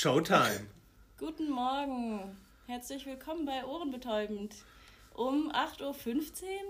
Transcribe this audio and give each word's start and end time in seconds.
Showtime. 0.00 0.66
Guten 1.18 1.50
Morgen. 1.50 2.34
Herzlich 2.66 3.04
willkommen 3.04 3.44
bei 3.44 3.66
Ohrenbetäubend. 3.66 4.54
Um 5.12 5.52
8.15 5.52 5.82
Uhr 5.82 5.92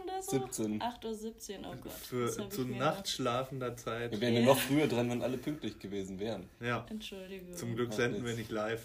oder 0.03 0.21
so? 0.21 0.33
17. 0.33 0.83
8.17 0.83 1.61
Uhr, 1.61 1.71
oh 1.71 1.77
Gott. 1.80 1.93
Für, 1.93 2.48
zu 2.51 2.62
nachtschlafender 2.62 3.77
Zeit. 3.77 4.11
Wir 4.11 4.21
wären 4.21 4.35
ja 4.35 4.40
noch 4.40 4.58
früher 4.58 4.88
dran, 4.88 5.08
wenn 5.11 5.22
alle 5.22 5.38
pünktlich 5.38 5.79
gewesen 5.79 6.19
wären. 6.19 6.48
Ja, 6.58 6.85
Entschuldigung. 6.90 7.54
zum 7.54 7.77
Glück 7.77 7.93
senden 7.93 8.25
wir 8.25 8.35
nicht 8.35 8.51
live. 8.51 8.82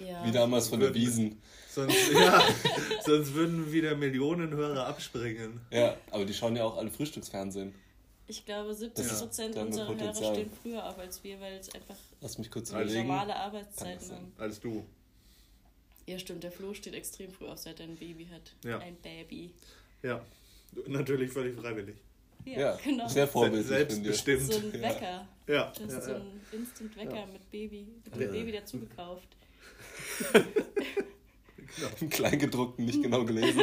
Ja. 0.00 0.26
Wie 0.26 0.32
damals 0.32 0.66
von 0.66 0.80
der 0.80 0.92
Wiesen. 0.92 1.40
Sonst, 1.68 2.10
ja, 2.12 2.42
sonst 3.04 3.34
würden 3.34 3.70
wieder 3.70 3.94
Millionen 3.94 4.52
Hörer 4.52 4.88
abspringen. 4.88 5.60
Ja, 5.70 5.96
aber 6.10 6.24
die 6.24 6.34
schauen 6.34 6.56
ja 6.56 6.64
auch 6.64 6.76
alle 6.76 6.90
Frühstücksfernsehen. 6.90 7.72
Ich 8.30 8.44
glaube, 8.46 8.72
70 8.72 9.04
Das 9.04 9.12
ist 9.14 9.20
Prozent 9.22 9.56
unserer 9.56 9.88
Hörer 9.88 10.14
stehen 10.14 10.50
früher 10.62 10.86
auf 10.88 10.96
als 11.00 11.24
wir, 11.24 11.40
weil 11.40 11.54
es 11.54 11.74
einfach 11.74 11.96
Lass 12.20 12.38
mich 12.38 12.48
kurz 12.48 12.72
Also 12.72 12.84
überlegen. 12.84 13.08
normale 13.08 13.34
Arbeitszeiten 13.34 14.08
haben. 14.12 14.32
Als 14.38 14.60
du. 14.60 14.86
Ja, 16.06 16.16
stimmt. 16.16 16.44
Der 16.44 16.52
Flo 16.52 16.72
steht 16.72 16.94
extrem 16.94 17.32
früh 17.32 17.48
auf, 17.48 17.58
seit 17.58 17.80
er 17.80 17.86
ein 17.86 17.96
Baby 17.96 18.26
hat. 18.26 18.54
Ja. 18.64 18.78
Ein 18.78 18.94
Baby. 19.02 19.52
Ja, 20.04 20.24
natürlich 20.86 21.32
völlig 21.32 21.58
freiwillig. 21.58 21.96
Ja, 22.44 22.76
genau. 22.84 23.08
sehr 23.08 23.26
vorbildlich 23.26 23.66
von 23.66 24.02
dir. 24.02 24.12
Selbstbestimmt. 24.14 24.52
So 24.52 24.58
ein 24.60 24.72
Ja. 24.74 24.80
Wecker. 24.88 25.28
Ja, 25.48 25.72
Das 25.76 25.80
ist 25.80 25.92
ja, 25.92 26.00
so 26.00 26.10
ja. 26.12 26.16
ein 26.18 26.40
Instant-Wecker 26.52 27.16
Ja. 27.16 27.26
mit 27.26 27.50
Baby, 27.50 27.86
mit 28.04 28.14
dem 28.14 28.22
Ja. 28.22 28.28
Baby 28.30 28.52
dazu 28.52 28.78
gekauft. 28.78 29.28
Im 32.00 32.08
Kleingedruckten 32.10 32.84
nicht 32.84 33.02
genau 33.02 33.24
gelesen. 33.24 33.60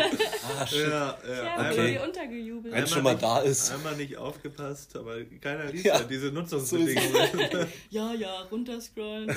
Ah, 0.57 0.65
shit. 0.65 0.87
Ja, 0.87 1.17
Ja, 1.27 1.69
Okay. 1.71 1.99
untergejubelt. 1.99 2.73
Wenn 2.73 2.87
schon 2.87 3.03
mal 3.03 3.11
nicht, 3.13 3.23
da 3.23 3.39
ist. 3.39 3.71
Einmal 3.71 3.95
nicht 3.97 4.15
aufgepasst, 4.17 4.95
aber 4.95 5.23
keiner 5.41 5.65
liest 5.71 5.85
Ja. 5.85 5.97
ja, 5.99 6.03
diese 6.03 6.27
Nutzungsbedingungen. 6.31 7.67
Ja, 7.89 8.13
ja, 8.13 8.41
runterscrollen. 8.43 9.27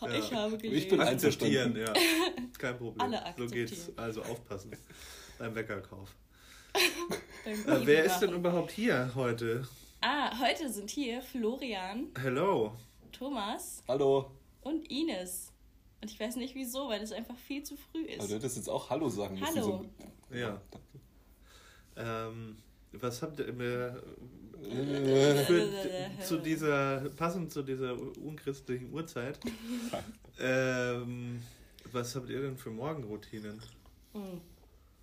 Ja. 0.00 0.10
Ich 0.18 0.32
habe 0.32 0.56
gelesen. 0.58 0.76
Ich 0.78 0.88
bin 0.88 1.00
ein- 1.00 1.08
Akzeptieren, 1.14 1.76
ja. 1.76 1.92
Kein 2.58 2.76
Problem. 2.76 3.00
Alle 3.00 3.16
so 3.18 3.24
akzeptieren. 3.24 3.50
geht's. 3.68 3.90
Also 3.96 4.22
aufpassen 4.22 4.72
beim 5.38 5.54
Weckerkauf. 5.54 6.14
beim 7.44 7.82
Äh, 7.82 7.86
wer 7.86 8.04
ist 8.04 8.18
denn 8.20 8.32
überhaupt 8.32 8.70
hier 8.72 9.10
heute? 9.14 9.66
Ah, 10.00 10.30
heute 10.40 10.68
sind 10.70 10.90
hier 10.90 11.22
Florian, 11.22 12.08
Hello. 12.20 12.76
Thomas 13.12 13.82
Hallo. 13.88 14.30
und 14.62 14.90
Ines. 14.90 15.52
Und 16.04 16.10
ich 16.10 16.20
weiß 16.20 16.36
nicht 16.36 16.54
wieso, 16.54 16.90
weil 16.90 17.00
es 17.00 17.12
einfach 17.12 17.38
viel 17.38 17.62
zu 17.62 17.78
früh 17.78 18.04
ist. 18.04 18.18
Aber 18.18 18.28
du 18.28 18.34
hättest 18.34 18.56
jetzt 18.58 18.68
auch 18.68 18.90
Hallo 18.90 19.08
sagen 19.08 19.40
müssen. 19.40 19.56
Hallo. 19.56 19.86
So, 20.28 20.36
Ja. 20.36 20.60
Ähm, 21.96 22.58
was 22.92 23.22
habt 23.22 23.40
ihr 23.40 23.50
mir 23.54 24.02
Äh, 24.68 25.44
für, 25.46 26.10
zu 26.22 26.36
dieser, 26.36 27.08
passend 27.16 27.52
zu 27.52 27.62
dieser 27.62 27.96
unchristlichen 28.22 28.92
Uhrzeit, 28.92 29.40
ähm, 30.38 31.40
was 31.90 32.14
habt 32.14 32.28
ihr 32.28 32.42
denn 32.42 32.58
für 32.58 32.70
Morgenroutinen? 32.70 33.58
Hm, 34.12 34.42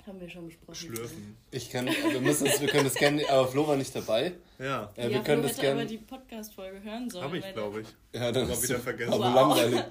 haben 0.07 0.19
wir 0.19 0.30
schon 0.30 0.45
besprochen. 0.47 0.75
Schlürfen. 0.75 1.38
ich 1.52 1.69
kann, 1.69 1.85
wir, 1.88 2.21
müssen 2.21 2.47
es, 2.47 2.59
wir 2.61 2.67
können 2.67 2.83
das 2.85 2.95
gerne, 2.95 3.27
aber 3.30 3.47
Flo 3.47 3.67
war 3.67 3.75
nicht 3.77 3.95
dabei. 3.95 4.33
Ja, 4.59 4.91
Äh, 4.95 5.03
Ja, 5.03 5.09
wir 5.09 5.21
können 5.21 5.41
Flo 5.41 5.47
das 5.49 5.57
hätte 5.57 5.71
aber 5.71 5.75
gerne. 5.77 5.85
die 5.85 5.97
Podcast-Folge 5.97 6.83
hören 6.83 7.09
sollen. 7.09 7.23
habe 7.23 7.38
ich, 7.38 7.53
glaube 7.53 7.81
ich. 7.81 7.88
Ja, 8.13 8.31
dann 8.31 8.49
ist 8.49 8.63
wieder 8.63 8.79
vergessen. 8.79 9.13
Aber 9.13 9.25
Wow. 9.25 9.35
langweilig. 9.35 9.81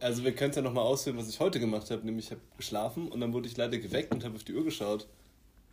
Also, 0.00 0.24
wir 0.24 0.34
können 0.34 0.50
es 0.50 0.56
ja 0.56 0.62
nochmal 0.62 0.84
ausführen, 0.84 1.16
was 1.16 1.28
ich 1.28 1.38
heute 1.40 1.60
gemacht 1.60 1.90
habe. 1.90 2.04
Nämlich 2.04 2.26
ich 2.26 2.30
habe 2.32 2.40
geschlafen 2.56 3.08
und 3.08 3.20
dann 3.20 3.32
wurde 3.32 3.48
ich 3.48 3.56
leider 3.56 3.78
geweckt 3.78 4.12
und 4.12 4.24
habe 4.24 4.36
auf 4.36 4.44
die 4.44 4.54
Uhr 4.54 4.64
geschaut. 4.64 5.08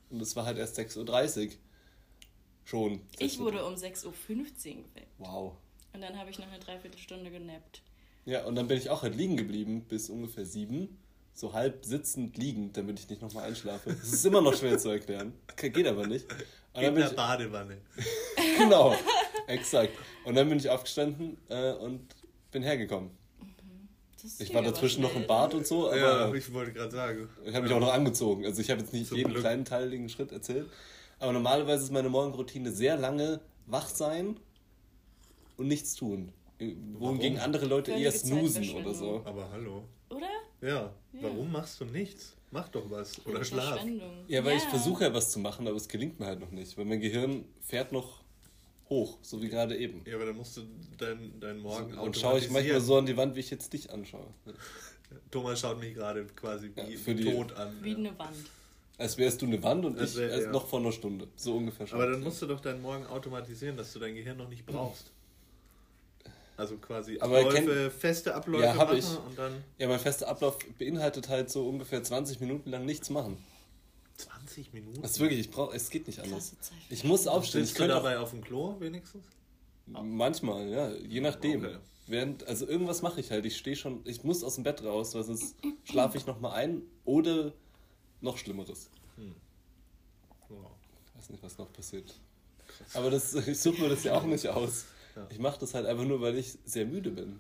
Und 0.10 0.22
es 0.22 0.36
war 0.36 0.46
halt 0.46 0.58
erst 0.58 0.78
6.30 0.80 1.46
Uhr. 1.48 1.52
Schon. 2.64 3.02
ich 3.20 3.34
6:30 3.34 3.40
Uhr. 3.40 3.46
wurde 3.46 3.66
um 3.66 3.74
6.15 3.76 4.06
Uhr 4.08 4.14
geweckt. 4.14 5.08
Wow. 5.20 5.54
Und 5.94 6.02
dann 6.02 6.18
habe 6.18 6.30
ich 6.30 6.40
noch 6.40 6.48
eine 6.48 6.60
Dreiviertelstunde 6.60 7.30
genappt. 7.32 7.82
Ja, 8.26 8.44
und 8.46 8.56
dann 8.56 8.68
bin 8.68 8.78
ich 8.78 8.90
auch 8.90 9.04
halt 9.04 9.16
liegen 9.16 9.38
geblieben 9.38 9.86
bis 9.88 10.10
ungefähr 10.10 10.46
sieben. 10.46 10.98
So 11.38 11.52
halb 11.52 11.84
sitzend 11.84 12.38
liegend, 12.38 12.78
damit 12.78 12.98
ich 12.98 13.10
nicht 13.10 13.22
nochmal 13.22 13.44
einschlafe. 13.44 13.90
Das 13.90 14.14
ist 14.14 14.26
immer 14.26 14.42
noch 14.42 14.56
schwer 14.56 14.78
zu 14.78 14.90
erklären. 14.90 15.34
Geht 15.58 15.86
aber 15.86 16.08
nicht. 16.08 16.26
Und 16.74 16.82
In 16.82 16.96
der 16.96 17.08
ich, 17.10 17.16
Badewanne. 17.16 17.78
genau, 18.58 18.96
exakt. 19.48 19.92
Und 20.24 20.36
dann 20.36 20.48
bin 20.48 20.58
ich 20.58 20.70
aufgestanden 20.70 21.38
äh, 21.50 21.74
und 21.74 22.16
bin 22.52 22.64
hergekommen. 22.64 23.12
Das 24.22 24.40
Ich 24.40 24.54
war 24.54 24.62
dazwischen 24.62 25.02
noch 25.02 25.14
im 25.14 25.28
Bad 25.28 25.54
und 25.54 25.68
so, 25.68 25.88
aber 25.90 25.98
Ja, 25.98 26.34
ich 26.34 26.52
wollte 26.54 26.72
gerade 26.72 26.92
sagen. 26.92 27.30
Ich 27.44 27.54
habe 27.54 27.66
mich 27.68 27.76
auch 27.76 27.82
noch 27.82 27.94
angezogen. 27.94 28.46
Also 28.46 28.62
ich 28.62 28.70
habe 28.70 28.80
jetzt 28.80 28.94
nicht 28.94 29.08
Zum 29.08 29.18
jeden 29.18 29.32
Glück. 29.32 29.42
kleinen 29.42 29.66
teiligen 29.66 30.08
Schritt 30.08 30.32
erzählt. 30.32 30.70
Aber 31.20 31.34
normalerweise 31.34 31.84
ist 31.84 31.92
meine 31.92 32.10
Morgenroutine 32.10 32.72
sehr 32.72 32.96
lange 32.96 33.42
wach 33.68 33.90
sein 33.90 34.40
und 35.58 35.68
nichts 35.68 35.96
tun. 35.96 36.32
Wohingegen 36.94 37.40
andere 37.40 37.66
Leute 37.66 37.92
Völlige 37.92 38.06
eher 38.10 38.12
snoosen 38.14 38.70
oder 38.76 38.94
so. 38.94 39.22
Aber 39.26 39.50
hallo. 39.52 39.84
Oder? 40.10 40.28
Ja, 40.66 40.94
Ja. 41.14 41.22
warum 41.22 41.52
machst 41.52 41.80
du 41.82 41.86
nichts? 41.86 42.34
Mach 42.52 42.68
doch 42.70 42.90
was. 42.90 43.26
Oder 43.26 43.44
schlaf. 43.44 43.74
Verschwendung. 43.76 44.12
Ja, 44.28 44.44
weil 44.46 44.58
ich 44.58 44.64
versuche 44.64 45.04
ja 45.06 45.14
was 45.14 45.32
zu 45.32 45.40
machen, 45.40 45.68
aber 45.68 45.76
es 45.78 45.88
gelingt 45.88 46.20
mir 46.20 46.26
halt 46.28 46.40
noch 46.40 46.52
nicht. 46.52 46.78
Weil 46.78 46.86
mein 46.86 47.00
Gehirn 47.02 47.44
fährt 47.62 47.92
noch 47.92 48.22
hoch, 48.90 49.18
so 49.22 49.42
wie 49.42 49.50
gerade 49.50 49.76
eben. 49.78 50.02
Ja, 50.06 50.16
aber 50.16 50.26
dann 50.28 50.38
musst 50.38 50.58
du 50.58 50.62
deinen 50.98 51.40
dein 51.40 51.60
Morgen 51.60 51.98
Und 51.98 52.16
schaue 52.18 52.40
ich 52.40 52.50
manchmal 52.50 52.80
so 52.82 52.98
an 52.98 53.06
die 53.06 53.18
Wand, 53.18 53.36
wie 53.36 53.40
ich 53.42 53.50
jetzt 53.50 53.74
dich 53.74 53.92
anschaue. 53.92 54.28
Thomas 55.32 55.60
schaut 55.60 55.80
mich 55.80 55.94
gerade 55.96 56.26
quasi 56.28 56.72
wie 56.76 56.94
Ja, 56.94 56.98
für 56.98 57.16
die- 57.16 57.26
tot 57.32 57.54
an. 57.54 57.76
Wie 57.82 57.92
ja. 57.92 57.98
eine 57.98 58.20
Wand. 58.20 58.36
Als 58.98 59.18
wärst 59.18 59.42
du 59.42 59.46
eine 59.48 59.62
Wand 59.62 59.84
und 59.86 60.00
Das 60.00 60.12
ich 60.12 60.18
wär- 60.20 60.32
als 60.34 60.46
ja. 60.46 60.52
noch 60.52 60.66
vor 60.68 60.80
einer 60.80 60.92
Stunde. 60.92 61.28
So 61.36 61.58
ungefähr 61.58 61.86
schon. 61.86 62.00
Aber 62.02 62.12
dann 62.12 62.22
musst 62.22 62.42
du 62.42 62.46
doch 62.46 62.62
deinen 62.62 62.82
Morgen 62.82 63.06
automatisieren, 63.08 63.76
dass 63.76 63.92
du 63.92 64.00
dein 64.00 64.16
Gehirn 64.16 64.38
noch 64.38 64.48
nicht 64.48 64.66
brauchst. 64.66 65.12
Also 66.58 66.78
quasi 66.78 67.20
Aber 67.20 67.40
Abläufe, 67.40 67.92
feste 67.92 68.34
Abläufe 68.34 68.64
Ja, 68.66 68.74
machen 68.76 68.98
ich. 68.98 69.06
und 69.06 69.38
dann 69.38 69.64
Ja, 69.78 69.88
mein 69.88 70.00
fester 70.00 70.28
Ablauf 70.28 70.58
beinhaltet 70.80 71.28
halt 71.28 71.50
so 71.50 71.68
ungefähr 71.68 72.02
20 72.02 72.40
Minuten 72.40 72.70
lang 72.70 72.86
nichts 72.86 73.10
machen. 73.10 73.38
20 74.18 74.72
Minuten. 74.74 75.02
Das 75.02 75.12
ist 75.12 75.20
wirklich, 75.20 75.40
ich 75.42 75.52
brauch, 75.52 75.74
es 75.74 75.90
geht 75.90 76.08
nicht 76.08 76.20
anders. 76.20 76.56
Ich 76.90 77.04
muss 77.04 77.28
aufstehen. 77.28 77.62
Ich 77.62 77.68
Sitzt 77.68 77.80
du 77.80 77.84
könnte 77.84 77.98
auch 77.98 78.04
dabei 78.04 78.20
auf 78.20 78.32
dem 78.32 78.42
Klo 78.42 78.80
wenigstens? 78.80 79.26
Manchmal, 79.88 80.70
ja, 80.70 80.92
je 80.92 81.20
nachdem. 81.22 81.66
Okay. 81.66 81.78
Während, 82.08 82.48
also 82.48 82.68
irgendwas 82.68 83.02
mache 83.02 83.20
ich 83.20 83.32
halt. 83.32 83.46
Ich 83.46 83.58
stehe 83.58 83.76
schon, 83.76 84.02
ich 84.06 84.24
muss 84.24 84.44
aus 84.44 84.56
dem 84.56 84.64
Bett 84.64 84.84
raus, 84.84 85.16
weil 85.16 85.24
sonst 85.24 85.56
schlafe 85.84 86.18
ich 86.18 86.26
nochmal 86.26 86.54
ein 86.54 86.84
oder 87.04 87.52
noch 88.22 88.38
Schlimmeres. 88.38 88.90
Wow. 90.50 90.72
Ich 91.08 91.20
weiß 91.20 91.30
nicht, 91.32 91.44
was 91.44 91.58
noch 91.58 91.72
passiert. 91.74 92.14
Aber 92.94 93.10
das, 93.10 93.34
ich 93.48 93.60
suche 93.60 93.82
mir 93.82 93.90
das 93.90 94.04
ja 94.04 94.16
auch 94.16 94.24
nicht 94.24 94.48
aus. 94.48 94.86
Ja. 95.16 95.28
Ich 95.30 95.40
mache 95.40 95.60
das 95.60 95.74
halt 95.74 95.86
einfach 95.86 96.04
nur, 96.06 96.22
weil 96.22 96.38
ich 96.38 96.58
sehr 96.66 96.86
müde 96.86 97.12
bin. 97.12 97.40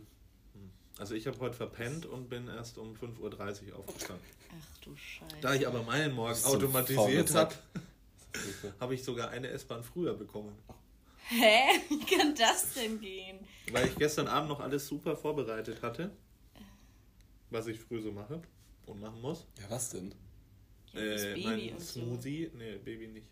Also 0.97 1.13
ich 1.13 1.27
habe 1.27 1.37
heute 1.39 1.55
verpennt 1.55 2.05
und 2.05 2.29
bin 2.29 2.47
erst 2.47 2.77
um 2.77 2.93
5.30 2.95 3.71
Uhr 3.71 3.79
aufgestanden. 3.79 4.25
Ach 4.49 4.77
du 4.81 4.95
Scheiße. 4.95 5.35
Da 5.41 5.53
ich 5.53 5.67
aber 5.67 5.83
meinen 5.83 6.13
Morgen 6.15 6.33
so 6.35 6.47
automatisiert 6.47 7.33
habe, 7.35 7.53
habe 8.79 8.95
ich 8.95 9.03
sogar 9.03 9.29
eine 9.29 9.49
S-Bahn 9.49 9.83
früher 9.83 10.13
bekommen. 10.13 10.53
Hä? 11.27 11.63
Wie 11.89 11.99
kann 12.05 12.33
das 12.35 12.73
denn 12.75 13.01
gehen? 13.01 13.39
Weil 13.71 13.87
ich 13.87 13.95
gestern 13.95 14.27
Abend 14.27 14.47
noch 14.49 14.61
alles 14.61 14.87
super 14.87 15.17
vorbereitet 15.17 15.81
hatte. 15.81 16.11
Was 17.49 17.67
ich 17.67 17.79
früh 17.79 18.01
so 18.01 18.11
mache 18.13 18.41
und 18.85 19.01
machen 19.01 19.19
muss. 19.21 19.45
Ja, 19.59 19.69
was 19.69 19.89
denn? 19.89 20.13
Ja, 20.93 21.03
das 21.03 21.23
Äh, 21.23 21.33
Baby 21.33 21.43
mein 21.43 21.69
und 21.73 21.81
so. 21.81 21.99
Smoothie. 21.99 22.51
Nee, 22.57 22.77
Baby 22.77 23.07
nicht. 23.07 23.27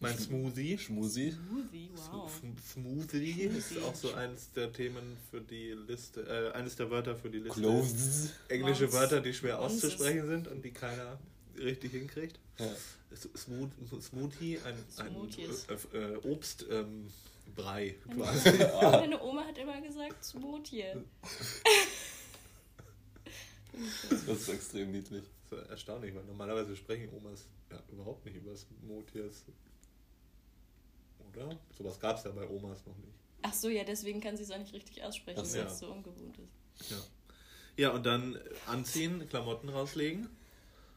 Mein 0.00 0.18
Smoothie. 0.18 0.78
Schmusi? 0.78 1.32
Smoothie, 1.32 1.90
wow. 2.12 2.30
Sm- 2.30 2.56
Smoothie 2.72 3.42
ist 3.44 3.78
auch 3.82 3.94
so 3.94 4.12
eines 4.14 4.52
der 4.52 4.72
Themen 4.72 5.16
für 5.30 5.40
die 5.40 5.72
Liste, 5.72 6.22
äh, 6.22 6.56
eines 6.56 6.76
der 6.76 6.90
Wörter 6.90 7.16
für 7.16 7.30
die 7.30 7.38
Liste. 7.38 7.60
Clothes. 7.60 8.30
Englische 8.48 8.92
Wörter, 8.92 9.20
die 9.20 9.32
schwer 9.32 9.58
auszusprechen 9.58 10.26
sind 10.26 10.48
und 10.48 10.62
die 10.64 10.70
keiner 10.72 11.18
richtig 11.58 11.92
hinkriegt. 11.92 12.38
Ja. 12.58 12.66
Smooth, 13.36 13.70
Smoothie, 14.02 14.58
ein, 14.64 14.74
ein 14.98 15.14
äh, 15.14 15.98
äh, 15.98 16.16
Obstbrei 16.16 17.86
ähm, 17.88 18.10
quasi. 18.14 18.50
Meine 18.82 19.22
Oma 19.22 19.44
hat 19.46 19.56
immer 19.56 19.80
gesagt 19.80 20.22
Smoothie. 20.24 20.84
Das 24.10 24.26
ist 24.40 24.48
extrem 24.48 24.90
niedlich. 24.92 25.24
Das 25.50 25.60
ist 25.62 25.70
erstaunlich, 25.70 26.14
weil 26.14 26.24
normalerweise 26.24 26.74
sprechen 26.76 27.08
Omas 27.14 27.46
ja 27.70 27.78
überhaupt 27.92 28.24
nicht 28.24 28.36
über 28.36 28.54
Smoothies. 28.56 29.44
Oder? 31.36 31.56
Sowas 31.76 32.00
gab 32.00 32.16
es 32.18 32.24
ja 32.24 32.30
bei 32.30 32.48
Omas 32.48 32.84
noch 32.86 32.96
nicht. 32.98 33.12
Ach 33.42 33.52
so, 33.52 33.68
ja, 33.68 33.84
deswegen 33.84 34.20
kann 34.20 34.36
sie 34.36 34.42
es 34.42 34.50
auch 34.50 34.58
nicht 34.58 34.72
richtig 34.72 35.02
aussprechen, 35.04 35.38
weil 35.38 35.56
Ja. 35.60 35.66
es 35.66 35.78
so 35.78 35.86
ungewohnt 35.92 36.36
ist. 36.38 36.90
Ja. 36.90 36.96
Ja, 37.78 37.90
und 37.90 38.06
dann 38.06 38.38
anziehen, 38.66 39.28
Klamotten 39.28 39.68
rauslegen. 39.68 40.28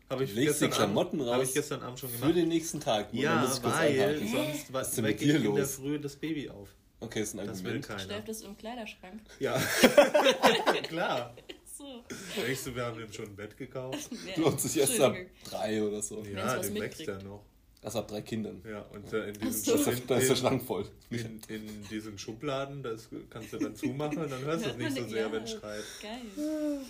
Habe 0.09 0.23
ich, 0.23 0.33
Legst 0.33 0.61
die 0.61 0.65
gestern 0.65 0.71
Klamotten 0.71 1.21
Abend, 1.21 1.31
raus 1.33 1.47
ich 1.49 1.53
gestern 1.53 1.83
Abend 1.83 1.99
schon 1.99 2.09
Für 2.09 2.17
gemacht. 2.19 2.35
den 2.37 2.47
nächsten 2.47 2.79
Tag. 2.79 3.13
Ja, 3.13 3.43
weil 3.61 4.17
sonst 4.27 4.73
Was 4.73 4.93
ist 4.93 5.03
wecke 5.03 5.23
ich 5.25 5.35
in 5.35 5.41
der 5.43 5.51
los? 5.51 5.75
Früh 5.75 5.99
das 5.99 6.15
Baby 6.15 6.49
auf. 6.49 6.69
Okay, 7.01 7.21
ist 7.21 7.33
ein 7.37 7.45
Das 7.45 7.59
will 7.63 7.67
Argument. 7.73 7.87
keiner. 7.87 7.99
Schläft 7.99 8.29
es 8.29 8.41
im 8.41 8.57
Kleiderschrank. 8.57 9.21
Ja, 9.39 9.61
klar. 10.87 11.35
So. 11.77 12.03
Denkst 12.43 12.63
du, 12.65 12.75
wir 12.75 12.85
haben 12.85 12.97
den 12.97 13.13
schon 13.13 13.25
ein 13.25 13.35
Bett 13.35 13.55
gekauft? 13.55 14.09
Ja. 14.35 14.41
Lohnt 14.43 14.59
sich 14.59 14.77
erst 14.77 14.99
ab 14.99 15.15
drei 15.45 15.81
oder 15.83 16.01
so. 16.01 16.23
Ja, 16.23 16.57
den 16.57 16.75
wächst 16.75 17.01
ja 17.01 17.21
noch. 17.21 17.43
Also 17.81 17.99
ab 17.99 18.09
drei 18.09 18.21
Kindern. 18.21 18.61
Ja, 18.69 18.81
und 18.81 19.11
äh, 19.13 19.29
in 19.29 19.33
diesen, 19.35 19.63
so. 19.63 19.71
Da 19.71 19.77
ist 19.79 19.87
der, 19.87 19.95
da 20.07 20.17
ist 20.17 20.29
der 20.29 20.35
Schrank 20.35 20.63
voll. 20.63 20.85
in, 21.09 21.39
in 21.47 21.87
diesen 21.89 22.17
Schubladen, 22.17 22.83
das 22.83 23.07
kannst 23.29 23.53
du 23.53 23.57
dann 23.57 23.75
zumachen 23.75 24.17
und 24.17 24.29
dann 24.31 24.41
hörst 24.41 24.65
du 24.65 24.69
es 24.71 24.77
nicht 24.77 24.97
so 24.97 25.07
sehr, 25.07 25.27
ja. 25.27 25.31
wenn 25.31 25.43
es 25.43 25.51
schreit. 25.51 25.83
Geil. 26.01 26.81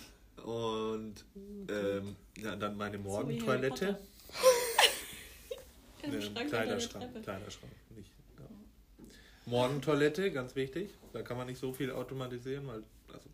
Und 0.44 1.24
ähm, 1.68 2.16
ja, 2.38 2.56
dann 2.56 2.76
meine 2.76 2.96
So 2.96 3.02
Morgentoilette. 3.04 3.98
Im 6.02 6.10
Ne, 6.12 6.22
Schrank 6.22 6.28
unter 6.28 6.40
der 6.40 6.48
Kleiderschrank, 6.48 7.04
Treppe. 7.04 7.20
Kleiderschrank, 7.22 7.72
nicht. 7.94 8.10
Ja. 8.38 8.46
Morgentoilette, 9.46 10.32
ganz 10.32 10.56
wichtig. 10.56 10.90
Da 11.12 11.22
kann 11.22 11.36
man 11.36 11.46
nicht 11.46 11.60
so 11.60 11.72
viel 11.72 11.92
automatisieren, 11.92 12.66
weil 12.66 12.82
also, 13.12 13.28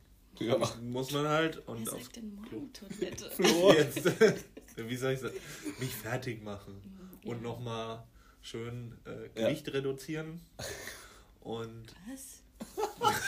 Ja. 0.44 0.58
muss 0.82 1.12
man 1.12 1.28
halt. 1.28 1.58
Und 1.68 1.86
Wer 1.86 1.92
aufs 1.94 2.04
sagt 2.04 2.16
denn 2.16 2.34
Morgentoilette? 2.34 3.30
Jetzt, 3.78 4.04
wie 4.88 4.96
soll 4.96 5.12
ich 5.12 5.20
sagen, 5.20 5.36
mich 5.78 5.94
fertig 5.94 6.42
machen 6.42 6.82
und 7.26 7.36
Ja. 7.36 7.42
nochmal 7.42 8.02
schön 8.42 8.96
äh, 9.06 9.40
Ja. 9.40 9.48
Gewicht 9.48 9.72
reduzieren 9.72 10.40
und 11.40 11.86
Was? 12.08 12.40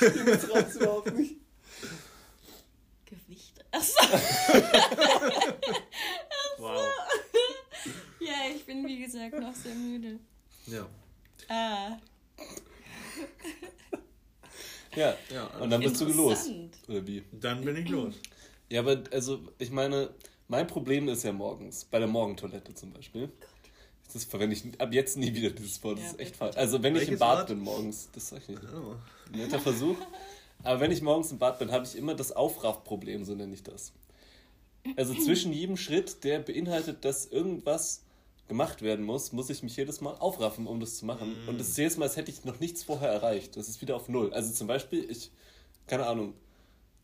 Das 0.00 0.50
reizt 0.50 0.76
überhaupt 0.76 1.12
nicht. 1.14 1.36
Gewicht? 3.04 3.64
Achso, 3.70 3.92
wow. 6.58 6.80
ja, 8.20 8.32
ich 8.54 8.64
bin 8.64 8.86
wie 8.86 9.04
gesagt 9.04 9.38
noch 9.38 9.54
sehr 9.54 9.74
müde. 9.74 10.18
Ja. 10.66 10.86
Ah, 11.48 11.98
Ja. 14.96 15.16
Ja, 15.32 15.46
Und 15.60 15.70
dann 15.70 15.80
bist 15.80 16.00
du 16.00 16.06
los. 16.06 16.48
Oder 16.88 17.06
wie? 17.06 17.22
Dann 17.32 17.62
bin 17.64 17.76
ich 17.76 17.88
los. 17.88 18.14
Ja, 18.70 18.80
aber 18.80 19.02
also, 19.12 19.40
ich 19.58 19.70
meine, 19.70 20.10
mein 20.48 20.66
Problem 20.66 21.08
ist 21.08 21.22
ja 21.24 21.32
morgens, 21.32 21.84
bei 21.84 21.98
der 21.98 22.08
Morgentoilette 22.08 22.74
zum 22.74 22.92
Beispiel. 22.92 23.30
Das 24.12 24.24
verwende 24.24 24.56
ich 24.56 24.80
ab 24.80 24.92
jetzt 24.92 25.16
nie 25.18 25.34
wieder, 25.34 25.50
dieses 25.50 25.82
Wort. 25.84 25.98
Das 25.98 26.04
Ja, 26.04 26.10
ist 26.12 26.20
echt 26.20 26.36
falsch. 26.36 26.56
Also, 26.56 26.82
wenn 26.82 26.96
ich 26.96 27.08
im 27.08 27.18
Bad 27.18 27.38
Wort? 27.40 27.48
bin 27.48 27.60
morgens, 27.60 28.08
das 28.14 28.28
sag 28.30 28.40
ich 28.42 28.48
nicht. 28.48 28.62
Oh. 28.74 28.94
Netter 29.36 29.58
Versuch. 29.60 29.96
Aber 30.64 30.80
wenn 30.80 30.90
ich 30.90 31.02
morgens 31.02 31.30
im 31.30 31.38
Bad 31.38 31.58
bin, 31.58 31.70
habe 31.70 31.84
ich 31.84 31.94
immer 31.96 32.14
das 32.14 32.32
Aufraffproblem, 32.32 33.24
so 33.24 33.34
nenne 33.34 33.54
ich 33.54 33.62
das. 33.62 33.92
Also 34.96 35.14
zwischen 35.14 35.52
jedem 35.52 35.76
Schritt, 35.76 36.24
der 36.24 36.38
beinhaltet, 36.38 37.04
dass 37.04 37.26
irgendwas 37.26 38.02
gemacht 38.48 38.80
werden 38.80 39.04
muss, 39.04 39.32
muss 39.32 39.50
ich 39.50 39.62
mich 39.62 39.76
jedes 39.76 40.00
Mal 40.00 40.14
aufraffen, 40.14 40.66
um 40.66 40.80
das 40.80 40.96
zu 40.96 41.04
machen. 41.04 41.36
Und 41.46 41.60
das 41.60 41.68
ist 41.68 41.76
jedes 41.76 41.98
Mal, 41.98 42.06
als 42.06 42.16
hätte 42.16 42.30
ich 42.30 42.44
noch 42.44 42.58
nichts 42.60 42.82
vorher 42.82 43.10
erreicht. 43.10 43.56
Das 43.58 43.68
ist 43.68 43.82
wieder 43.82 43.94
auf 43.94 44.08
Null. 44.08 44.32
Also 44.32 44.50
zum 44.54 44.66
Beispiel, 44.66 45.08
ich, 45.10 45.30
keine 45.86 46.06
Ahnung, 46.06 46.32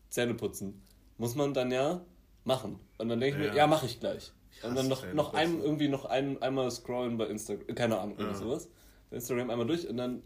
Zähne 0.09 0.33
putzen, 0.33 0.81
muss 1.19 1.35
man 1.35 1.53
dann 1.53 1.71
ja 1.71 2.01
machen. 2.45 2.79
Und 2.97 3.09
dann 3.09 3.19
denke 3.19 3.37
ich 3.39 3.45
Ja. 3.45 3.51
mir, 3.51 3.57
ja, 3.57 3.67
mache 3.67 3.85
ich 3.85 3.99
gleich. 3.99 4.31
Und 4.63 4.75
dann 4.75 4.87
noch, 4.87 5.13
noch 5.13 5.33
ein, 5.33 5.51
putzen. 5.51 5.63
irgendwie 5.65 5.87
noch 5.89 6.05
ein, 6.05 6.41
einmal 6.41 6.71
scrollen 6.71 7.17
bei 7.17 7.27
Instagram, 7.27 7.75
keine 7.75 7.99
Ahnung, 7.99 8.15
irgendwie 8.17 8.37
Ja. 8.39 8.45
sowas. 8.45 8.69
Bei 9.09 9.17
Instagram 9.17 9.49
einmal 9.49 9.67
durch 9.67 9.87
und 9.87 9.97
dann 9.97 10.23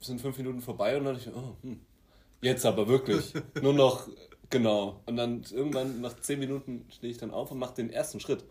sind 0.00 0.20
fünf 0.20 0.36
Minuten 0.36 0.60
vorbei 0.60 0.96
und 0.98 1.04
dann 1.04 1.14
dachte 1.16 1.30
ich, 1.30 1.36
oh, 1.36 1.56
hm, 1.62 1.80
jetzt 2.42 2.66
aber 2.66 2.86
wirklich. 2.88 3.32
Nur 3.62 3.72
noch, 3.72 4.08
genau. 4.50 5.00
Und 5.06 5.16
dann 5.16 5.42
irgendwann 5.50 6.00
nach 6.00 6.18
zehn 6.20 6.38
Minuten 6.38 6.86
stehe 6.90 7.10
ich 7.10 7.18
dann 7.18 7.30
auf 7.30 7.50
und 7.50 7.58
mache 7.58 7.74
den 7.74 7.90
ersten 7.90 8.20
Schritt. 8.20 8.44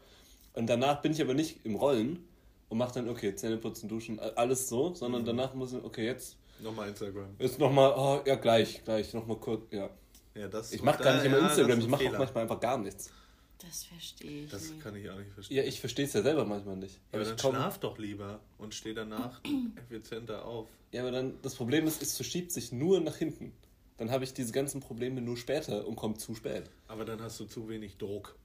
Und 0.54 0.68
danach 0.68 1.02
bin 1.02 1.12
ich 1.12 1.22
aber 1.22 1.34
nicht 1.34 1.66
im 1.66 1.76
Rollen 1.76 2.28
und 2.70 2.78
mache 2.80 2.96
dann, 2.96 3.10
okay, 3.10 3.36
Zähne 3.36 3.58
putzen, 3.58 3.88
duschen, 3.90 4.20
alles 4.20 4.70
so, 4.70 4.94
sondern 4.96 5.22
Mhm. 5.22 5.26
danach 5.28 5.54
muss 5.54 5.74
ich, 5.74 5.84
okay, 5.84 6.06
jetzt, 6.06 6.38
Nochmal 6.64 6.88
Instagram. 6.90 7.36
jetzt 7.38 7.60
nochmal, 7.60 7.94
oh, 7.98 8.22
ja, 8.26 8.36
gleich, 8.36 8.84
gleich, 8.86 9.14
nochmal 9.14 9.38
kurz, 9.38 9.64
ja. 9.72 9.90
Ja, 10.34 10.48
das, 10.48 10.72
Ich 10.74 10.82
mache 10.82 11.04
gar 11.04 11.16
nicht 11.16 11.26
immer 11.26 11.38
ja, 11.40 11.48
Instagram, 11.48 11.80
ich 11.80 11.88
mache 11.88 12.08
auch 12.10 12.18
manchmal 12.18 12.44
einfach 12.44 12.60
gar 12.60 12.78
nichts. 12.78 13.12
Das 13.60 13.86
verstehe 13.86 14.44
ich 14.46 14.52
Das 14.52 14.70
nicht. 14.70 14.82
kann 14.84 14.96
ich 14.96 15.10
auch 15.10 15.18
nicht 15.18 15.32
verstehen. 15.32 15.58
Ja, 15.58 15.64
ich 15.64 15.80
verstehe 15.80 16.06
es 16.06 16.14
ja 16.14 16.22
selber 16.22 16.46
manchmal 16.46 16.76
nicht. 16.78 17.00
Aber 17.12 17.18
Aber 17.22 17.24
dann 17.26 17.36
ich 17.36 17.42
komm, 17.42 17.56
schlaf 17.56 17.80
doch 17.80 17.98
lieber 17.98 18.40
und 18.58 18.74
steh 18.76 18.94
danach 18.94 19.42
effizienter 19.78 20.46
auf. 20.46 20.68
ja, 20.92 21.02
aber 21.02 21.12
dann, 21.12 21.42
das 21.42 21.56
Problem 21.56 21.88
ist, 21.88 22.02
es 22.02 22.16
verschiebt 22.16 22.52
sich 22.52 22.72
nur 22.72 23.00
nach 23.00 23.16
hinten. 23.16 23.54
Dann 23.98 24.12
habe 24.12 24.26
ich 24.26 24.34
diese 24.34 24.52
ganzen 24.52 24.82
Probleme 24.82 25.22
nur 25.22 25.38
später 25.38 25.88
und 25.88 25.96
komme 25.96 26.18
zu 26.18 26.36
spät. 26.36 26.70
Aber 26.88 27.06
dann 27.06 27.22
hast 27.22 27.40
du 27.40 27.46
zu 27.46 27.70
wenig 27.70 27.98
Druck. 27.98 28.36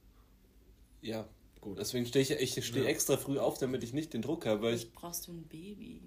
Ja, 1.01 1.27
Gut. 1.59 1.77
Deswegen 1.77 2.07
stehe 2.07 2.23
ich, 2.23 2.31
ich 2.57 2.65
stehe 2.65 2.85
Ja. 2.85 2.89
extra 2.89 3.17
früh 3.17 3.37
auf, 3.37 3.59
damit 3.59 3.83
ich 3.83 3.93
nicht 3.93 4.13
den 4.15 4.23
Druck 4.23 4.47
habe, 4.47 4.63
weil 4.63 4.73
ich. 4.73 4.81
Vielleicht 4.81 4.95
brauchst 4.95 5.27
du 5.27 5.31
ein 5.33 5.43
Baby. 5.43 6.01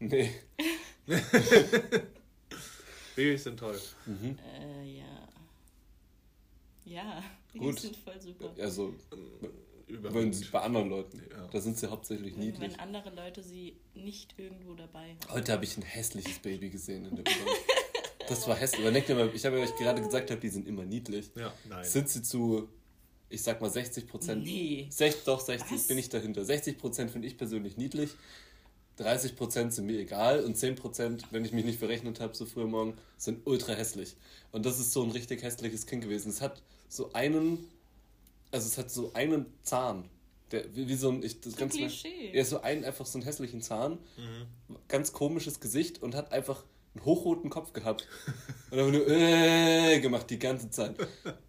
Nee. 0.00 0.30
Babys 3.16 3.44
sind 3.44 3.58
toll. 3.60 3.80
Mhm. 4.06 4.36
Äh, 4.60 4.98
ja. 4.98 5.28
Ja, 6.84 7.22
die 7.52 7.58
Gut. 7.58 7.80
sind 7.80 7.96
voll 7.96 8.20
super. 8.20 8.50
Also, 8.58 8.94
Überhaupt. 9.86 10.14
wenn 10.18 10.32
sie 10.32 10.44
bei 10.46 10.60
anderen 10.60 10.90
Leuten. 10.90 11.22
Ja. 11.30 11.46
Da 11.48 11.60
sind 11.60 11.78
sie 11.78 11.90
hauptsächlich 11.90 12.34
Wenn, 12.34 12.40
niedlich. 12.40 12.60
wenn 12.72 12.78
andere 12.80 13.10
Leute 13.14 13.42
sie 13.42 13.76
nicht 13.94 14.34
irgendwo 14.38 14.74
dabei 14.74 15.10
haben. 15.10 15.32
Heute 15.32 15.52
habe 15.52 15.64
ich 15.64 15.76
ein 15.76 15.82
hässliches 15.82 16.38
Baby 16.38 16.70
gesehen 16.70 17.04
in 17.06 17.16
der 17.16 17.24
U-Bahn. 17.24 17.54
Das 18.28 18.46
war 18.48 18.56
hässlich. 18.56 18.80
Überlegt 18.80 19.08
ihr 19.08 19.14
mal, 19.14 19.30
ich 19.34 19.44
habe 19.44 19.58
ja 19.58 19.64
euch 19.64 19.76
gerade 19.76 20.00
gesagt, 20.02 20.30
habe, 20.30 20.40
die 20.40 20.48
sind 20.48 20.66
immer 20.66 20.84
niedlich. 20.84 21.30
Ja, 21.36 21.52
nein. 21.68 21.84
Sind 21.84 22.08
sie 22.08 22.22
zu, 22.22 22.68
ich 23.28 23.42
sag 23.42 23.60
mal 23.60 23.70
60 23.70 24.06
Prozent. 24.06 24.44
Nee. 24.44 24.88
doch, 25.26 25.40
60 25.40 25.70
Was? 25.72 25.86
bin 25.86 25.98
ich 25.98 26.08
dahinter. 26.08 26.44
60 26.44 26.78
Prozent 26.78 27.10
finde 27.10 27.28
ich 27.28 27.36
persönlich 27.36 27.76
niedlich. 27.76 28.10
30 28.96 29.36
Prozent 29.36 29.74
sind 29.74 29.86
mir 29.86 29.98
egal 29.98 30.44
und 30.44 30.56
10 30.56 30.76
Prozent, 30.76 31.24
wenn 31.30 31.44
ich 31.44 31.52
mich 31.52 31.64
nicht 31.64 31.78
verrechnet 31.78 32.20
habe, 32.20 32.34
so 32.34 32.46
früh 32.46 32.62
am 32.62 32.70
Morgen, 32.70 32.94
sind 33.16 33.46
ultra 33.46 33.72
hässlich. 33.72 34.16
Und 34.52 34.66
das 34.66 34.78
ist 34.78 34.92
so 34.92 35.02
ein 35.02 35.10
richtig 35.10 35.42
hässliches 35.42 35.86
Kind 35.86 36.02
gewesen. 36.02 36.30
Es 36.30 36.40
hat 36.40 36.62
so 36.88 37.12
einen, 37.12 37.68
also 38.52 38.66
es 38.66 38.78
hat 38.78 38.90
so 38.90 39.12
einen 39.14 39.46
Zahn. 39.62 40.08
Der, 40.52 40.64
wie, 40.76 40.88
wie 40.88 40.94
so 40.94 41.10
ein, 41.10 41.22
ich, 41.22 41.40
das 41.40 41.54
So 41.54 41.58
ganz 41.58 41.74
Klischee. 41.74 42.30
Ja, 42.32 42.44
so 42.44 42.60
einen, 42.60 42.84
einfach 42.84 43.06
so 43.06 43.18
einen 43.18 43.24
hässlichen 43.24 43.62
Zahn. 43.62 43.98
Mhm. 44.16 44.76
Ganz 44.86 45.12
komisches 45.12 45.58
Gesicht 45.58 46.02
und 46.02 46.14
hat 46.14 46.30
einfach 46.32 46.62
einen 46.94 47.04
hochroten 47.04 47.50
Kopf 47.50 47.72
gehabt. 47.72 48.06
Und 48.70 48.78
dann 48.78 48.92
nur 48.92 49.08
äh, 49.08 49.98
gemacht 50.00 50.30
die 50.30 50.38
ganze 50.38 50.70
Zeit. 50.70 50.94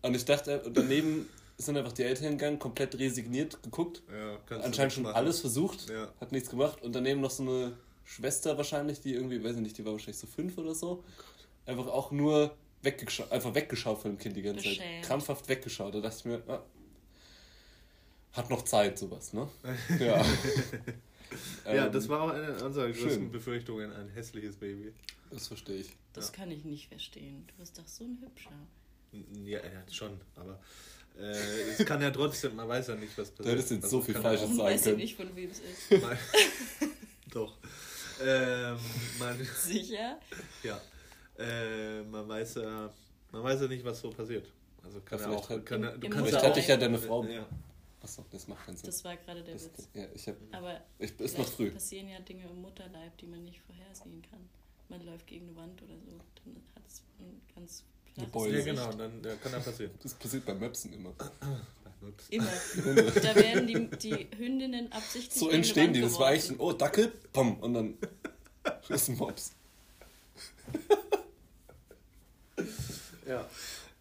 Und 0.02 0.16
ich 0.16 0.26
dachte, 0.26 0.64
und 0.64 0.76
daneben 0.76 1.30
sind 1.58 1.78
einfach 1.78 1.94
die 1.94 2.04
Eltern 2.04 2.32
gegangen, 2.38 2.60
komplett 2.60 2.98
resigniert 3.00 3.62
geguckt. 3.64 4.04
Ja, 4.12 4.40
Anscheinend 4.58 4.94
schon 4.94 5.04
machen. 5.04 5.16
alles 5.16 5.40
versucht, 5.40 5.90
Ja. 5.90 6.12
hat 6.20 6.32
nichts 6.32 6.50
gemacht. 6.50 6.82
Und 6.82 6.94
daneben 6.94 7.22
noch 7.22 7.32
so 7.32 7.44
eine 7.44 7.78
Schwester 8.04 8.58
wahrscheinlich, 8.58 9.00
die 9.02 9.14
irgendwie, 9.14 9.44
weiß 9.44 9.56
ich 9.56 9.62
nicht, 9.62 9.78
die 9.78 9.86
war 9.86 9.94
wahrscheinlich 9.94 10.18
so 10.18 10.28
fünf 10.28 10.58
oder 10.58 10.76
so. 10.76 11.04
Einfach 11.66 11.88
auch 11.88 12.12
nur 12.12 12.56
weggeschaut, 12.82 13.32
einfach 13.32 13.56
weggeschaut 13.56 14.00
von 14.02 14.12
dem 14.12 14.18
Kind 14.18 14.36
die 14.36 14.42
ganze 14.42 14.64
Zeit. 14.64 14.78
Beschämt. 14.78 15.06
Krampfhaft 15.06 15.48
weggeschaut. 15.50 15.96
Da 15.96 16.02
dachte 16.02 16.18
ich 16.20 16.26
mir, 16.26 16.44
ah, 16.48 16.62
hat 18.34 18.50
noch 18.50 18.64
Zeit, 18.64 18.98
sowas, 19.00 19.34
ne? 19.34 19.48
Ja. 20.00 20.24
Ja, 21.66 21.88
Ähm, 21.88 21.92
das 21.92 22.08
war 22.08 22.22
auch 22.22 22.30
eine 22.30 22.64
unserer 22.64 22.90
größten. 22.92 23.32
Befürchtungen, 23.32 23.92
ein 23.92 24.08
hässliches 24.10 24.56
Baby. 24.58 24.94
Das 25.32 25.48
verstehe 25.48 25.78
ich. 25.78 25.90
Das 26.14 26.28
Ja. 26.28 26.34
kann 26.36 26.52
ich 26.52 26.64
nicht 26.64 26.88
verstehen. 26.88 27.46
Du 27.48 27.56
bist 27.56 27.78
doch 27.78 27.88
so 27.88 28.04
ein 28.06 28.20
Hübscher. 28.22 28.52
Ja, 29.44 29.58
ja 29.60 29.92
schon, 29.92 30.22
aber 30.36 30.60
äh, 31.20 31.72
es 31.78 31.86
kann 31.86 32.02
ja 32.02 32.12
trotzdem, 32.12 32.56
man 32.56 32.68
weiß 32.68 32.88
ja 32.88 32.96
nicht, 32.96 33.18
was 33.18 33.32
passiert. 33.32 33.56
hättest 33.56 33.72
jetzt 33.72 33.90
so 33.90 34.02
viel 34.02 34.14
kann 34.14 34.24
Falsches 34.24 34.46
auch 34.46 34.50
Und 34.50 34.56
sagen 34.58 34.70
weiß 34.70 34.82
ja 34.86 34.92
können. 34.92 34.98
nicht, 35.02 35.16
von 35.16 35.36
wem 35.36 35.50
es 35.50 35.60
ist. 35.60 35.92
mal- 36.02 36.18
Doch. 37.32 37.58
Ähm, 38.24 38.78
man, 39.20 39.38
Sicher? 39.62 40.20
ja, 40.64 40.82
äh, 41.38 42.02
man 42.04 42.28
weiß 42.28 42.56
ja, 42.56 42.94
man 43.32 43.44
weiß 43.44 43.62
ja 43.62 43.68
nicht, 43.68 43.84
was 43.84 44.00
so 44.00 44.10
passiert. 44.10 44.48
Also 44.84 45.02
kann 45.02 45.20
Ja, 45.20 45.32
ja, 45.32 45.36
auch, 45.38 45.48
kann, 45.66 45.84
Im- 45.84 46.00
du 46.00 46.08
im 46.08 46.14
kannst 46.14 46.32
ja 46.32 46.38
hatte 46.42 46.52
auch, 46.54 46.58
ich 46.58 46.68
ja 46.68 46.78
deine 46.78 46.98
Frau. 46.98 47.24
Ja, 47.26 47.46
Achso, 48.02 48.24
das 48.32 48.48
macht 48.48 48.66
keinen 48.66 48.78
Sinn. 48.78 48.86
Das 48.86 49.04
war 49.04 49.18
gerade 49.18 49.44
der 49.44 49.56
Das, 49.56 49.66
Witz. 49.66 49.90
ja, 49.96 50.06
ich 50.14 50.28
hab, 50.28 50.36
Aber 50.52 50.80
ich, 51.00 51.20
ist 51.20 51.38
noch 51.40 51.48
früh. 51.48 51.72
passieren 51.72 52.08
ja 52.08 52.20
Dinge 52.20 52.46
im 52.46 52.62
Mutterleib, 52.62 53.18
die 53.18 53.26
man 53.26 53.44
nicht 53.44 53.60
vorhersehen 53.62 54.22
kann. 54.30 54.48
Man 54.90 55.04
läuft 55.04 55.26
gegen 55.26 55.48
eine 55.48 55.56
Wand 55.56 55.82
oder 55.82 55.96
so, 56.00 56.12
dann 56.44 56.56
hat 56.76 56.84
es 56.88 57.02
ein 57.20 57.42
ganz 57.56 57.84
Eine 58.18 58.28
Beule. 58.28 58.58
ja 58.60 58.64
genau, 58.66 58.92
dann 58.94 59.22
ja, 59.24 59.36
kann 59.36 59.52
ja 59.52 59.60
passieren. 59.60 59.92
Das 60.02 60.14
passiert 60.14 60.46
beim 60.46 60.60
Möpsen 60.60 60.94
immer. 60.94 61.14
Immer. 62.30 62.48
Da 63.16 63.36
werden 63.36 63.68
die, 63.68 63.88
die 63.98 64.28
Hündinnen 64.38 64.92
absichtlich 64.92 65.34
So 65.40 65.50
entstehen 65.50 65.92
die. 65.94 66.02
Das 66.02 66.18
war 66.20 66.28
eigentlich 66.28 66.52
ein, 66.52 66.60
oh, 66.60 66.72
Dackel, 66.72 67.12
pom, 67.34 67.58
und 67.60 67.74
dann 67.74 67.98
ist 68.90 69.10
ein 69.10 69.18
Mops. 69.18 69.54
Ja, 73.28 73.50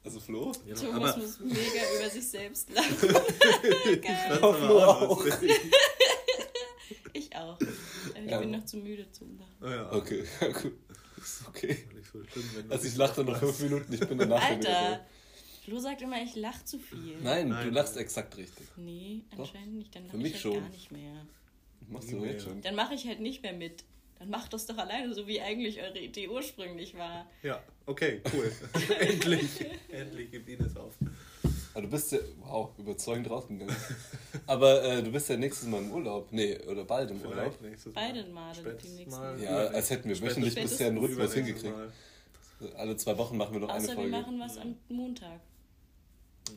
Also 0.05 0.21
Flo? 0.21 0.53
genau. 0.67 0.81
Thomas 0.81 1.13
aber 1.15 1.23
muss 1.23 1.41
mega 1.41 1.81
über 1.99 2.11
sich 2.11 2.29
selbst 2.29 2.71
lachen. 2.71 2.97
Geil. 3.09 4.03
das 4.03 4.43
aber 4.43 4.55
Flo 4.55 4.79
auch 4.83 5.03
auch. 5.11 5.27
Ich 7.15 7.35
auch. 7.35 7.55
Aber 7.59 7.67
ich 8.23 8.31
Ja. 8.31 8.39
bin 8.39 8.51
noch 8.51 8.65
zu 8.67 8.77
müde 8.77 9.11
zum 9.13 9.39
Lachen. 9.39 9.57
Oh, 9.63 9.67
ja. 9.69 9.93
Okay, 9.93 10.25
ja, 10.41 10.49
gut. 10.49 10.73
Ist 11.25 11.49
okay. 11.49 11.79
Nicht 11.95 12.13
so 12.13 12.23
schlimm, 12.25 12.51
wenn 12.55 12.69
du 12.69 12.75
Also 12.75 12.87
ich 12.87 12.97
lache 12.97 13.17
dann 13.17 13.27
noch 13.27 13.39
fünf 13.39 13.61
Minuten, 13.61 13.93
ich 13.93 14.01
bin 14.01 14.19
danach 14.19 14.43
wieder 14.59 14.79
Alter. 14.79 15.07
Flo 15.65 15.79
sagt 15.79 16.03
immer, 16.03 16.23
ich 16.23 16.37
lach 16.37 16.63
zu 16.65 16.79
viel. 16.79 17.17
Nein, 17.23 17.49
du 17.49 17.55
Nein. 17.55 17.73
lachst 17.73 17.97
exakt 17.97 18.37
richtig. 18.37 18.67
Nee, 18.77 19.23
Doch. 19.31 19.41
anscheinend 19.41 19.77
nicht. 19.77 19.95
Dann 19.95 20.05
mich 20.13 20.27
ich 20.27 20.33
halt 20.35 20.43
schon. 20.43 20.61
gar 20.61 20.69
nicht 20.69 20.93
mehr. 20.93 21.27
Machst 21.89 22.13
du 22.13 22.25
jetzt 22.25 22.45
schon. 22.45 22.61
Dann 22.61 22.75
mache 22.75 22.95
ich 22.95 23.07
halt 23.07 23.21
nicht 23.21 23.43
mehr 23.43 23.55
mit. 23.55 23.85
Dann 24.19 24.29
macht 24.29 24.53
das 24.53 24.67
doch 24.67 24.77
alleine, 24.77 25.15
so 25.15 25.27
wie 25.27 25.41
eigentlich 25.41 25.81
eure 25.81 25.99
Idee 25.99 26.29
ursprünglich 26.29 26.95
war. 26.95 27.27
Ja, 27.43 27.63
okay, 27.87 28.21
cool. 28.33 28.53
endlich, 29.01 29.49
endlich 29.89 30.31
gibt 30.31 30.49
Ines 30.49 30.77
auf. 30.77 30.95
Aber 31.75 31.83
du 31.83 31.89
bist 31.89 32.13
ja, 32.13 32.19
wow, 32.39 32.71
überzeugend 32.79 33.29
rausgegangen. 33.29 33.75
Aber 34.47 34.85
äh, 34.85 35.03
du 35.03 35.11
bist 35.11 35.29
ja 35.29 35.37
nächstes 35.37 35.69
Mal 35.69 35.83
im 35.83 35.91
Urlaub. 35.91 36.29
Nee, 36.31 36.57
oder 36.61 36.85
bald 36.85 37.11
im 37.11 37.21
Urlaub. 37.21 37.35
Vielleicht 37.35 37.63
nächstes 37.63 37.93
Beide 37.93 38.23
Mal. 38.23 38.33
Male 38.33 38.55
Spätestens 38.55 38.91
die 38.91 38.97
nächsten 38.97 39.21
mal. 39.21 39.43
Ja, 39.43 39.57
als 39.57 39.91
hätten 39.91 40.09
wir 40.09 40.21
wöchentlich 40.21 40.53
Spätestens 40.53 40.71
bisher 40.71 40.87
einen 40.87 40.99
Rhythmus 40.99 41.35
hingekriegt. 41.35 41.77
Mal. 41.77 41.93
Alle 42.77 42.97
zwei 42.97 43.19
Wochen 43.19 43.37
machen 43.37 43.55
wir 43.55 43.61
noch 43.61 43.69
eine 43.69 43.79
Außer 43.79 43.89
wir 43.89 43.95
Folge. 43.97 44.11
machen 44.11 44.41
was 44.41 44.57
am 44.57 44.77
Montag. 44.89 45.41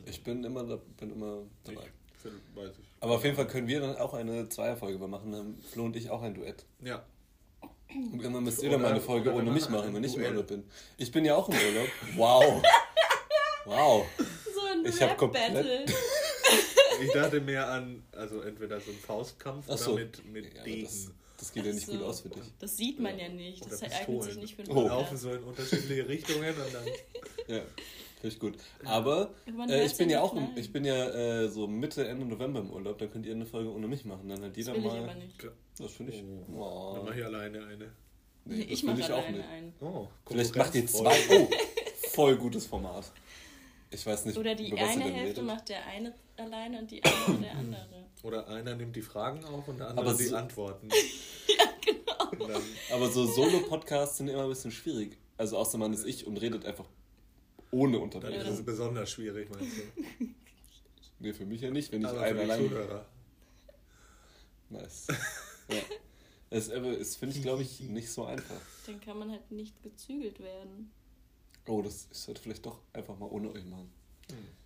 Ich 0.06 0.22
bin 0.22 0.44
immer, 0.44 0.62
da, 0.62 0.78
bin 0.98 1.12
immer 1.12 1.42
dabei. 1.64 1.82
Ich, 2.14 2.22
finde, 2.22 2.38
weiß 2.54 2.78
ich. 2.80 2.86
Aber 3.00 3.16
auf 3.16 3.24
jeden 3.24 3.34
Fall 3.34 3.48
können 3.48 3.66
wir 3.66 3.80
dann 3.80 3.96
auch 3.96 4.14
eine 4.14 4.48
Zweierfolge 4.48 4.98
mal 4.98 5.08
machen. 5.08 5.32
Dann 5.32 5.58
Flo 5.72 5.84
und 5.84 5.96
ich 5.96 6.10
auch 6.10 6.22
ein 6.22 6.34
Duett. 6.34 6.64
Ja. 6.80 7.04
Und 7.90 8.20
irgendwann 8.20 8.44
müsst 8.44 8.62
ihr 8.62 8.70
dann 8.70 8.82
mal 8.82 8.92
eine 8.92 9.00
Folge 9.00 9.32
ohne 9.32 9.46
wir 9.46 9.52
mich 9.52 9.68
machen 9.68 9.94
wenn 9.94 10.04
ich 10.04 10.14
im. 10.14 10.22
Urlaub 10.22 10.46
bin. 10.46 10.62
Ich 10.96 11.10
bin 11.10 11.24
ja 11.24 11.34
auch 11.34 11.48
im 11.48 11.54
Urlaub. 11.54 11.88
Wow. 12.16 12.62
Wow. 13.64 14.06
So 14.92 14.96
Ich 14.96 15.02
hab 15.02 15.18
komplett-. 15.18 15.92
Ich 17.00 17.12
dachte 17.12 17.40
mehr 17.40 17.68
an, 17.68 18.02
also 18.10 18.40
entweder 18.40 18.80
so 18.80 18.90
ein 18.90 18.96
Faustkampf 18.98 19.66
Ach 19.68 19.74
oder 19.74 19.78
so. 19.78 19.94
mit, 19.94 20.24
mit 20.32 20.52
Ja, 20.56 20.64
Degen. 20.64 20.82
das, 20.84 21.10
das 21.38 21.52
geht 21.52 21.64
ja 21.66 21.72
nicht 21.72 21.86
So. 21.86 21.92
gut 21.92 22.02
aus 22.02 22.22
für 22.22 22.28
dich. 22.28 22.42
Das 22.58 22.76
sieht 22.76 22.98
man 22.98 23.16
ja 23.16 23.28
nicht. 23.28 23.64
Das 23.70 23.80
Oder 23.82 23.92
eignet 23.92 24.22
sich 24.24 24.36
nicht 24.38 24.56
für 24.56 24.62
einen 24.62 24.72
Oh. 24.72 24.80
Laufen 24.88 25.04
Podcast. 25.04 25.22
so 25.22 25.30
in 25.32 25.42
unterschiedliche 25.44 26.08
Richtungen 26.08 26.48
und 26.54 26.74
dann. 26.74 26.84
Ja, 27.46 27.60
finde 28.20 28.34
ich 28.34 28.38
gut. 28.40 28.54
Aber 28.84 29.30
Man 29.54 29.70
äh, 29.70 29.84
ich 29.86 29.96
bin 29.96 30.10
ja 30.10 30.16
ja 30.18 30.22
nicht 30.24 30.32
auch, 30.32 30.36
im, 30.36 30.56
ich 30.56 30.72
bin 30.72 30.84
ja 30.84 31.08
äh, 31.44 31.48
so 31.48 31.66
Mitte, 31.68 32.06
Ende 32.08 32.26
November 32.26 32.60
im 32.60 32.70
Urlaub. 32.70 32.98
Dann 32.98 33.10
könnt 33.12 33.24
ihr 33.26 33.32
eine 33.32 33.46
Folge 33.46 33.70
ohne 33.72 33.86
mich 33.86 34.04
machen. 34.04 34.28
Dann 34.28 34.42
hat 34.42 34.50
Das 34.50 34.56
jeder 34.56 34.72
will 34.72 34.80
ich 34.80 34.86
mal. 34.86 34.98
aber 35.04 35.14
nicht. 35.14 35.46
Das 35.78 35.92
finde 35.92 36.12
ich. 36.14 36.22
Oh. 36.52 36.60
Oh. 36.60 36.92
Dann 36.96 37.04
mache 37.06 37.18
ich 37.20 37.24
alleine 37.24 37.64
eine. 37.64 37.92
Nee, 38.44 38.64
das 38.64 38.70
ich 38.72 38.82
will 38.82 38.90
mache 38.90 39.00
ich 39.02 39.12
auch 39.12 39.18
alleine 39.18 39.36
nicht. 39.38 39.48
einen. 39.48 39.72
Oh, 39.80 40.08
Vielleicht 40.26 40.56
macht 40.56 40.74
ihr 40.74 40.86
zwei. 40.88 41.16
Konkurrenzfreude. 41.16 41.48
Oh, 42.02 42.08
voll 42.10 42.36
gutes 42.36 42.66
Format. 42.66 43.04
Ich 43.90 44.04
weiß 44.04 44.26
nicht, 44.26 44.36
Oder 44.38 44.54
die 44.54 44.72
eine 44.72 45.04
Hälfte 45.04 45.40
redet. 45.40 45.44
macht 45.44 45.68
der 45.70 45.86
eine 45.86 46.14
alleine 46.36 46.78
und 46.80 46.90
die 46.90 47.02
andere 47.02 47.34
der 47.42 47.52
andere. 47.56 48.04
Oder 48.22 48.46
einer 48.48 48.74
nimmt 48.74 48.94
die 48.96 49.02
Fragen 49.02 49.44
auf 49.44 49.66
und 49.68 49.78
der 49.78 49.88
andere 49.88 50.06
Aber 50.08 50.14
die 50.18 50.24
so- 50.24 50.36
Antworten. 50.36 50.88
ja, 51.58 51.64
genau. 51.84 52.46
Dann, 52.48 52.62
Aber 52.92 53.10
so 53.10 53.26
Solo-Podcasts 53.26 54.18
sind 54.18 54.28
immer 54.28 54.42
ein 54.42 54.48
bisschen 54.50 54.72
schwierig. 54.72 55.16
Also 55.36 55.56
außer 55.56 55.78
man 55.78 55.92
ist 55.94 56.04
ich 56.04 56.26
und 56.26 56.36
redet 56.36 56.66
einfach 56.66 56.84
ohne 57.70 57.98
Unterbrechung. 57.98 58.40
ist 58.52 58.58
es 58.58 58.64
besonders 58.64 59.10
schwierig, 59.10 59.48
meinst 59.50 59.76
du? 59.78 60.26
Nee, 61.20 61.32
für 61.32 61.44
mich 61.46 61.60
ja 61.62 61.70
nicht, 61.72 61.90
wenn 61.90 62.02
ich 62.02 62.06
Aber 62.06 62.20
einen 62.20 62.38
für 62.38 62.44
die 62.44 62.50
allein. 62.52 62.68
Zuhörer. 62.68 63.06
Nice. 64.70 65.06
Ja. 65.68 65.76
Es 66.50 67.16
finde 67.16 67.34
ich, 67.36 67.42
glaube 67.42 67.62
ich, 67.62 67.80
nicht 67.90 68.10
so 68.10 68.24
einfach. 68.24 68.60
Dann 68.86 69.00
kann 69.00 69.18
man 69.18 69.30
halt 69.32 69.50
nicht 69.50 69.82
gezügelt 69.82 70.38
werden. 70.40 70.92
Oh, 71.68 71.82
das 71.82 72.08
ich 72.10 72.18
sollte 72.18 72.40
vielleicht 72.42 72.64
doch 72.66 72.80
einfach 72.92 73.18
mal 73.18 73.26
ohne 73.26 73.50
euch 73.52 73.64
machen. 73.64 73.90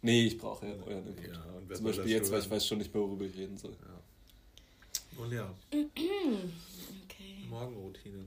Nee, 0.00 0.26
ich 0.26 0.38
brauche 0.38 0.66
ja 0.66 0.74
euren 0.84 1.06
Input. 1.06 1.26
Ja, 1.28 1.74
Zum 1.76 1.84
Beispiel 1.84 2.08
jetzt, 2.10 2.32
weil 2.32 2.40
ich 2.40 2.50
weiß 2.50 2.66
schon 2.66 2.78
nicht 2.78 2.92
mehr, 2.92 3.02
worüber 3.02 3.24
ich 3.24 3.36
reden 3.36 3.56
soll. 3.56 3.76
Und 5.18 5.32
ja, 5.32 5.52
Okay. 7.04 7.46
Morgenroutine. 7.48 8.24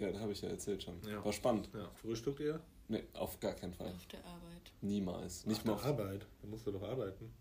Ja, 0.00 0.12
da 0.12 0.20
habe 0.20 0.32
ich 0.32 0.42
ja 0.42 0.48
erzählt 0.50 0.82
schon. 0.82 0.94
Ja. 1.08 1.24
War 1.24 1.32
spannend. 1.32 1.68
Ja, 1.72 1.90
frühstückt 2.02 2.40
ihr? 2.40 2.60
Nee, 2.88 3.02
auf 3.14 3.40
gar 3.40 3.54
keinen 3.54 3.72
Fall. 3.72 3.92
Auf 3.92 4.06
der 4.06 4.20
Arbeit. 4.24 4.72
Niemals. 4.82 5.46
Nicht 5.46 5.60
Ach, 5.62 5.64
mal 5.64 5.72
der 5.76 5.80
auf. 5.80 5.86
Arbeit. 5.86 6.26
Da 6.42 6.48
musst 6.48 6.66
du 6.66 6.72
doch 6.72 6.82
arbeiten. 6.82 7.32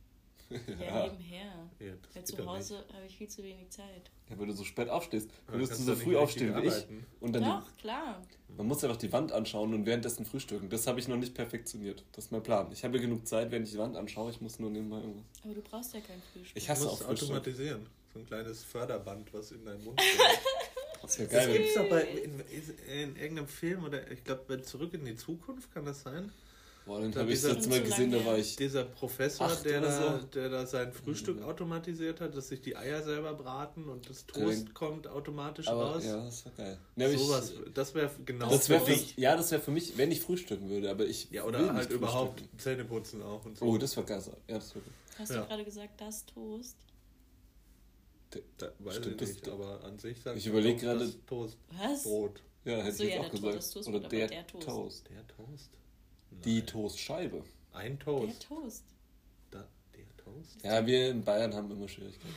Ja, 0.79 1.07
nebenher. 1.07 1.69
Ja, 1.79 1.93
Weil 2.13 2.24
zu 2.24 2.45
Hause 2.45 2.86
habe 2.93 3.05
ich 3.07 3.17
viel 3.17 3.27
zu 3.27 3.43
wenig 3.43 3.69
Zeit. 3.69 4.10
Ja, 4.29 4.38
weil 4.39 4.48
du 4.48 4.53
so 4.53 4.63
spät 4.63 4.89
aufstehst. 4.89 5.29
Würdest 5.48 5.79
du 5.79 5.83
so 5.83 5.95
früh 5.95 6.15
aufstehen 6.15 6.55
wie 6.62 6.67
ich 6.67 6.86
und 7.19 7.33
dann 7.33 7.43
Doch, 7.43 7.77
klar. 7.77 8.22
die, 8.50 8.53
man 8.57 8.67
muss 8.67 8.81
ja 8.81 8.88
doch 8.88 8.95
die 8.98 9.12
Wand 9.12 9.31
anschauen 9.31 9.74
und 9.74 9.86
währenddessen 9.86 10.25
frühstücken. 10.25 10.69
Das 10.69 10.88
habe 10.88 11.00
ich 11.00 11.07
noch 11.07 11.17
nicht 11.17 11.33
perfektioniert. 11.33 12.03
Das 12.13 12.25
ist 12.25 12.31
mein 12.31 12.41
Plan. 12.43 12.72
Ich 12.72 12.83
habe 12.83 13.00
genug 13.00 13.27
Zeit, 13.27 13.51
wenn 13.51 13.63
ich 13.63 13.72
die 13.72 13.77
Wand 13.77 13.98
anschaue. 13.98 14.31
Ich 14.31 14.39
muss 14.41 14.60
nur 14.60 14.69
nebenbei 14.69 14.98
irgendwas. 14.98 15.25
Aber 15.43 15.53
du 15.53 15.62
brauchst 15.62 15.93
ja 15.93 16.00
kein 16.00 16.22
Frühstück. 16.31 16.55
Ich 16.57 16.65
Du 16.65 16.69
hasse 16.69 16.86
auch 16.88 16.91
musst 16.91 17.03
Frühstück. 17.03 17.29
automatisieren. 17.29 17.86
So 18.13 18.19
ein 18.19 18.25
kleines 18.27 18.63
Förderband, 18.63 19.33
was 19.33 19.51
in 19.51 19.65
deinen 19.65 19.83
Mund 19.83 19.98
kommt. 20.17 21.01
Das 21.01 21.19
wäre 21.19 21.29
Das 21.29 21.45
geil. 21.45 21.57
gibt's 21.57 21.74
doch 21.74 21.89
bei, 21.89 22.01
in, 22.03 22.39
in 22.39 23.15
irgendeinem 23.17 23.48
Film 23.48 23.83
oder 23.83 24.10
ich 24.10 24.24
glaube 24.24 24.43
bei 24.48 24.57
Zurück 24.57 24.93
in 24.93 25.03
die 25.03 25.15
Zukunft 25.17 25.74
kann 25.74 25.83
das 25.86 26.01
sein. 26.03 26.31
Boah, 26.86 27.00
den 27.00 27.12
Da 27.13 27.22
habe 27.22 27.32
ich 27.32 27.40
dieser- 27.40 27.54
jetzt 27.54 27.70
mal 27.70 27.82
gesehen, 27.82 28.12
da 28.12 28.25
war 28.25 28.38
ich. 28.38 28.58
Dieser 28.58 28.84
Professor, 28.84 29.46
Acht 29.48 29.63
der 29.63 29.80
oder 29.80 29.88
da, 29.88 30.20
so. 30.20 30.25
der 30.28 30.50
da 30.50 30.66
sein 30.66 30.92
Frühstück 30.92 31.38
Mhm. 31.38 31.44
automatisiert 31.46 32.20
hat, 32.20 32.36
dass 32.36 32.50
sich 32.50 32.60
die 32.62 32.75
Eier 32.75 33.02
selber 33.02 33.34
braten 33.36 33.88
und 33.88 34.10
das 34.10 34.25
Der 34.25 34.34
Toast 34.44 34.58
denkt- 34.58 34.74
kommt 34.74 35.08
automatisch 35.08 35.68
Aber 35.70 35.94
raus. 35.94 36.04
ja, 36.04 36.18
das 36.25 36.46
war 36.46 36.52
geil. 36.58 36.78
Aber 36.98 37.18
Sowas, 37.18 37.52
ich, 37.52 37.74
das 37.74 37.96
wäre 37.96 38.12
genau 38.25 38.50
das 38.50 38.68
wäre 38.68 38.84
für 38.86 38.92
dich. 38.92 39.16
ja, 39.16 39.38
das 39.38 39.50
wäre 39.52 39.62
für 39.62 39.72
mich, 39.72 39.98
wenn 39.98 40.12
ich 40.12 40.20
frühstücken 40.20 40.68
würde, 40.70 40.90
aber 40.90 41.06
ich 41.06 41.30
Ja, 41.32 41.44
will 41.44 41.50
oder 41.50 41.62
nicht 41.62 41.74
halt 41.74 41.92
überhaupt. 41.92 42.44
Zähne 42.58 42.84
putzen 42.84 43.22
auch 43.24 43.46
und 43.46 43.58
so. 43.58 43.66
Oh, 43.66 43.78
das 43.78 43.96
war 43.96 44.04
geil. 44.04 44.22
Ja, 44.50 44.56
das 44.56 44.75
war 44.75 44.82
gut. 44.82 44.92
Hast 45.18 45.32
Ja. 45.32 45.42
du 45.42 45.48
gerade 45.48 45.63
gesagt, 45.63 46.02
das 46.02 46.25
Toast? 46.25 46.75
da, 48.58 48.68
weiß 48.80 48.96
Stimmt, 48.96 49.22
ich 49.22 49.28
das- 49.30 49.30
nicht, 49.36 49.48
aber 49.48 49.84
an 49.84 50.00
sich 50.00 50.20
sagt 50.22 50.38
Ich 50.38 50.46
man 50.48 50.54
überleg 50.54 50.78
doch 50.78 50.82
gerade- 50.84 51.00
das 51.02 51.10
Was? 51.10 51.25
Toastbrot. 52.04 52.42
Ja, 52.66 52.78
hätte 52.78 52.92
So, 52.98 53.04
ich 53.04 53.10
jetzt 53.10 53.16
ja, 53.16 53.20
auch 53.20 53.30
der 53.30 53.32
gesagt. 53.32 53.54
Toast, 53.54 53.74
Toast, 53.74 53.88
Oder 53.90 53.98
aber 54.00 54.08
der, 54.10 54.28
der 54.28 54.48
Toast. 54.48 54.66
Toast. 54.68 55.10
Der 55.10 55.28
Toast? 55.28 55.70
Die 56.46 56.58
Nein. 56.60 56.68
Toastscheibe. 56.68 57.44
Ein 57.74 57.98
Der 57.98 58.06
Toast. 58.06 58.42
Toast. 58.48 58.84
Da, 59.52 59.66
der 59.96 60.24
Toast? 60.24 60.58
Ja, 60.63 60.86
wir 60.86 61.10
in 61.12 61.24
Bayern 61.24 61.54
haben 61.54 61.72
immer 61.72 61.88
Schwierigkeiten. 61.88 62.34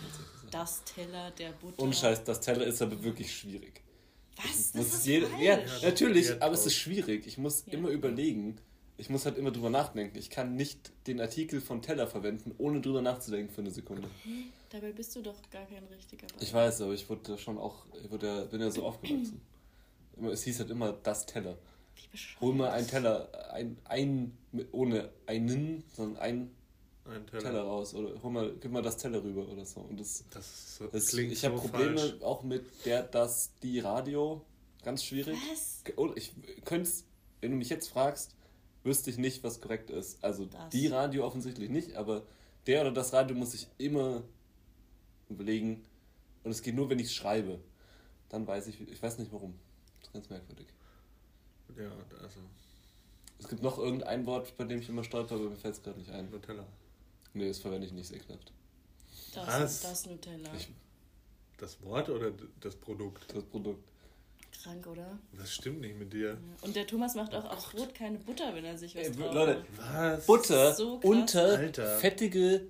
Das 0.50 0.82
Teller 0.84 1.30
der 1.32 1.50
Butter. 1.52 1.82
Und 1.82 1.94
Scheiß, 1.94 2.24
das 2.24 2.40
Teller 2.40 2.64
ist 2.66 2.80
aber 2.82 3.02
wirklich 3.02 3.34
schwierig. 3.36 3.82
Was? 4.36 4.74
Muss 4.74 4.90
Das 4.90 4.94
ist 4.98 5.06
jede, 5.06 5.28
ja, 5.40 5.58
natürlich, 5.82 6.30
aber 6.42 6.52
es 6.54 6.60
Toast. 6.62 6.66
ist 6.68 6.74
schwierig. 6.76 7.26
Ich 7.26 7.38
muss 7.38 7.64
Ja. 7.66 7.74
immer 7.74 7.88
überlegen. 7.88 8.58
Ich 8.98 9.10
muss 9.10 9.26
halt 9.26 9.36
immer 9.36 9.50
drüber 9.50 9.68
nachdenken. 9.68 10.16
Ich 10.16 10.30
kann 10.30 10.56
nicht 10.56 10.90
den 11.06 11.20
Artikel 11.20 11.60
von 11.60 11.82
Teller 11.82 12.06
verwenden, 12.06 12.54
ohne 12.56 12.80
drüber 12.80 13.02
nachzudenken 13.02 13.52
für 13.52 13.60
eine 13.60 13.70
Sekunde. 13.70 14.08
Dabei 14.70 14.92
bist 14.92 15.14
du 15.16 15.20
doch 15.22 15.36
gar 15.50 15.66
kein 15.66 15.84
richtiger 15.84 16.26
Bayer. 16.26 16.42
Ich 16.42 16.52
weiß, 16.54 16.80
aber 16.80 16.92
ich 16.94 17.08
wurde 17.10 17.36
schon 17.36 17.58
auch, 17.58 17.84
ich 18.02 18.10
wurde, 18.10 18.26
ja- 18.26 18.44
bin 18.44 18.60
ja 18.62 18.70
so 18.70 18.84
aufgewachsen. 18.86 19.40
Es 20.32 20.44
hieß 20.44 20.60
halt 20.60 20.70
immer 20.70 20.92
das 20.92 21.26
Teller. 21.26 21.58
Hol 22.40 22.54
mal 22.54 22.70
einen 22.70 22.86
Teller, 22.86 23.28
ein, 23.52 23.78
ein 23.84 24.36
ohne 24.72 25.10
einen, 25.26 25.84
sondern 25.94 26.22
ein 26.22 26.50
Ein 27.04 27.26
Teller. 27.26 27.42
Teller. 27.42 27.62
raus. 27.62 27.94
Oder 27.94 28.20
hol 28.22 28.30
mal, 28.30 28.54
gib 28.60 28.70
mal 28.72 28.82
das 28.82 28.96
Teller 28.96 29.22
rüber 29.22 29.46
oder 29.48 29.64
so. 29.64 29.80
Und 29.80 29.98
das, 30.00 30.24
Das, 30.30 30.76
so, 30.78 30.86
das 30.88 31.08
klingt 31.08 31.32
ich 31.32 31.44
habe 31.44 31.56
so 31.56 31.62
Probleme 31.62 31.98
falsch. 31.98 32.22
auch 32.22 32.42
mit 32.42 32.64
der, 32.84 33.02
das, 33.02 33.50
die 33.62 33.78
Radio. 33.80 34.42
Ganz 34.82 35.04
schwierig. 35.04 35.36
Was? 35.52 35.82
Und 35.96 36.16
ich 36.16 36.32
könnte 36.64 36.90
wenn 37.42 37.50
du 37.50 37.56
mich 37.58 37.68
jetzt 37.68 37.88
fragst, 37.88 38.34
wüsste 38.82 39.10
ich 39.10 39.18
nicht, 39.18 39.44
was 39.44 39.60
korrekt 39.60 39.90
ist. 39.90 40.22
Also 40.24 40.46
Das. 40.46 40.70
die 40.70 40.86
Radio 40.86 41.24
offensichtlich 41.26 41.68
nicht, 41.70 41.96
aber 41.96 42.22
der 42.66 42.80
oder 42.82 42.92
das 42.92 43.12
Radio 43.12 43.36
muss 43.36 43.52
ich 43.54 43.68
immer 43.78 44.22
überlegen. 45.28 45.84
Und 46.44 46.50
es 46.52 46.62
geht 46.62 46.74
nur, 46.74 46.88
wenn 46.88 46.98
ich 46.98 47.06
es 47.08 47.14
schreibe. 47.14 47.60
Dann 48.28 48.46
weiß 48.46 48.68
ich, 48.68 48.80
ich 48.80 49.02
weiß 49.02 49.18
nicht 49.18 49.32
warum. 49.32 49.54
Das 49.98 50.08
ist 50.08 50.12
ganz 50.14 50.30
merkwürdig. 50.30 50.66
Ja, 51.76 51.90
also 52.22 52.40
Es 53.38 53.48
gibt 53.48 53.62
noch 53.62 53.78
irgendein 53.78 54.24
Wort, 54.26 54.56
bei 54.56 54.64
dem 54.64 54.80
ich 54.80 54.88
immer 54.88 55.04
stolper, 55.04 55.34
aber 55.34 55.50
mir 55.50 55.56
fällt 55.56 55.74
es 55.74 55.82
gerade 55.82 55.98
nicht 55.98 56.10
ein. 56.10 56.30
Nutella. 56.30 56.64
Nee, 57.34 57.48
das 57.48 57.58
verwende 57.58 57.86
ich 57.86 57.92
nicht, 57.92 58.10
ist 58.10 58.16
ekelhaft. 58.16 58.52
Das, 59.34 59.46
Was? 59.46 59.80
das 59.82 60.06
Nutella. 60.06 60.48
Ich, 60.56 60.68
Das 61.58 61.82
Wort 61.82 62.08
oder 62.08 62.32
das 62.60 62.76
Produkt? 62.76 63.34
das 63.34 63.42
Produkt. 63.44 63.82
Krank, 64.62 64.86
oder? 64.86 65.18
Das 65.38 65.52
stimmt 65.52 65.80
nicht 65.80 65.98
mit 65.98 66.12
dir. 66.12 66.38
Und 66.62 66.74
der 66.74 66.86
Thomas 66.86 67.14
macht 67.14 67.34
auch 67.34 67.44
aufs 67.44 67.66
Brot 67.70 67.94
keine 67.94 68.18
Butter, 68.18 68.54
wenn 68.54 68.64
er 68.64 68.76
sich 68.78 68.96
was 68.96 69.08
Ey, 69.08 69.12
Leute. 69.14 69.64
Was? 69.76 70.26
Butter 70.26 70.74
so 70.74 70.94
unter 71.02 71.44
Alter. 71.58 71.98
fettige 71.98 72.62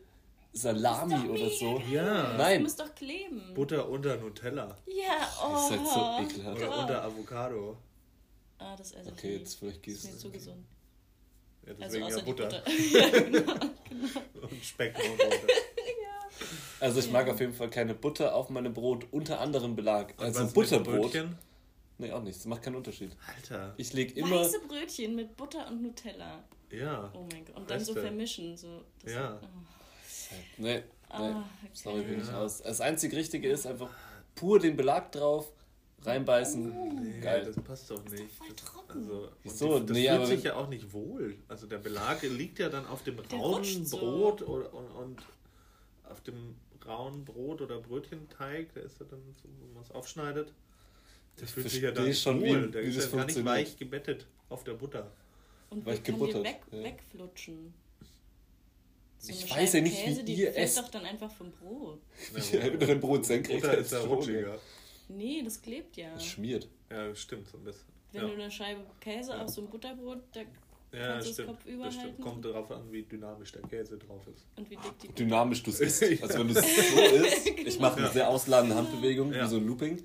Salami 0.53 1.29
oder 1.29 1.49
so. 1.49 1.81
Ja. 1.89 2.23
Das 2.31 2.39
Nein. 2.39 2.63
muss 2.63 2.77
doch 2.77 2.93
kleben. 2.95 3.55
Butter 3.55 3.89
unter 3.89 4.17
Nutella. 4.17 4.77
Ja, 4.87 5.33
oh. 5.43 5.53
Das 5.53 5.71
ist 5.71 5.95
halt 5.97 6.29
so 6.29 6.37
ekelhaft. 6.37 6.57
Oder 6.63 6.79
unter 6.81 7.05
Avocado. 7.05 7.77
Ah, 8.59 8.75
das 8.77 8.93
esse 8.93 9.09
ich 9.11 9.13
Okay, 9.13 9.37
jetzt 9.37 9.59
vielleicht 9.59 9.77
Das 9.79 9.83
gehst 9.83 10.05
ist 10.05 10.13
mir 10.13 10.19
zu 10.19 10.27
du. 10.29 10.33
gesund. 10.35 10.65
Ja, 11.67 11.73
Also 11.73 11.81
deswegen 11.83 12.05
außer 12.05 12.19
ja 12.19 12.25
Butter. 12.25 12.45
Butter. 12.45 12.63
ja, 12.93 13.21
genau. 13.21 13.53
Und 14.43 14.65
Speck 14.65 14.97
und 14.99 15.19
Butter. 15.19 15.31
Also 16.79 17.01
ich 17.01 17.11
mag 17.11 17.27
auf 17.31 17.41
jeden 17.41 17.55
Fall 17.55 17.71
keine 17.71 17.95
Butter 17.95 18.35
auf 18.35 18.51
meinem 18.51 18.75
Brot 18.75 19.07
unter 19.11 19.41
anderem 19.41 19.75
Belag. 19.75 20.11
Und 20.19 20.25
Also 20.27 20.47
Butterbrot. 20.49 21.27
Nee, 21.97 22.13
auch 22.13 22.23
nicht. 22.23 22.39
Das 22.39 22.45
macht 22.45 22.63
keinen 22.63 22.77
Unterschied. 22.77 23.17
Alter. 23.35 23.73
Ich 23.79 23.95
lege 23.95 24.13
immer. 24.21 24.41
Weiße 24.43 24.61
Brötchen 24.69 25.15
mit 25.17 25.35
Butter 25.39 25.67
und 25.69 25.83
Nutella. 25.83 26.45
Ja. 26.71 27.11
Oh 27.15 27.27
mein 27.33 27.47
Gott. 27.47 27.57
Und 27.57 27.71
dann 27.71 27.81
so 27.81 27.95
Beste. 27.95 28.07
vermischen. 28.09 28.55
So, 28.59 28.83
das 29.03 29.13
Ja. 29.15 29.41
Oh. 29.43 29.47
Nee, 30.59 30.75
nee. 30.77 30.83
Ah, 31.09 31.43
Sorry, 31.73 32.03
bin 32.03 32.17
okay. 32.17 32.25
ich 32.29 32.35
aus. 32.35 32.61
Das 32.61 32.83
einzig 32.83 33.15
Richtige 33.15 33.49
ist 33.49 33.67
einfach 33.67 33.89
pur 34.35 34.59
den 34.59 34.77
Belag 34.77 35.11
drauf, 35.13 35.51
reinbeißen. 36.07 36.95
Nee, 37.03 37.21
Geil. 37.21 37.45
das 37.45 37.57
passt 37.65 37.91
doch 37.91 38.03
nicht. 38.09 38.31
voll 38.33 38.49
Das, 38.49 38.65
trocken. 38.65 38.99
also, 39.03 39.13
und 39.25 39.31
Wieso? 39.43 39.79
das, 39.79 39.87
das 39.87 39.91
Nee, 39.97 40.03
fühlt 40.07 40.11
aber 40.11 40.27
sich 40.27 40.43
ja 40.45 40.55
auch 40.57 40.69
nicht 40.69 40.93
wohl. 40.93 41.37
Also 41.49 41.67
der 41.67 41.79
Belag 41.79 42.23
liegt 42.23 42.59
ja 42.59 42.69
dann 42.69 42.87
auf 42.87 43.03
dem 43.03 43.19
rauen 43.19 43.41
rutscht 43.41 43.85
so. 43.87 43.99
Brot 43.99 44.43
oder, 44.43 44.73
und, 44.73 44.87
und 44.91 45.23
auf 46.09 46.21
dem 46.23 46.55
rauen 46.87 47.25
Brot 47.25 47.61
oder 47.63 47.81
Brötchenteig, 47.81 48.73
der 48.75 48.85
ist 48.85 49.01
ja 49.01 49.07
dann, 49.11 49.21
so, 49.43 49.49
wenn 49.61 49.73
man 49.75 49.83
es 49.83 49.91
aufschneidet, 49.91 50.53
der 51.39 51.45
Ich 51.45 51.51
fühlt 51.51 51.69
sich 51.69 51.83
ja 51.83 51.91
dann 51.91 52.13
schon, 52.15 52.43
wie- 52.43 52.49
wohl. 52.51 52.71
Der 52.71 52.83
wie 52.83 52.87
ist 52.89 52.99
das 52.99 53.11
ja 53.11 53.17
gar 53.19 53.27
nicht 53.27 53.45
weich 53.45 53.77
gebettet 53.77 54.27
auf 54.49 54.63
der 54.65 54.75
Butter. 54.75 55.11
Und 55.71 55.85
Weil 55.85 55.95
wir 55.95 55.99
ich 55.99 56.05
können 56.05 56.19
gebuttert, 56.19 56.45
die 56.45 56.49
weg, 56.49 56.61
ja. 56.71 56.83
wegflutschen. 56.85 57.75
So 59.19 59.33
Ich 59.33 59.51
weiß 59.51 59.73
ja 59.73 59.81
nicht, 59.81 59.97
wie 59.99 60.05
Käse, 60.05 60.25
die 60.25 60.35
ihr 60.35 60.53
fällt 60.53 60.67
esst. 60.67 60.79
doch 60.79 60.89
dann 60.91 61.05
einfach 61.05 61.31
vom 61.33 61.51
Brot. 61.51 61.99
Ja, 62.53 62.69
dein 62.71 63.01
Brot 63.01 63.25
senkrecht 63.27 63.63
Butter 63.63 63.79
ist 63.79 63.91
ja 63.93 63.99
rutschiger. 64.01 64.59
Nee, 65.09 65.43
das 65.45 65.61
klebt 65.63 65.97
ja. 65.97 66.13
Das 66.15 66.25
schmiert. 66.25 66.69
Ja, 66.91 67.15
stimmt 67.15 67.49
so 67.49 67.59
ein 67.59 67.65
bisschen. 67.65 67.85
Wenn 68.13 68.23
ja. 68.23 68.29
du 68.29 68.35
eine 68.35 68.51
Scheibe 68.51 68.81
Käse 69.01 69.39
auf 69.41 69.49
so 69.49 69.61
ein 69.63 69.69
Butterbrot, 69.69 70.19
da 70.33 70.41
Ja, 70.97 71.13
kannst 71.15 71.39
du 71.39 71.43
das 71.43 71.47
Kopf 71.47 71.67
über 71.67 71.85
das 71.85 71.95
stimmt. 71.95 72.21
Kommt 72.21 72.45
darauf 72.45 72.71
an, 72.71 72.91
wie 72.93 73.03
dynamisch 73.03 73.53
der 73.53 73.63
Käse 73.63 73.99
drauf 73.99 74.27
ist. 74.29 74.47
und 74.57 74.71
wie 74.71 74.77
dick 74.77 74.99
die 75.01 75.09
Dynamisch 75.09 75.63
du 75.63 75.71
es 75.71 75.81
isst. 75.81 76.03
Also 76.23 76.39
wenn 76.39 76.49
du 76.49 76.59
es 76.59 76.65
so 76.65 77.01
isst, 77.27 77.47
ich 77.47 77.79
mache 77.81 77.97
eine 77.97 78.07
Ja. 78.07 78.13
sehr 78.13 78.29
ausladende 78.29 78.75
Handbewegung, 78.77 79.33
Ja. 79.33 79.45
wie 79.45 79.49
so 79.51 79.57
ein 79.57 79.67
Looping. 79.67 80.03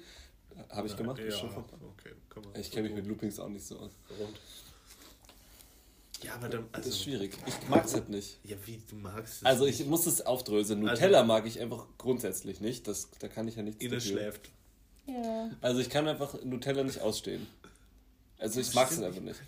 Habe 0.70 0.88
ich 0.88 0.96
gemacht. 0.98 1.20
Ja, 1.20 1.25
ist 1.25 1.39
schon 1.39 1.50
vorbei. 1.51 1.74
okay. 1.98 2.12
Ich 2.60 2.72
kenne 2.72 2.88
mich 2.88 2.96
mit 2.96 3.08
Loopings 3.08 3.39
auch 3.39 3.50
nicht 3.50 3.65
so 3.65 3.77
aus. 3.79 3.91
Rund. 4.20 4.39
Ja, 6.24 6.36
aber 6.36 6.50
dann, 6.50 6.65
Das 6.72 6.86
also, 6.86 6.89
ist 6.89 7.03
schwierig. 7.03 7.36
Ich 7.48 7.67
mag 7.70 7.84
es 7.86 7.93
halt 7.93 8.10
nicht. 8.10 8.39
Ja, 8.43 8.55
wie 8.65 8.79
du 8.89 8.96
magst 8.96 9.38
es. 9.41 9.46
Also 9.46 9.65
nicht. 9.65 9.79
ich 9.79 9.88
muss 9.88 10.05
es 10.05 10.22
aufdröseln. 10.25 10.81
Nutella 10.81 11.24
mag 11.24 11.46
ich 11.48 11.60
einfach 11.60 11.88
grundsätzlich 11.98 12.62
nicht. 12.62 12.88
Das, 12.88 13.10
da 13.20 13.27
kann 13.27 13.48
ich 13.48 13.55
ja 13.55 13.63
nichts 13.63 13.84
dafür. 13.84 14.00
schläft. 14.00 14.51
Ja. 15.08 15.50
Also 15.62 15.79
ich 15.81 15.89
kann 15.89 16.08
einfach 16.08 16.41
Nutella 16.43 16.84
nicht 16.84 17.00
ausstehen. 17.01 17.48
Also 18.38 18.60
ich 18.62 18.74
mag 18.74 18.89
es 18.91 19.01
einfach 19.01 19.22
nicht. 19.22 19.39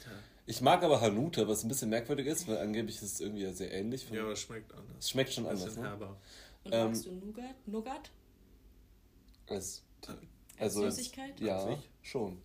Ich 0.46 0.62
mag 0.62 0.84
aber 0.84 1.00
Hanuta, 1.02 1.48
was 1.48 1.64
ein 1.64 1.70
bisschen 1.70 1.90
merkwürdig 1.90 2.28
ist, 2.28 2.48
weil 2.48 2.58
angeblich 2.58 2.98
ist 2.98 3.04
es 3.04 3.20
irgendwie 3.22 3.44
ja 3.44 3.54
sehr 3.54 3.72
ähnlich. 3.72 4.06
Von, 4.06 4.18
Ja, 4.18 4.24
aber 4.24 4.34
es 4.34 4.40
schmeckt 4.42 4.72
anders. 4.74 4.98
es 5.00 5.10
schmeckt 5.10 5.34
schon 5.34 5.46
anders, 5.46 5.66
Bisschen 5.66 5.84
ne? 5.84 5.90
herber. 5.90 6.18
Und 6.66 6.74
Ähm, 6.74 6.88
magst 6.88 7.06
du 7.06 7.12
Nougat? 7.14 7.56
Nougat? 7.68 8.12
Als, 9.48 9.84
Als 10.08 10.20
also 10.60 10.90
Süßigkeit? 10.90 11.40
ja, 11.40 11.78
schon. 12.02 12.42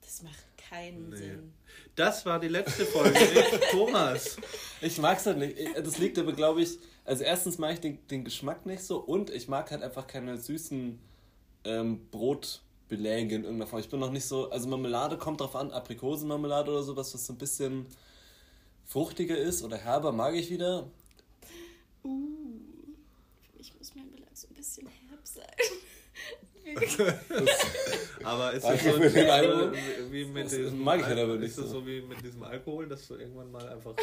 Das 0.00 0.22
macht 0.22 0.44
keinen 0.56 1.10
Nee. 1.10 1.16
Sinn. 1.16 1.52
Das 1.96 2.24
war 2.26 2.40
die 2.40 2.48
letzte 2.48 2.84
Folge. 2.86 3.18
Thomas. 3.70 4.36
Ich 4.80 4.98
mag 4.98 5.18
es 5.18 5.26
halt 5.26 5.38
nicht. 5.38 5.58
Ich- 5.58 5.72
Das 5.74 5.98
liegt 5.98 6.18
aber, 6.18 6.32
glaube 6.32 6.62
ich, 6.62 6.78
also 7.04 7.24
erstens 7.24 7.58
mag 7.58 7.74
ich 7.74 7.80
den, 7.80 8.06
den 8.08 8.24
Geschmack 8.24 8.66
nicht 8.66 8.82
so 8.82 8.98
und 8.98 9.30
ich 9.30 9.48
mag 9.48 9.70
halt 9.70 9.82
einfach 9.82 10.06
keine 10.06 10.36
süßen 10.38 10.98
ähm, 11.64 12.06
Brotbeläge 12.10 13.34
in 13.36 13.42
irgendeiner 13.44 13.66
Form. 13.66 13.80
Ich 13.80 13.88
bin 13.88 14.00
noch 14.00 14.10
nicht 14.12 14.24
so, 14.24 14.50
also 14.50 14.68
Marmelade 14.68 15.16
kommt 15.18 15.40
drauf 15.40 15.54
an, 15.56 15.70
Aprikosenmarmelade 15.70 16.70
oder 16.70 16.82
sowas, 16.82 17.12
was 17.14 17.26
so 17.26 17.32
ein 17.32 17.38
bisschen 17.38 17.86
fruchtiger 18.86 19.36
ist 19.36 19.62
oder 19.62 19.76
herber, 19.76 20.12
mag 20.12 20.34
ich 20.34 20.50
wieder. 20.50 20.88
Uh, 22.04 22.08
für 23.50 23.58
mich 23.58 23.74
muss 23.78 23.94
mein 23.94 24.10
Belag 24.10 24.30
so 24.34 24.48
ein 24.48 24.54
bisschen 24.54 24.88
herb 24.88 25.20
sein. 25.22 25.46
Aber 28.24 28.52
ist 28.52 28.64
das 28.64 28.82
so 28.84 28.90
Einwurf. 28.94 29.72
wie, 30.10 30.12
wie 30.12 30.24
mit 30.26 30.44
Das 30.46 30.52
diesem 30.52 30.78
mag 30.82 31.00
ich 31.00 31.06
halt 31.06 31.18
Al- 31.18 31.24
aber 31.24 31.36
nicht 31.36 31.48
Ist 31.50 31.58
das 31.58 31.70
so 31.70 31.84
wie 31.86 32.00
mit 32.02 32.22
diesem 32.22 32.42
Alkohol, 32.42 32.86
dass 32.88 33.08
du 33.08 33.14
irgendwann 33.16 33.50
mal 33.50 33.68
einfach 33.68 33.94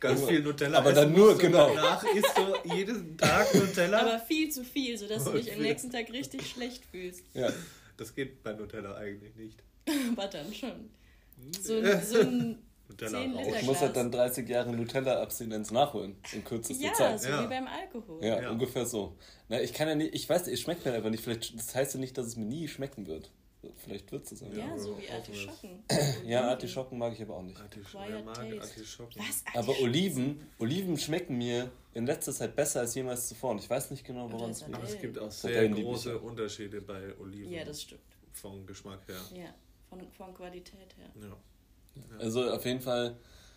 ganz 0.00 0.24
viel 0.24 0.40
Nutella 0.42 0.78
aber 0.78 0.92
dann 0.92 1.12
nur, 1.12 1.36
genau. 1.38 1.74
Danach 1.74 2.04
isst 2.14 2.32
du 2.36 2.74
jeden 2.74 3.16
Tag 3.16 3.54
Nutella. 3.54 4.00
Aber 4.00 4.18
viel 4.20 4.50
zu 4.50 4.64
viel, 4.64 4.96
sodass 4.98 5.24
du 5.24 5.32
dich 5.32 5.52
am 5.52 5.60
nächsten 5.62 5.90
Tag 5.90 6.10
richtig 6.12 6.46
schlecht 6.48 6.84
fühlst. 6.86 7.22
Ja. 7.34 7.50
das 7.96 8.14
geht 8.14 8.42
bei 8.42 8.52
Nutella 8.52 8.94
eigentlich 8.96 9.34
nicht. 9.36 9.62
Aber 10.12 10.26
dann 10.28 10.52
schon. 10.52 10.90
So, 11.60 11.74
ein- 11.78 12.02
so 12.04 12.20
ein 12.20 12.58
Nutella 12.88 13.20
10 13.20 13.32
raus. 13.34 13.44
Liter 13.46 13.60
Ich 13.60 13.66
muss 13.66 13.80
halt 13.80 13.96
dann 13.96 14.12
30 14.12 14.48
Jahre 14.48 14.72
Nutella-Abstinenz 14.72 15.70
nachholen 15.72 16.16
in 16.32 16.44
kürzester 16.44 16.84
Ja, 16.86 16.92
Zeit. 16.94 17.20
so 17.20 17.28
Ja. 17.28 17.42
wie 17.44 17.48
beim 17.48 17.66
Alkohol. 17.66 18.24
Ja, 18.24 18.42
Ja. 18.42 18.50
ungefähr 18.50 18.86
so. 18.86 19.16
Na, 19.48 19.60
ich 19.60 19.72
kann 19.72 19.88
ja 19.88 19.94
nicht, 19.94 20.14
ich 20.14 20.28
weiß, 20.28 20.46
es 20.48 20.60
schmeckt 20.60 20.84
mir 20.84 20.92
einfach 20.92 21.10
nicht. 21.10 21.22
Vielleicht, 21.24 21.58
das 21.58 21.74
heißt 21.74 21.94
ja 21.94 22.00
nicht, 22.00 22.16
dass 22.16 22.26
es 22.26 22.36
mir 22.36 22.44
nie 22.46 22.68
schmecken 22.68 23.06
wird. 23.06 23.30
Vielleicht 23.76 24.10
wird 24.12 24.30
es 24.30 24.42
aber. 24.42 24.54
Ja, 24.54 24.66
Ja, 24.66 24.78
so 24.78 24.92
aber 24.92 25.02
wie 25.02 25.10
Artischocken. 25.10 25.84
Ja, 26.26 26.48
Artischocken 26.48 26.98
mag 26.98 27.12
ich 27.12 27.22
aber 27.22 27.36
auch 27.36 27.42
nicht. 27.42 27.60
Artisch 27.60 27.86
Acquired 27.94 28.12
wer 28.12 28.22
mag 28.22 28.34
taste. 28.34 28.60
Artischocken? 28.60 29.20
Was? 29.20 29.44
Aber 29.46 29.58
Artischocken? 29.58 29.84
Oliven, 29.84 30.46
Oliven 30.58 30.98
schmecken 30.98 31.38
mir 31.38 31.70
in 31.94 32.06
letzter 32.06 32.32
Zeit 32.32 32.54
besser 32.56 32.80
als 32.80 32.94
jemals 32.94 33.28
zuvor. 33.28 33.52
Und 33.52 33.58
ich 33.58 33.70
weiß 33.70 33.90
nicht 33.90 34.04
genau, 34.04 34.30
woran 34.30 34.50
es 34.50 34.60
liegt. 34.60 34.74
Aber 34.74 34.84
es 34.84 35.00
gibt 35.00 35.18
auch 35.18 35.30
sehr 35.30 35.68
große 35.68 36.10
ja. 36.10 36.16
Unterschiede 36.16 36.80
bei 36.80 37.16
Oliven. 37.18 37.52
Ja, 37.52 37.64
das 37.64 37.82
stimmt. 37.82 38.00
Vom 38.32 38.66
Geschmack 38.66 39.00
her. 39.08 39.20
Ja, 39.34 39.54
von, 39.88 40.00
von 40.12 40.34
Qualität 40.34 40.94
her. 40.96 41.10
Ja. 41.20 41.36
Also 42.18 42.50
auf 42.50 42.64
jeden 42.64 42.80
Fall 42.80 43.16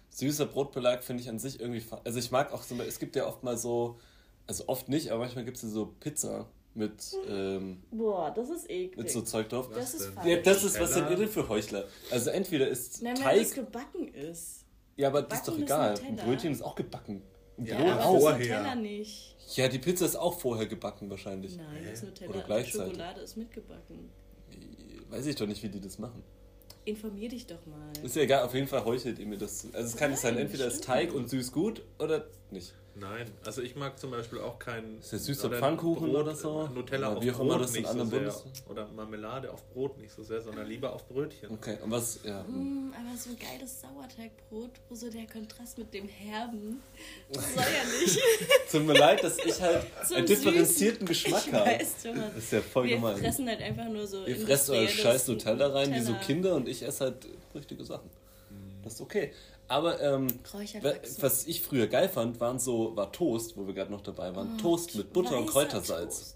süßer 0.09 0.45
Brotbelag 0.45 1.03
finde 1.03 1.23
ich 1.23 1.29
an 1.29 1.39
sich 1.39 1.59
irgendwie. 1.59 1.83
Also 2.03 2.19
ich 2.19 2.31
mag 2.31 2.53
auch 2.53 2.63
so, 2.63 2.79
es 2.81 2.99
gibt 2.99 3.15
ja 3.15 3.27
oft 3.27 3.43
mal 3.43 3.57
so, 3.57 3.99
also 4.47 4.67
oft 4.67 4.89
nicht, 4.89 5.09
aber 5.11 5.21
manchmal 5.21 5.45
gibt 5.45 5.57
es 5.57 5.63
ja 5.63 5.69
so 5.69 5.93
Pizza 5.99 6.49
mit, 6.75 7.15
ähm, 7.27 7.81
Boah, 7.91 8.31
das 8.33 8.49
ist 8.49 8.69
eklig. 8.69 8.97
mit 8.97 9.09
so 9.09 9.21
Zeug 9.21 9.49
drauf. 9.49 9.69
das 9.73 9.93
ist 9.95 10.05
denn? 10.07 10.13
falsch. 10.13 10.27
Ja, 10.27 10.37
das 10.41 10.63
ist 10.63 10.79
was 10.79 10.93
denn 10.93 11.07
denn 11.07 11.27
für 11.27 11.47
Heuchler? 11.49 11.85
Also 12.11 12.29
entweder 12.29 12.67
ist 12.67 13.01
Nein, 13.01 13.15
wenn 13.17 13.23
Teig. 13.23 13.39
das 13.39 13.51
gebacken 13.53 14.07
ist. 14.13 14.65
Ja, 14.95 15.07
aber 15.07 15.21
das 15.23 15.39
ist 15.39 15.47
doch 15.47 15.57
egal. 15.57 15.95
Ein 15.97 16.11
Nutella. 16.11 16.23
Brötchen 16.25 16.51
ist 16.51 16.61
auch 16.61 16.75
gebacken. 16.75 17.21
Ein 17.57 17.65
Ja, 17.65 17.77
Brot 17.77 17.87
aber 17.89 18.05
auch. 18.05 18.13
das 18.13 18.21
vorher. 18.23 18.75
Nicht. 18.75 19.35
Ja, 19.55 19.67
die 19.67 19.79
Pizza 19.79 20.05
ist 20.05 20.15
auch 20.15 20.39
vorher 20.39 20.67
gebacken 20.67 21.09
wahrscheinlich. 21.09 21.57
Nein, 21.57 21.85
das 21.89 22.01
Hä? 22.01 22.05
Nutella 22.05 22.29
Oder 22.31 22.41
gleichzeitig. 22.43 22.93
Schokolade 22.93 23.21
ist 23.21 23.35
mitgebacken. 23.37 24.09
Weiß 25.09 25.25
ich 25.25 25.35
doch 25.35 25.47
nicht, 25.47 25.63
wie 25.63 25.69
die 25.69 25.81
das 25.81 25.97
machen. 25.99 26.21
Informier 26.85 27.29
dich 27.29 27.45
doch 27.47 27.65
mal. 27.65 27.91
Ist 28.03 28.15
ja 28.15 28.21
egal, 28.23 28.45
auf 28.45 28.53
jeden 28.53 28.67
Fall 28.67 28.85
heuchelt 28.85 29.19
ihr 29.19 29.25
mir 29.25 29.37
das. 29.37 29.59
zu. 29.59 29.67
Also 29.73 29.87
es 29.89 29.97
kann 29.97 30.11
nicht 30.11 30.19
sein, 30.19 30.37
entweder 30.37 30.65
ist 30.67 30.83
Teig 30.83 31.07
nicht. 31.09 31.15
und 31.15 31.29
süß 31.29 31.51
gut 31.51 31.81
oder 31.97 32.25
nicht. 32.51 32.73
Nein, 32.99 33.31
also 33.45 33.61
ich 33.61 33.75
mag 33.75 33.97
zum 33.97 34.11
Beispiel 34.11 34.39
auch 34.39 34.59
kein 34.59 34.99
Ist 34.99 35.11
der 35.11 35.19
süßer 35.19 35.47
oder 35.47 35.59
Pfannkuchen 35.59 36.15
oder 36.15 36.35
so? 36.35 36.67
Nutella 36.67 37.09
Oder 37.09 37.17
auf 37.17 37.23
wie 37.23 37.31
auch 37.31 37.39
immer 37.39 37.53
Brot 37.53 37.61
das 37.63 37.75
in 37.75 37.81
nicht 37.83 37.91
so 37.93 38.03
sehr. 38.05 38.19
Bundes- 38.19 38.43
Oder 38.67 38.87
Marmelade 38.89 39.51
auf 39.53 39.63
Brot 39.73 39.97
nicht 39.99 40.11
so 40.13 40.23
sehr, 40.23 40.41
sondern 40.41 40.67
lieber 40.67 40.91
auf 40.93 41.07
Brötchen. 41.07 41.49
Okay, 41.51 41.77
und 41.83 41.91
was, 41.91 42.19
ja. 42.23 42.43
Mm, 42.43 42.93
aber 42.93 43.17
so 43.17 43.29
ein 43.29 43.37
geiles 43.39 43.79
Sauerteigbrot, 43.81 44.71
wo 44.89 44.95
so 44.95 45.09
der 45.09 45.25
Kontrast 45.27 45.77
mit 45.77 45.93
dem 45.93 46.07
Herben. 46.09 46.81
Das 47.31 47.53
soll 47.53 47.63
ja 47.63 48.01
nicht. 48.03 48.19
Tut 48.71 48.85
mir 48.85 48.93
leid, 48.93 49.23
dass 49.23 49.37
ich 49.37 49.61
halt 49.61 49.85
So 50.05 50.15
einen 50.15 50.25
süßen- 50.25 50.27
differenzierten 50.27 51.07
Geschmack 51.07 51.43
ich 51.47 51.53
habe. 51.53 51.65
weiß, 51.69 52.03
Thomas. 52.03 52.33
Das 52.35 52.43
ist 52.43 52.51
ja 52.53 52.61
voll 52.61 52.87
Wir 52.87 52.95
gemein. 52.95 53.17
fressen 53.17 53.47
halt 53.47 53.61
einfach 53.61 53.87
nur 53.87 54.05
so. 54.07 54.25
Ihr 54.25 54.35
fresst 54.35 54.69
euer 54.69 54.81
industrielles 54.81 54.91
scheiß 55.21 55.27
Nutella 55.29 55.67
rein 55.67 55.93
wie 55.93 55.99
so 56.01 56.11
Nutella. 56.11 56.25
Kinder 56.25 56.55
und 56.55 56.67
ich 56.67 56.83
esse 56.83 57.05
halt 57.05 57.27
richtige 57.55 57.83
Sachen. 57.85 58.09
Das 58.83 58.93
ist 58.95 59.01
okay. 59.01 59.31
Aber 59.69 60.01
ähm, 60.01 60.27
was 61.19 61.45
ich 61.47 61.61
früher 61.61 61.87
geil 61.87 62.09
fand, 62.09 62.39
waren 62.39 62.59
so, 62.59 62.95
war 62.95 63.11
Toast, 63.11 63.55
wo 63.55 63.67
wir 63.67 63.73
gerade 63.73 63.91
noch 63.91 64.01
dabei 64.01 64.35
waren. 64.35 64.57
Toast 64.57 64.95
mit 64.95 65.13
Butter 65.13 65.37
und 65.37 65.45
Kräutersalz. 65.45 66.17
Toast. 66.19 66.35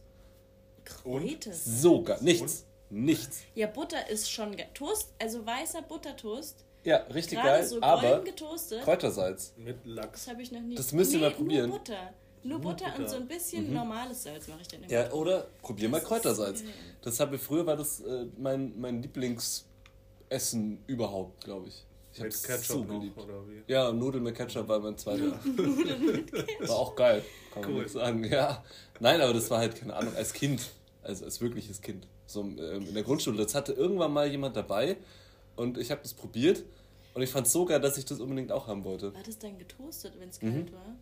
Kräuters. 0.85 1.65
So 1.65 2.03
geil. 2.03 2.19
Nichts. 2.21 2.65
Nichts. 2.89 3.41
Ja, 3.55 3.67
Butter 3.67 4.07
ist 4.09 4.29
schon 4.31 4.55
geil. 4.55 4.67
Toast, 4.73 5.13
also 5.19 5.45
weißer 5.45 5.81
Buttertoast. 5.81 6.63
Ja, 6.83 6.97
richtig 7.13 7.41
geil. 7.41 7.65
so 7.65 7.81
aber 7.81 8.19
getoastet. 8.19 8.83
Kräutersalz. 8.83 9.53
Mit 9.57 9.77
Lachs. 9.85 10.25
Das 10.25 10.27
habe 10.27 10.41
ich 10.43 10.51
noch 10.51 10.61
nie. 10.61 10.75
Das 10.75 10.91
müsst 10.91 11.13
ihr 11.13 11.19
mal 11.19 11.31
probieren. 11.31 11.69
Nur 11.69 11.79
Butter. 11.79 12.13
Nur, 12.43 12.59
Nur 12.59 12.71
Butter, 12.73 12.85
und 12.87 12.97
Butter. 12.97 13.09
so 13.09 13.15
ein 13.15 13.27
bisschen 13.27 13.73
normales 13.73 14.23
Salz 14.23 14.47
mache 14.49 14.61
ich 14.61 14.67
dann 14.67 14.83
immer. 14.83 14.91
Ja, 14.91 15.03
drauf. 15.03 15.13
oder 15.13 15.47
probier 15.61 15.87
mal 15.87 15.97
Das 15.97 16.03
ist 16.03 16.09
Kräutersalz. 16.09 16.61
geil. 16.61 16.73
Das 17.01 17.19
habe 17.21 17.37
ich 17.37 17.41
früher 17.41 17.65
war 17.65 17.77
das 17.77 18.01
äh, 18.01 18.25
mein, 18.37 18.77
mein 18.79 19.01
Lieblingsessen 19.01 20.83
überhaupt, 20.85 21.43
glaube 21.45 21.69
ich. 21.69 21.85
Ich 22.13 22.19
habe 22.19 22.27
Mit 22.27 22.35
es 22.35 22.43
Ketchup 22.43 22.65
so 22.65 22.83
noch, 22.83 22.99
geliebt. 22.99 23.17
oder 23.17 23.47
wie? 23.47 23.63
Ja, 23.71 23.91
Nudeln 23.91 24.23
mit 24.23 24.35
Ketchup 24.35 24.67
war 24.67 24.79
mein 24.79 24.95
zweiter. 24.97 25.31
War 26.67 26.75
auch 26.75 26.95
geil, 26.95 27.23
kann 27.51 27.63
man 27.63 27.71
Cool. 27.73 27.81
nicht 27.81 27.91
sagen. 27.91 28.23
Ja. 28.25 28.63
Nein, 28.99 29.19
aber 29.19 29.33
das 29.33 29.49
war 29.49 29.57
halt, 29.59 29.75
keine 29.75 29.95
Ahnung, 29.95 30.15
als 30.15 30.31
Kind. 30.33 30.71
Also 31.01 31.25
als 31.25 31.41
wirkliches 31.41 31.81
Kind. 31.81 32.07
So 32.27 32.41
ähm, 32.41 32.87
in 32.87 32.93
der 32.93 33.03
Grundschule. 33.03 33.37
Das 33.37 33.55
hatte 33.55 33.73
irgendwann 33.73 34.13
mal 34.13 34.27
jemand 34.29 34.55
dabei 34.55 34.97
und 35.55 35.77
ich 35.77 35.89
habe 35.91 36.01
das 36.03 36.13
probiert 36.13 36.63
und 37.15 37.21
ich 37.23 37.29
fand 37.31 37.47
es 37.47 37.53
so 37.53 37.65
geil, 37.65 37.81
dass 37.81 37.97
ich 37.97 38.05
das 38.05 38.19
unbedingt 38.19 38.51
auch 38.51 38.67
haben 38.67 38.83
wollte. 38.83 39.13
War 39.13 39.23
das 39.23 39.37
dann 39.39 39.57
getoastet, 39.57 40.13
wenn 40.19 40.29
es 40.29 40.41
Mhm. 40.41 40.53
kalt 40.53 40.73
war? 40.73 40.95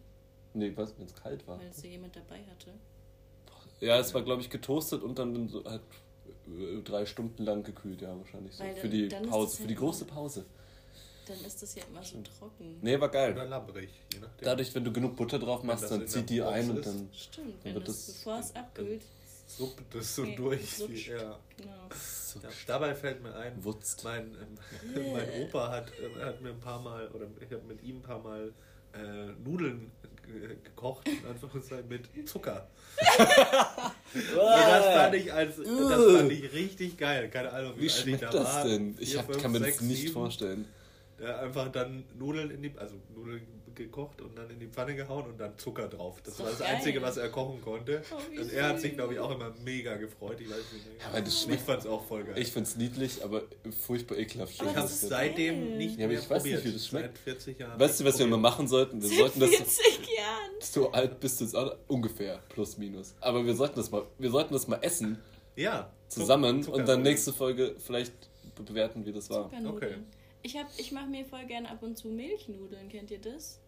Nee, 0.53 0.71
was, 0.75 0.93
wenn 0.97 1.05
es 1.05 1.13
kalt 1.15 1.45
war. 1.47 1.59
Weil 1.59 1.67
es 1.67 1.77
so 1.81 1.87
jemand 1.87 2.15
dabei 2.15 2.39
hatte. 2.49 2.71
Ja, 3.81 3.99
es 3.99 4.13
war, 4.13 4.21
glaube 4.21 4.41
ich, 4.41 4.49
getoastet 4.49 5.03
und 5.03 5.19
dann 5.19 5.49
so 5.49 5.63
halt 5.65 5.81
drei 6.85 7.05
Stunden 7.05 7.43
lang 7.43 7.63
gekühlt, 7.63 8.01
ja, 8.01 8.17
wahrscheinlich 8.17 8.53
so. 8.55 8.63
Weil 8.63 8.75
Für 8.75 8.81
dann- 8.87 8.91
die 8.91 9.07
dann 9.09 9.23
ist 9.25 9.29
Pause, 9.29 9.57
für 9.61 9.67
die 9.67 9.75
große 9.75 10.05
Pause. 10.05 10.45
Dann 11.27 11.45
ist 11.45 11.61
das 11.61 11.75
ja 11.75 11.83
immer 11.89 12.03
so 12.03 12.21
trocken. 12.21 12.77
Nee, 12.81 12.99
war 12.99 13.09
Oder 13.09 13.33
geil. 13.33 13.47
labbrig, 13.47 13.89
je 14.13 14.19
nachdem. 14.19 14.43
Dadurch, 14.45 14.73
wenn 14.75 14.83
du 14.83 14.91
genug 14.91 15.15
Butter 15.15 15.37
drauf 15.39 15.63
machst, 15.63 15.89
dann 15.91 16.07
zieht 16.07 16.29
die 16.29 16.39
Box 16.39 16.51
ein 16.53 16.69
und 16.71 16.77
ist. 16.79 16.85
dann. 16.87 17.09
Stimmt, 17.13 17.47
Dann 17.47 17.63
wenn 17.63 17.73
wird 17.75 17.87
das, 17.87 18.05
das- 18.05 18.15
bevor 18.15 18.39
es 18.39 18.55
abkühlt. 18.55 19.01
Suppt 19.47 19.93
das 19.95 20.15
so 20.15 20.23
Nee, 20.23 20.35
durch. 20.35 20.77
sutscht. 20.77 21.09
Ja. 21.09 21.37
Genau. 21.57 21.73
So 21.93 22.39
Ja, 22.39 22.49
dabei 22.67 22.95
fällt 22.95 23.21
mir 23.21 23.35
ein, 23.35 23.61
Wutzt. 23.63 24.03
mein, 24.05 24.33
ähm, 24.95 25.11
mein 25.13 25.29
Opa 25.43 25.69
hat, 25.69 25.91
äh, 25.99 26.23
hat 26.23 26.41
mir 26.41 26.49
ein 26.51 26.59
paar 26.61 26.79
Mal, 26.81 27.07
oder 27.09 27.27
ich 27.39 27.51
habe 27.51 27.63
mit 27.67 27.83
ihm 27.83 27.97
ein 27.97 28.01
paar 28.01 28.19
Mal 28.19 28.53
äh, 28.93 29.31
Nudeln 29.43 29.91
ge- 30.25 30.55
gekocht, 30.63 31.07
in 31.07 31.25
Anführungszeichen, 31.29 31.87
mit 31.89 32.29
Zucker. 32.29 32.67
Und 34.13 34.37
das 34.37 34.85
fand 34.85 35.15
ich 35.15 35.31
als, 35.33 35.55
das 35.57 35.67
fand 35.67 36.31
ich 36.31 36.51
richtig 36.53 36.97
geil. 36.97 37.29
Keine 37.29 37.51
Ahnung, 37.51 37.73
Wie 37.77 37.85
ich 37.85 37.93
schmeckt 37.95 38.23
da 38.23 38.29
das 38.29 38.43
war. 38.55 38.63
denn? 38.65 38.95
Ich 38.99 39.11
Vier, 39.11 39.19
hab, 39.19 39.25
fünf, 39.27 39.41
kann 39.41 39.51
mir 39.51 39.59
das 39.59 39.81
nicht 39.81 40.01
sieben. 40.01 40.13
vorstellen. 40.13 40.65
Der 41.21 41.39
einfach 41.39 41.71
dann 41.71 42.03
Nudeln 42.17 42.51
in 42.51 42.61
die, 42.63 42.71
also 42.77 42.95
Nudeln 43.15 43.41
gekocht 43.73 44.21
und 44.21 44.37
dann 44.37 44.49
in 44.49 44.59
die 44.59 44.67
Pfanne 44.67 44.95
gehauen 44.95 45.25
und 45.27 45.39
dann 45.39 45.57
Zucker 45.57 45.87
drauf. 45.87 46.21
Das 46.23 46.33
Ist 46.33 46.39
war 46.41 46.49
das 46.51 46.61
Einzige, 46.61 46.99
geil. 46.99 47.07
was 47.07 47.15
er 47.15 47.29
kochen 47.29 47.61
konnte. 47.61 48.01
Oh, 48.11 48.39
und 48.41 48.51
er 48.51 48.67
hat 48.67 48.81
sich, 48.81 48.93
glaube 48.95 49.13
ich, 49.13 49.19
auch 49.19 49.31
immer 49.31 49.53
mega 49.63 49.95
gefreut. 49.95 50.41
Ich 50.41 50.49
weiß 50.49 50.57
nicht. 50.73 50.85
Ja, 50.99 51.07
aber 51.07 51.21
das 51.21 51.33
ich 51.35 51.41
schmeckt- 51.43 51.61
fand 51.61 51.79
es 51.79 51.85
auch 51.87 52.03
voll 52.05 52.25
geil. 52.25 52.37
Ich 52.37 52.51
find's 52.51 52.75
niedlich, 52.75 53.23
aber 53.23 53.43
furchtbar 53.85 54.17
ekelhaft. 54.17 54.53
Ich 54.55 54.61
habe 54.61 54.79
es 54.81 54.99
geil. 55.01 55.09
seitdem 55.09 55.77
nicht 55.77 55.97
Ja, 55.97 56.07
mehr 56.07 56.19
ich 56.19 56.29
weiß 56.29 56.43
nicht, 56.43 56.55
probiert. 56.55 56.65
wie 56.65 56.73
das 56.77 56.85
schmeckt. 56.87 57.15
Seit 57.15 57.17
40 57.19 57.59
Jahren. 57.59 57.79
Weißt 57.79 57.99
du, 58.01 58.03
was 58.05 58.19
wir 58.19 58.25
nicht 58.25 58.31
mal 58.31 58.37
probiert. 58.37 58.41
machen 58.51 58.67
sollten? 58.67 59.01
Wir 59.01 59.07
Seit 59.09 59.17
sollten 59.19 59.39
das 59.39 59.49
40 59.51 60.17
Jahren. 60.17 60.51
so 60.59 60.91
alt 60.91 61.19
bist 61.21 61.39
du 61.39 61.45
jetzt 61.45 61.55
auch 61.55 61.75
ungefähr 61.87 62.39
plus 62.49 62.77
minus. 62.77 63.15
Aber 63.21 63.45
wir 63.45 63.55
sollten 63.55 63.77
das 63.77 63.89
mal, 63.89 64.03
wir 64.17 64.29
sollten 64.31 64.53
das 64.53 64.67
mal 64.67 64.79
essen 64.81 65.17
Ja. 65.55 65.89
zusammen 66.09 66.61
Zucker- 66.61 66.75
und 66.77 66.87
dann 66.89 67.03
nächste 67.03 67.31
Folge 67.31 67.75
vielleicht 67.79 68.11
be- 68.55 68.63
bewerten, 68.63 69.05
wie 69.05 69.13
das 69.13 69.29
war. 69.29 69.49
Okay. 69.65 69.95
Ich, 70.43 70.57
hab, 70.57 70.67
ich 70.77 70.91
mache 70.91 71.07
mir 71.07 71.25
voll 71.25 71.45
gerne 71.45 71.69
ab 71.69 71.83
und 71.83 71.97
zu 71.97 72.07
Milchnudeln. 72.07 72.89
Kennt 72.89 73.11
ihr 73.11 73.19
das? 73.19 73.59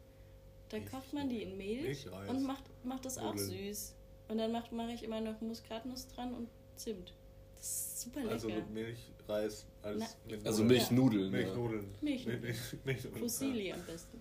Da 0.69 0.79
kocht 0.79 1.13
man 1.13 1.29
die 1.29 1.43
in 1.43 1.55
Milch 1.57 2.05
Milchreis. 2.05 2.29
und 2.29 2.43
macht, 2.43 2.63
macht 2.83 3.05
das 3.05 3.17
auch 3.17 3.35
Nudeln. 3.35 3.49
süß. 3.73 3.93
Und 4.29 4.37
dann 4.39 4.51
mache 4.51 4.73
mach 4.73 4.89
ich 4.89 5.03
immer 5.03 5.21
noch 5.21 5.39
Muskatnuss 5.41 6.07
dran 6.07 6.33
und 6.33 6.49
Zimt. 6.75 7.13
Das 7.55 7.65
ist 7.67 8.01
super 8.01 8.21
lecker. 8.21 8.31
Also 8.31 8.49
mit 8.49 8.69
Milch, 8.71 9.11
Reis, 9.27 9.65
alles 9.83 10.17
Na, 10.27 10.35
mit 10.35 10.45
Also 10.47 10.63
Nudeln. 10.63 10.79
Milchnudeln. 10.79 11.23
Ja. 11.25 11.29
Milchnudeln. 11.39 11.95
Milchnudeln. 12.01 12.41
Milch, 12.41 12.83
Milch, 12.85 13.03
Milch, 13.03 13.19
Fusilli 13.19 13.71
am 13.71 13.85
besten. 13.85 14.19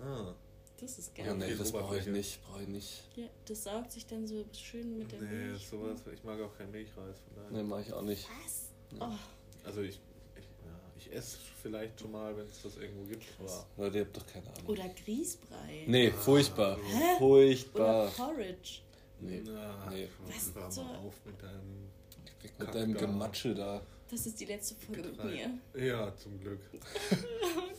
Ah. 0.00 0.34
Das 0.78 0.98
ist 0.98 1.14
geil. 1.14 1.24
Ja, 1.26 1.34
nee, 1.34 1.54
das 1.54 1.72
brauche 1.72 1.98
ich 1.98 2.06
nicht. 2.06 2.42
Brauche 2.44 2.62
ich 2.62 2.68
nicht. 2.68 3.02
Ja, 3.16 3.24
das 3.46 3.64
saugt 3.64 3.92
sich 3.92 4.04
dann 4.06 4.26
so 4.26 4.44
schön 4.52 4.98
mit 4.98 5.10
der 5.10 5.22
Nee, 5.22 5.28
Milch. 5.46 5.66
sowas. 5.66 6.00
Ich 6.12 6.22
mag 6.22 6.38
auch 6.42 6.54
kein 6.58 6.70
Milchreis. 6.70 7.16
Von 7.20 7.34
daher. 7.36 7.50
Nee, 7.50 7.62
mache 7.62 7.80
ich 7.80 7.92
auch 7.94 8.02
nicht. 8.02 8.28
Was? 8.44 8.70
Oh, 9.00 9.14
Also 9.64 9.80
ich, 9.80 9.88
ich, 9.88 10.00
ja, 10.00 10.02
ich 10.02 10.05
esse 11.16 11.38
vielleicht 11.62 12.00
schon 12.00 12.12
mal, 12.12 12.36
wenn 12.36 12.46
es 12.46 12.62
das 12.62 12.76
irgendwo 12.76 13.04
gibt. 13.04 13.24
Aber 13.40 13.66
Leute, 13.76 13.98
ihr 13.98 14.04
habt 14.04 14.16
doch 14.16 14.26
keine 14.26 14.46
Ahnung. 14.46 14.66
oder 14.66 14.88
Grießbrei. 15.04 15.84
Nee, 15.86 16.10
furchtbar. 16.10 16.76
Hä? 16.84 17.18
Furchtbar. 17.18 18.04
Oder 18.04 18.10
Porridge. 18.16 18.80
Nee. 19.20 19.42
Na, 19.44 19.88
Nee. 19.90 20.08
Was 20.26 20.52
hör 20.54 20.70
so- 20.70 20.82
mal 20.82 20.96
auf 20.98 21.14
mit 21.24 21.42
deinem. 21.42 21.86
Mit 22.58 22.74
deinem 22.74 22.94
da. 22.94 23.00
Gematsche 23.00 23.54
da. 23.54 23.82
Das 24.08 24.24
ist 24.24 24.38
die 24.40 24.44
letzte 24.44 24.76
Folge 24.76 25.02
mit 25.02 25.12
Getreide. 25.16 25.50
mir. 25.74 25.84
Ja, 25.86 26.14
zum 26.16 26.38
Glück. 26.40 26.60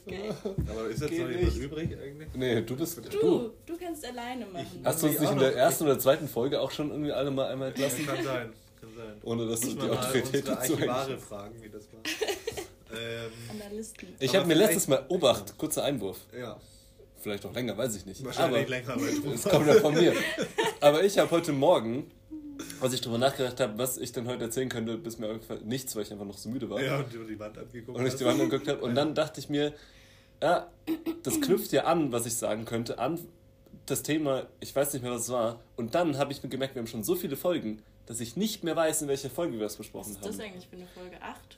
Okay. 0.08 0.30
Aber 0.69 0.88
ist 0.88 1.02
jetzt 1.02 1.10
Geht 1.10 1.19
noch 1.19 1.30
jemand 1.30 1.45
nicht. 1.47 1.58
übrig 1.58 1.97
eigentlich? 2.00 2.30
Nee, 2.34 2.62
du 2.62 2.78
bist. 2.78 2.97
Du. 2.97 3.19
Du, 3.19 3.52
du 3.65 3.78
kannst 3.78 4.06
alleine 4.06 4.45
machen. 4.45 4.80
Hast 4.82 5.02
du 5.04 5.08
uns 5.08 5.15
Ich 5.15 5.21
nicht 5.21 5.32
in 5.34 5.39
der 5.39 5.54
ersten 5.54 5.84
oder 5.84 6.00
zweiten 6.00 6.30
Folge 6.30 6.62
auch 6.62 6.71
schon 6.71 6.91
irgendwie 6.91 7.12
alle 7.12 7.30
mal 7.30 7.47
einmal 7.52 7.67
Ja, 7.71 7.73
entlassen? 7.88 8.06
kann 8.06 8.23
sein. 8.23 8.54
Kann 8.80 8.89
sein. 8.95 9.17
Ohne 9.23 9.47
dass 9.47 9.60
du 9.60 9.73
die 9.73 9.82
Autorität 9.82 10.47
dazu 10.47 10.76
eigentlich. 10.78 11.19
fragen, 11.19 11.62
wie 11.62 11.69
das 11.69 11.91
war. 11.91 12.00
ähm, 12.99 13.31
Analysten. 13.51 14.10
Ich 14.19 14.36
habe 14.36 14.45
mir 14.47 14.55
letztes 14.55 14.88
Mal, 14.88 15.05
Obacht, 15.10 15.57
kurzer 15.57 15.83
Einwurf. 15.83 16.19
ja, 16.38 16.57
Vielleicht 17.19 17.45
auch 17.45 17.53
länger, 17.53 17.75
weiß 17.77 17.95
ich 17.95 18.05
nicht. 18.05 18.23
wahrscheinlich 18.23 18.62
Aber 18.62 18.69
länger 18.69 18.95
bei 18.95 19.31
das 19.31 19.43
kommt 19.43 19.67
ja 19.67 19.73
von 19.75 19.93
mir. 19.95 20.13
Aber 20.79 21.03
ich 21.03 21.17
habe 21.17 21.29
heute 21.31 21.51
Morgen, 21.51 22.12
als 22.79 22.93
ich 22.93 23.01
drüber 23.01 23.17
nachgedacht 23.17 23.60
habe, 23.60 23.77
was 23.77 23.97
ich 23.97 24.12
denn 24.12 24.27
heute 24.27 24.43
erzählen 24.45 24.69
könnte, 24.69 24.97
bis 24.97 25.17
mir 25.17 25.27
irgendwann 25.27 25.63
nichts, 25.65 25.95
weil 25.95 26.03
ich 26.03 26.12
einfach 26.12 26.25
noch 26.25 26.38
so 26.38 26.47
müde 26.49 26.69
war. 26.69 26.81
Ja, 26.81 26.99
und 26.99 27.07
die 27.12 27.39
Wand 27.39 27.57
angeguckt 27.57 27.97
und 27.97 28.05
ich 28.05 28.15
die 28.15 28.23
Wand 28.25 28.39
angeguckt 28.39 28.67
habe. 28.69 28.81
Und 28.81 28.95
dann 28.95 29.15
dachte 29.15 29.39
ich 29.39 29.49
mir, 29.49 29.73
ja, 30.41 30.69
das 31.23 31.41
knüpft 31.41 31.71
ja 31.71 31.86
an, 31.86 32.12
was 32.12 32.25
ich 32.27 32.36
sagen 32.36 32.65
könnte, 32.65 32.99
an 32.99 33.19
das 33.88 34.03
Thema, 34.03 34.45
ich 34.60 34.75
weiß 34.75 34.93
nicht 34.93 35.01
mehr, 35.01 35.12
was 35.12 35.23
es 35.23 35.29
war. 35.29 35.60
Und 35.75 35.95
dann 35.95 36.17
habe 36.17 36.31
ich 36.31 36.43
mir 36.43 36.49
gemerkt, 36.49 36.75
wir 36.75 36.81
haben 36.81 36.88
schon 36.88 37.03
so 37.03 37.15
viele 37.15 37.36
Folgen, 37.36 37.81
dass 38.05 38.19
ich 38.19 38.36
nicht 38.38 38.63
mehr 38.63 38.75
weiß, 38.75 39.01
in 39.01 39.07
welcher 39.07 39.29
Folge 39.29 39.57
wir 39.60 39.65
es 39.65 39.73
Was 39.73 39.77
besprochen 39.77 40.12
ist 40.12 40.23
das 40.25 40.33
haben. 40.33 40.41
eigentlich 40.41 40.67
für 40.67 40.75
eine 40.75 40.88
Folge? 40.88 41.21
8? 41.21 41.57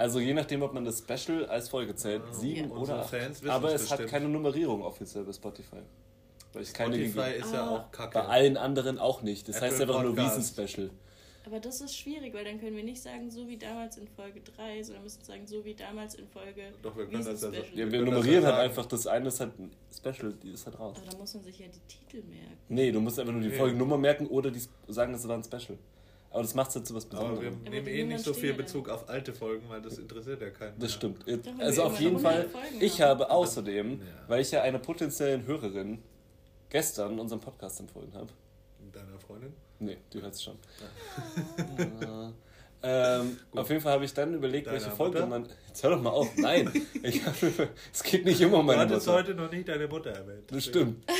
Also 0.00 0.18
je 0.18 0.32
nachdem, 0.34 0.62
ob 0.62 0.72
man 0.72 0.84
das 0.84 0.98
Special 1.06 1.44
als 1.46 1.68
Folge 1.68 1.94
zählt, 1.94 2.22
Ah, 2.28 2.32
sieben 2.32 2.70
Ja. 2.70 2.74
oder 2.76 3.00
acht. 3.00 3.14
Aber 3.48 3.68
es 3.74 3.82
es 3.82 3.90
hat 3.90 3.98
bestimmt. 3.98 4.10
keine 4.10 4.28
Nummerierung 4.28 4.82
offiziell 4.82 5.24
bei 5.24 5.32
Spotify. 5.32 5.76
Weil 6.52 6.62
ich 6.62 6.72
keine 6.72 6.94
Spotify 6.96 7.36
ist 7.38 7.52
ja 7.52 7.64
Ah. 7.66 7.70
auch 7.76 7.90
kacke. 7.92 8.18
Bei 8.18 8.24
allen 8.24 8.56
anderen 8.56 8.98
auch 8.98 9.22
nicht. 9.22 9.48
Das 9.48 9.60
heißt 9.60 9.80
Apple 9.80 9.94
einfach 9.94 10.02
nur 10.04 10.14
Podcast. 10.16 10.56
Wiesen-Special. 10.58 10.90
Aber 11.46 11.58
das 11.58 11.80
ist 11.80 11.96
schwierig, 11.96 12.34
weil 12.34 12.44
dann 12.44 12.60
können 12.60 12.76
wir 12.76 12.84
nicht 12.84 13.00
sagen, 13.02 13.30
so 13.30 13.48
wie 13.48 13.56
damals 13.56 13.96
in 13.96 14.06
Folge 14.08 14.40
3, 14.40 14.82
sondern 14.82 15.04
müssen 15.04 15.24
sagen, 15.24 15.46
so 15.46 15.64
wie 15.64 15.74
damals 15.74 16.14
in 16.14 16.28
Folge 16.28 16.62
Doch, 16.82 16.94
wir 16.96 17.06
können 17.06 17.24
das 17.24 17.40
ja 17.42 17.50
so-. 17.50 17.56
Ja, 17.74 17.90
wir 17.90 18.02
nummerieren 18.02 18.42
ja 18.42 18.48
halt 18.48 18.56
sagen. 18.56 18.68
einfach 18.68 18.86
das 18.86 19.06
eine 19.06 19.28
ist 19.28 19.40
halt 19.40 19.58
ein 19.58 19.70
Special, 19.94 20.34
die 20.42 20.50
ist 20.52 20.66
halt 20.66 20.78
raus. 20.78 20.96
Aber 21.00 21.10
da 21.10 21.16
muss 21.18 21.32
man 21.34 21.42
sich 21.42 21.58
ja 21.58 21.66
die 21.66 21.80
Titel 21.88 22.26
merken. 22.28 22.56
Nee, 22.68 22.92
du 22.92 23.00
musst 23.00 23.18
einfach 23.18 23.32
nur 23.32 23.42
die 23.42 23.48
Nee. 23.48 23.54
Folgennummer 23.56 23.96
merken 23.96 24.26
oder 24.26 24.50
die 24.50 24.60
sagen, 24.88 25.12
das 25.12 25.26
war 25.28 25.36
ein 25.36 25.44
Special. 25.44 25.78
Aber 26.30 26.42
das 26.42 26.54
macht 26.54 26.70
es 26.70 26.76
halt 26.76 26.86
zu 26.86 26.94
was 26.94 27.10
Aber 27.10 27.40
wir. 27.40 27.48
Aber 27.48 27.56
nehmen 27.70 27.84
die 27.84 27.90
eh 27.90 28.04
nicht 28.04 28.22
so 28.24 28.32
viel 28.32 28.54
Bezug 28.54 28.88
auf 28.88 29.08
alte 29.08 29.32
Folgen, 29.32 29.68
weil 29.68 29.82
das 29.82 29.98
interessiert 29.98 30.40
ja 30.40 30.50
keinen. 30.50 30.78
Das 30.78 31.00
mehr. 31.02 31.12
stimmt. 31.14 31.60
Also 31.60 31.82
auf 31.82 32.00
jeden 32.00 32.18
Fall, 32.20 32.42
100 32.46 32.52
Folgen 32.52 32.76
ich 32.80 33.00
haben. 33.00 33.08
habe 33.10 33.30
außerdem, 33.30 33.90
Ja. 33.94 34.06
weil 34.28 34.40
ich 34.40 34.50
ja 34.52 34.62
einer 34.62 34.78
potenziellen 34.78 35.44
Hörerin 35.46 35.98
gestern 36.68 37.18
unseren 37.18 37.40
Podcast 37.40 37.80
empfohlen 37.80 38.12
habe. 38.14 38.28
Deiner 38.92 39.18
Freundin? 39.18 39.52
Nee, 39.80 39.98
du 40.10 40.20
hörst 40.20 40.42
schon. 40.44 40.56
Ja. 42.00 42.32
ähm, 42.82 43.38
auf 43.54 43.68
jeden 43.68 43.80
Fall 43.82 43.92
habe 43.92 44.04
ich 44.04 44.14
dann 44.14 44.32
überlegt, 44.34 44.66
Deiner 44.66 44.78
welche 44.80 44.90
Folge 44.96 45.18
Mutter? 45.20 45.26
man. 45.28 45.48
Jetzt 45.68 45.82
hör 45.82 45.90
doch 45.90 46.00
mal 46.02 46.10
auf. 46.10 46.28
Nein, 46.36 46.70
ich 47.02 47.24
hab, 47.24 47.34
es 47.92 48.02
geht 48.02 48.24
nicht 48.24 48.40
immer 48.40 48.58
um 48.58 48.66
Du 48.66 48.72
meine 48.72 48.80
hattest 48.82 49.06
Mutter. 49.06 49.18
heute 49.18 49.34
noch 49.34 49.50
nicht 49.50 49.68
deine 49.68 49.86
Mutter 49.86 50.10
erwähnt. 50.10 50.44
Das 50.50 50.64
stimmt. 50.64 51.04
Ja. 51.08 51.14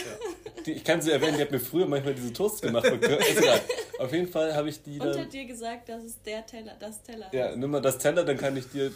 Die, 0.66 0.72
ich 0.72 0.84
kann 0.84 1.00
sie 1.02 1.10
erwähnen, 1.12 1.36
die 1.36 1.42
hat 1.42 1.50
mir 1.50 1.60
früher 1.60 1.86
manchmal 1.86 2.14
diese 2.14 2.32
Toasts 2.32 2.60
gemacht. 2.62 2.84
Ist 2.86 3.38
egal. 3.38 3.60
Auf 3.98 4.12
jeden 4.12 4.28
Fall 4.28 4.54
habe 4.54 4.68
ich 4.70 4.82
die 4.82 4.98
Und 4.98 5.06
dann. 5.06 5.20
hat 5.20 5.32
dir 5.32 5.44
gesagt, 5.44 5.88
dass 5.88 6.02
es 6.04 6.20
der 6.22 6.44
Teller, 6.46 6.72
das 6.80 7.02
Teller 7.02 7.28
Ja, 7.32 7.46
heißt. 7.48 7.56
nimm 7.58 7.70
mal 7.70 7.80
das 7.80 7.98
Teller, 7.98 8.24
dann 8.24 8.36
kann 8.38 8.56
ich 8.56 8.66
dir 8.70 8.90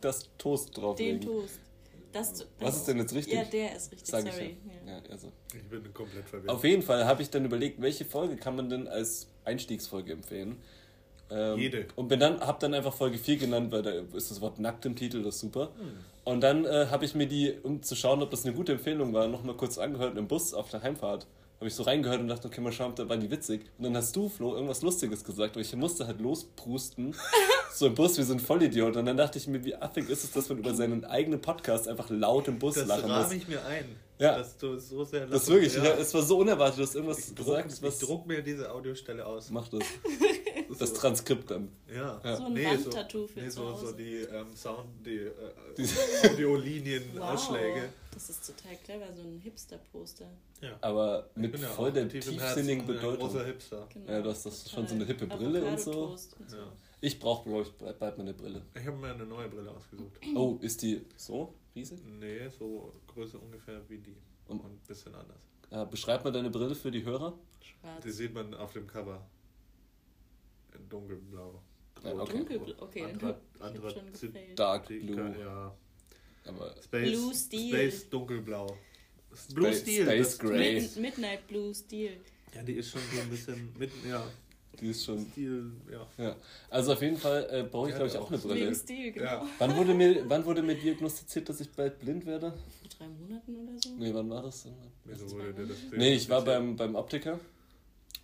das 0.00 0.28
Toast 0.38 0.68
Den 0.76 0.82
drauflegen. 0.82 1.20
Toast. 1.20 1.58
Das, 2.12 2.32
das, 2.34 2.46
Was 2.60 2.76
ist 2.76 2.88
denn 2.88 2.98
jetzt 2.98 3.14
richtig? 3.14 3.34
Ja, 3.34 3.44
der 3.44 3.74
ist 3.74 3.90
richtig, 3.90 4.08
Sag 4.10 4.26
ich 4.26 4.32
sorry. 4.32 4.56
ja. 4.84 4.92
Ja. 4.92 4.98
ja 4.98 5.02
also. 5.10 5.32
Ich 5.54 5.62
bin 5.62 5.94
komplett 5.94 6.28
verwirrt. 6.28 6.50
Auf 6.50 6.62
jeden 6.64 6.82
Fall 6.82 7.06
habe 7.06 7.22
ich 7.22 7.30
dann 7.30 7.44
überlegt, 7.44 7.80
welche 7.80 8.04
Folge 8.04 8.36
kann 8.36 8.54
man 8.54 8.68
denn 8.68 8.86
als 8.86 9.28
Einstiegsfolge 9.44 10.12
empfehlen. 10.12 10.60
Ähm, 11.32 11.58
Jede. 11.58 11.86
Und 11.96 12.08
bin 12.08 12.20
dann, 12.20 12.40
habe 12.40 12.58
dann 12.60 12.74
einfach 12.74 12.92
Folge 12.92 13.18
4 13.18 13.36
genannt, 13.38 13.72
weil 13.72 13.82
da 13.82 13.90
ist 13.90 14.30
das 14.30 14.40
Wort 14.40 14.58
nackt 14.58 14.84
im 14.84 14.96
Titel, 14.96 15.22
das 15.22 15.36
ist 15.36 15.40
super. 15.40 15.70
Hm. 15.78 15.92
Und 16.24 16.40
dann 16.42 16.64
äh, 16.64 16.86
habe 16.90 17.04
ich 17.04 17.14
mir 17.14 17.26
die, 17.26 17.52
um 17.62 17.82
zu 17.82 17.96
schauen, 17.96 18.22
ob 18.22 18.30
das 18.30 18.44
eine 18.44 18.54
gute 18.54 18.72
Empfehlung 18.72 19.12
war, 19.12 19.26
nochmal 19.28 19.56
kurz 19.56 19.78
angehört 19.78 20.16
im 20.16 20.28
Bus 20.28 20.54
auf 20.54 20.70
der 20.70 20.82
Heimfahrt. 20.82 21.26
Habe 21.62 21.68
ich 21.68 21.76
so 21.76 21.84
reingehört 21.84 22.18
und 22.18 22.26
dachte, 22.26 22.48
okay, 22.48 22.60
mal 22.60 22.72
schauen, 22.72 22.92
da 22.96 23.08
waren 23.08 23.20
die 23.20 23.30
witzig. 23.30 23.60
Und 23.78 23.84
dann 23.84 23.96
hast 23.96 24.16
du, 24.16 24.28
Flo, 24.28 24.54
irgendwas 24.56 24.82
Lustiges 24.82 25.22
gesagt 25.22 25.54
und 25.54 25.62
ich 25.62 25.72
musste 25.76 26.08
halt 26.08 26.20
losprusten, 26.20 27.14
so 27.72 27.86
im 27.86 27.94
Bus 27.94 28.18
wie 28.18 28.22
so 28.24 28.32
ein 28.32 28.40
Vollidiot. 28.40 28.96
Und 28.96 29.06
dann 29.06 29.16
dachte 29.16 29.38
ich 29.38 29.46
mir, 29.46 29.64
wie 29.64 29.76
affig 29.76 30.08
ist 30.08 30.24
es, 30.24 30.32
dass 30.32 30.48
man 30.48 30.58
über 30.58 30.74
seinen 30.74 31.04
eigenen 31.04 31.40
Podcast 31.40 31.86
einfach 31.86 32.10
laut 32.10 32.48
im 32.48 32.58
Bus 32.58 32.74
das 32.74 32.88
lachen 32.88 33.02
muss. 33.02 33.12
rahme 33.12 33.34
ich 33.36 33.46
mir 33.46 33.64
ein. 33.64 33.84
Ja. 34.18 34.38
Dass 34.38 34.56
du 34.56 34.76
so 34.76 35.04
sehr 35.04 35.24
Das 35.28 35.44
ist 35.44 35.50
wirklich, 35.50 35.72
ja. 35.76 35.84
es 35.84 36.12
war 36.14 36.22
so 36.24 36.38
unerwartet, 36.38 36.78
du 36.80 36.82
hast 36.82 36.96
irgendwas 36.96 37.18
Ich 37.20 37.26
druck, 37.36 37.46
gesagt, 37.46 37.82
was 37.82 38.02
ich 38.02 38.08
druck 38.08 38.26
mir 38.26 38.42
diese 38.42 38.68
Audiostelle 38.72 39.24
aus. 39.24 39.50
Mach 39.50 39.68
das. 39.68 39.82
Das 40.78 40.88
So. 40.88 40.96
Transkript 40.96 41.50
dann. 41.50 41.68
Ja. 41.94 42.18
Ja. 42.24 42.36
So 42.36 42.46
ein 42.46 42.54
Nee, 42.54 42.64
Wandtattoo 42.64 43.26
für 43.26 43.40
nee, 43.40 43.48
so, 43.50 43.76
so 43.76 43.92
die 43.92 44.20
ähm, 44.32 44.46
Sound, 44.56 44.86
die 45.04 45.18
äh, 45.18 46.26
Audiolinien, 46.32 47.02
Wow. 47.14 47.34
Ausschläge. 47.34 47.90
Das 48.12 48.28
ist 48.28 48.46
total 48.46 48.76
clever, 48.76 49.12
so 49.14 49.22
ein 49.22 49.38
Hipster-Poster. 49.38 50.26
Ja. 50.60 50.76
Aber 50.82 51.30
mit 51.34 51.58
ja 51.58 51.66
voll 51.68 51.92
der 51.92 52.08
tief 52.08 52.24
tiefsinnigen 52.28 52.84
Herzen 52.86 52.98
ein 52.98 53.16
großer 53.18 53.18
Bedeutung. 53.28 53.44
Hipster. 53.46 53.88
Genau. 53.92 54.12
Ja, 54.12 54.20
du 54.20 54.30
hast 54.30 54.44
das 54.46 54.64
Total. 54.64 54.74
schon 54.80 54.88
so 54.88 54.94
eine 54.96 55.04
hippe 55.06 55.26
Brille 55.26 55.64
und 55.64 55.80
so. 55.80 56.04
Und 56.08 56.18
so. 56.50 56.56
Ja. 56.56 56.72
Ich 57.00 57.18
brauche, 57.18 57.48
glaube 57.48 57.62
ich, 57.62 57.72
bald 57.72 57.98
bald 57.98 58.18
mal 58.18 58.24
eine 58.24 58.34
Brille. 58.34 58.62
Ich 58.74 58.86
habe 58.86 58.96
mir 58.98 59.12
eine 59.14 59.24
neue 59.24 59.48
Brille 59.48 59.70
ausgesucht. 59.70 60.12
Oh, 60.36 60.58
ist 60.60 60.82
die 60.82 61.04
so 61.16 61.54
riesig? 61.74 62.00
Nee, 62.04 62.48
so 62.48 62.92
Größe 63.08 63.38
ungefähr 63.38 63.80
wie 63.88 63.98
die. 63.98 64.16
Um- 64.46 64.60
Und 64.60 64.72
ein 64.72 64.80
bisschen 64.86 65.14
anders. 65.14 65.40
Ja, 65.70 65.84
beschreib 65.84 66.22
mal 66.22 66.30
deine 66.30 66.50
Brille 66.50 66.74
für 66.74 66.90
die 66.90 67.02
Hörer. 67.04 67.32
Schwarz. 67.62 68.04
Die 68.04 68.10
sieht 68.10 68.34
man 68.34 68.52
auf 68.54 68.72
dem 68.74 68.86
Cover. 68.86 69.26
In 70.74 70.88
dunkelblau. 70.88 71.62
Ja, 72.04 72.12
okay. 72.14 72.36
Dunkelblau. 72.38 72.74
Okay, 72.84 73.04
Andra- 73.04 73.38
ich 73.54 73.60
hab 73.62 73.90
schon 73.90 74.00
Anthrazit- 74.06 74.32
gefailt. 74.32 74.58
Dark 74.58 74.86
Blue. 74.86 75.36
Ja. 75.40 75.74
Aber 76.46 76.74
Space, 76.82 77.10
Blue 77.10 77.34
Steel. 77.34 77.68
Space 77.68 78.08
dunkelblau. 78.10 78.76
Blue 79.54 79.68
Space- 79.68 79.80
Steel. 79.82 80.04
Space 80.04 80.18
das- 80.18 80.38
Grey. 80.38 80.80
Mid 80.80 80.96
Midnight 80.96 81.46
Blue 81.46 81.74
Steel. 81.74 82.16
Ja, 82.54 82.62
die 82.62 82.74
ist 82.74 82.90
schon 82.90 83.00
so 83.14 83.20
ein 83.20 83.30
bisschen 83.30 83.72
mit, 83.78 83.90
ja, 84.08 84.22
die 84.78 84.88
ist 84.90 85.04
schon. 85.04 85.24
Stil, 85.30 85.72
ja. 85.90 86.06
Ja. 86.22 86.36
Also 86.68 86.92
auf 86.92 87.00
jeden 87.00 87.16
Fall 87.16 87.48
äh, 87.50 87.62
brauche 87.62 87.86
ich, 87.88 87.92
Ja, 87.92 87.98
glaube 87.98 88.10
ich, 88.12 88.16
auch 88.18 88.28
eine. 88.28 88.38
Brille. 88.38 88.60
Wegen 88.66 88.74
Stil, 88.74 89.12
genau. 89.12 89.24
Ja. 89.24 89.46
Wann 89.58 89.76
wurde, 89.76 89.94
mir, 89.94 90.28
wann 90.28 90.44
wurde 90.44 90.62
mir 90.62 90.74
diagnostiziert, 90.74 91.48
dass 91.48 91.60
ich 91.60 91.70
bald 91.70 91.98
blind 92.00 92.26
werde? 92.26 92.50
Vor 92.52 92.88
drei 92.98 93.08
Monaten 93.08 93.56
oder 93.56 93.72
so? 93.82 93.90
Nee, 93.96 94.12
wann 94.12 94.28
war 94.28 94.42
das? 94.42 94.66
Wieso 95.04 95.30
wurde 95.30 95.54
dir 95.54 95.66
das 95.66 95.76
Nee, 95.92 96.14
ich 96.14 96.28
war 96.28 96.42
beim, 96.44 96.76
beim 96.76 96.94
Optiker 96.94 97.40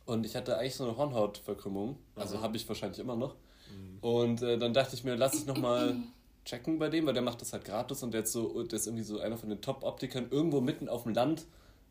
und 0.05 0.27
ich 0.27 0.35
hatte 0.37 0.59
eigentlich 0.59 0.75
so 0.75 0.85
eine 0.85 0.97
Hornhautverkrümmung. 0.97 1.97
Also 2.17 2.41
habe 2.43 2.57
ich 2.59 2.69
wahrscheinlich 2.69 2.99
immer 2.99 3.17
noch. 3.17 3.35
Mhm. 3.71 3.99
Und 4.01 4.43
äh, 4.43 4.59
dann 4.59 4.75
dachte 4.75 4.95
ich 4.95 5.05
mir, 5.05 5.15
lass 5.17 5.35
ich 5.35 5.47
nochmal 5.47 5.97
checken 6.49 6.79
bei 6.79 6.89
dem, 6.89 7.07
weil 7.07 7.15
der 7.15 7.23
macht 7.23 7.41
das 7.41 7.53
halt 7.53 7.65
gratis 7.65 8.03
und 8.03 8.13
der 8.13 8.23
ist, 8.23 8.33
so, 8.33 8.63
der 8.63 8.79
ist 8.79 8.87
irgendwie 8.87 9.05
so 9.05 9.21
einer 9.21 9.37
von 9.37 9.51
den 9.51 9.61
Top-Optikern 9.61 10.29
irgendwo 10.31 10.61
mitten 10.61 10.89
auf 10.89 11.03
dem 11.03 11.15
Land. 11.15 11.45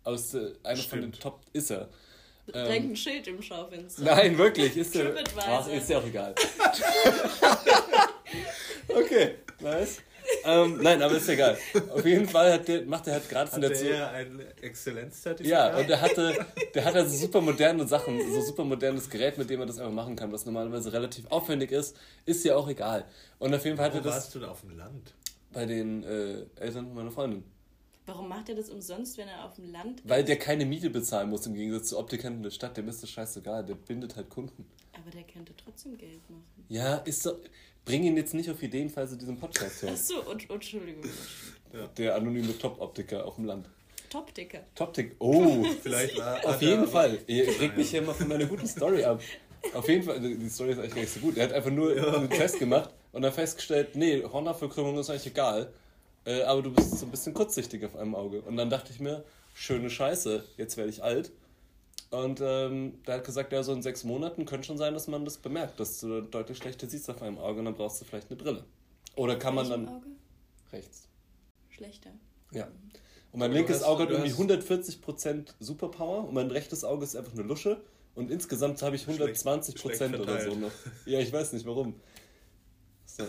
Aus, 0.04 0.34
äh, 0.34 0.54
einer 0.64 0.82
von 0.82 1.02
den 1.02 1.14
Stimmt. 1.14 1.22
Top 1.22 1.42
ist 1.54 1.70
er. 1.70 1.90
Ähm, 2.54 2.66
Direkt 2.66 2.86
ein 2.86 2.96
Schild 2.96 3.28
im 3.28 3.42
Schaufenster. 3.42 4.04
Nein, 4.04 4.38
wirklich, 4.38 4.78
ist 4.78 4.96
der. 4.96 5.14
TripAdvisor. 5.16 5.44
Ach, 5.48 5.68
ist 5.68 5.90
ja 5.90 5.98
auch 6.00 6.06
egal. 6.06 6.34
okay, 8.88 9.36
nice. 9.60 9.98
Ähm, 10.46 10.80
nein, 10.82 11.02
aber 11.02 11.16
ist 11.18 11.30
egal. 11.30 11.58
Auf 11.94 12.06
jeden 12.06 12.28
Fall 12.28 12.54
hat 12.54 12.68
der, 12.68 12.86
macht 12.86 13.08
er 13.08 13.14
halt 13.14 13.30
gerade 13.30 13.50
von 13.50 13.62
der 13.62 13.74
Zu 13.74 13.90
er 13.90 14.12
ein 14.12 14.44
Exzellenzzertifikat? 14.62 15.74
Ja, 15.74 15.78
und 15.78 15.90
er 15.90 16.02
hatte, 16.02 16.46
der 16.74 16.86
hat 16.86 16.96
also 16.96 17.16
super 17.16 17.42
moderne 17.42 17.88
Sachen, 17.88 18.20
so 18.34 18.42
super 18.42 18.64
modernes 18.64 19.10
Gerät, 19.10 19.38
mit 19.38 19.50
dem 19.50 19.60
er 19.60 19.66
das 19.66 19.80
einfach 19.80 19.94
machen 19.94 20.16
kann, 20.16 20.32
was 20.32 20.46
normalerweise 20.46 20.92
relativ 20.94 21.26
aufwendig 21.28 21.72
ist, 21.72 21.96
ist 22.26 22.44
ja 22.46 22.56
auch 22.56 22.68
egal. 22.68 23.06
Und 23.40 23.54
auf 23.54 23.64
jeden 23.66 23.78
Fall 23.78 23.88
hatte 23.88 24.00
Wo 24.00 24.04
das 24.04 24.16
warst 24.16 24.36
du 24.36 24.40
da 24.40 24.50
auf 24.50 24.62
dem 24.62 24.78
Land? 24.78 25.14
bei 25.54 25.66
den 25.66 26.04
äh, 26.04 26.46
Eltern 26.60 26.94
meiner 26.94 27.12
Freundin. 27.12 27.44
Warum 28.06 28.30
macht 28.30 28.48
er 28.48 28.56
das 28.56 28.70
umsonst, 28.70 29.18
wenn 29.18 29.28
er 29.28 29.44
auf 29.44 29.54
dem 29.56 29.70
Land 29.72 30.02
Weil 30.06 30.22
ist? 30.22 30.30
der 30.30 30.38
keine 30.38 30.66
Miete 30.66 30.90
bezahlen 30.90 31.30
muss 31.30 31.46
im 31.46 31.54
Gegensatz 31.56 31.90
zu 31.90 31.98
Optikern 32.00 32.36
in 32.36 32.44
der 32.44 32.52
Stadt, 32.52 32.78
dem 32.78 32.88
ist 32.88 33.04
das 33.04 33.10
scheißegal, 33.10 33.66
der 33.66 33.76
bindet 33.76 34.16
halt 34.16 34.30
Kunden. 34.30 34.66
Aber 34.94 35.12
der 35.12 35.24
könnte 35.24 35.54
trotzdem 35.58 35.98
Geld 35.98 36.22
machen. 36.30 36.66
Ja, 36.70 36.98
ist 36.98 37.24
so. 37.24 37.38
Bring 37.88 38.04
ihn 38.04 38.18
jetzt 38.18 38.34
nicht 38.34 38.50
auf 38.52 38.62
Ideen, 38.62 38.90
falls 38.90 39.12
du 39.12 39.16
diesen 39.16 39.40
Podcast 39.40 39.78
Ach 39.80 39.90
hörst. 39.90 40.08
so, 40.10 40.22
und, 40.24 40.50
Entschuldigung. 40.50 41.04
Der 41.98 42.16
anonyme 42.16 42.58
Top-Optiker 42.60 43.26
auf 43.26 43.36
dem 43.36 43.46
Land. 43.46 43.68
Top-Dicker. 44.10 44.60
Top-Tick. 44.76 45.16
Oh, 45.20 45.64
Vielleicht 45.82 46.18
war. 46.18 46.46
auf 46.46 46.62
jeden 46.62 46.88
Fall. 46.88 47.18
Ihr 47.28 47.48
regt 47.60 47.78
mich 47.78 47.92
ja 47.92 48.02
immer 48.02 48.14
von 48.14 48.28
meiner 48.28 48.46
guten 48.46 48.68
Story 48.68 49.04
ab. 49.04 49.22
Auf 49.74 49.88
jeden 49.88 50.04
Fall, 50.04 50.20
die 50.20 50.50
Story 50.50 50.72
ist 50.72 50.80
eigentlich 50.80 50.94
gar 50.96 51.02
nicht 51.02 51.14
so 51.14 51.20
gut. 51.22 51.38
Er 51.38 51.46
hat 51.46 51.54
einfach 51.54 51.72
nur 51.72 51.92
einen 51.92 52.30
Test 52.30 52.60
gemacht 52.60 52.90
und 53.12 53.22
dann 53.22 53.34
festgestellt, 53.34 53.96
nee, 53.96 54.22
Hornhautverkrümmung 54.24 54.98
ist 55.00 55.10
eigentlich 55.10 55.28
egal. 55.28 55.72
Äh, 56.26 56.44
aber 56.44 56.62
du 56.62 56.72
bist 56.74 57.00
so 57.00 57.06
ein 57.06 57.12
bisschen 57.12 57.34
kurzsichtig 57.34 57.84
auf 57.86 57.96
einem 57.96 58.16
Auge. 58.16 58.42
Und 58.42 58.58
dann 58.58 58.70
dachte 58.70 58.92
ich 58.94 59.00
mir, 59.00 59.24
schöne 59.54 59.90
Scheiße, 59.90 60.44
jetzt 60.58 60.78
werde 60.78 60.90
ich 60.90 61.02
alt. 61.04 61.32
Und 62.10 62.40
ähm, 62.42 63.00
der 63.06 63.16
hat 63.16 63.26
gesagt, 63.26 63.52
ja, 63.52 63.62
so 63.64 63.74
in 63.74 63.82
sechs 63.82 64.04
Monaten 64.06 64.46
könnte 64.46 64.66
schon 64.68 64.78
sein, 64.78 64.94
dass 64.94 65.08
man 65.08 65.26
das 65.26 65.38
bemerkt, 65.38 65.80
dass 65.80 66.00
du 66.00 66.22
deutlich 66.22 66.58
schlechter 66.58 66.88
siehst 66.88 67.10
auf 67.10 67.22
einem 67.22 67.38
Auge 67.38 67.60
und 67.60 67.66
dann 67.66 67.76
brauchst 67.76 68.00
du 68.00 68.06
vielleicht 68.06 68.30
eine 68.30 68.38
Brille. 68.38 68.64
Oder 69.16 69.36
kann 69.38 69.56
man 69.56 69.70
dann 69.70 69.88
Auge? 69.90 70.08
rechts. 70.72 71.08
Schlechter. 71.70 72.12
Ja. 72.52 72.68
Und 73.34 73.40
mein 73.40 73.52
linkes 73.52 73.78
hast- 73.78 73.84
Auge 73.84 74.04
hat 74.04 74.12
irgendwie 74.12 74.32
hast- 74.32 74.40
140% 74.40 75.54
Superpower 75.60 76.28
und 76.30 76.34
mein 76.34 76.50
rechtes 76.50 76.84
Auge 76.86 77.04
ist 77.04 77.16
einfach 77.16 77.34
eine 77.34 77.44
Lusche. 77.44 77.82
Und 78.16 78.32
insgesamt 78.32 78.82
habe 78.82 78.96
ich 78.96 79.04
Schlecht- 79.04 79.22
120% 79.46 79.78
schlecht 79.78 80.02
oder 80.20 80.42
so 80.42 80.56
noch. 80.56 80.72
Ja, 81.06 81.20
ich 81.20 81.32
weiß 81.32 81.54
nicht 81.54 81.66
warum. 81.66 81.96
So. 83.06 83.24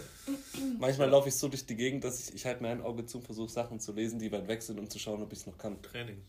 Manchmal 0.79 1.09
laufe 1.11 1.29
ich 1.29 1.35
so 1.35 1.49
durch 1.49 1.67
die 1.67 1.75
Gegend, 1.77 2.05
dass 2.05 2.21
ich, 2.29 2.35
ich 2.35 2.47
halte 2.47 2.63
mir 2.63 2.69
ein 2.69 2.81
Auge 2.83 3.05
zu 3.07 3.19
und 3.19 3.25
versuche 3.25 3.51
Sachen 3.51 3.81
zu 3.81 3.93
lesen, 3.93 4.19
die 4.19 4.31
weit 4.31 4.47
weg 4.47 4.63
sind, 4.63 4.79
um 4.79 4.89
zu 4.89 4.99
schauen, 4.99 5.21
ob 5.23 5.33
ich 5.33 5.41
es 5.41 5.47
noch 5.47 5.59
kann. 5.59 5.81
Training. 5.83 6.23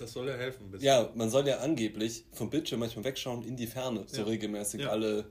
Das 0.00 0.12
soll 0.12 0.28
ja 0.28 0.34
helfen. 0.34 0.64
ein 0.66 0.70
bisschen. 0.70 0.86
Ja, 0.86 1.08
man 1.14 1.30
soll 1.30 1.46
ja 1.46 1.58
angeblich 1.58 2.24
vom 2.32 2.50
Bildschirm 2.50 2.80
manchmal 2.80 3.04
wegschauen 3.04 3.44
in 3.44 3.56
die 3.56 3.66
Ferne, 3.66 4.04
so 4.06 4.22
Ja. 4.22 4.26
regelmäßig, 4.26 4.80
Ja. 4.82 4.88
alle 4.90 5.26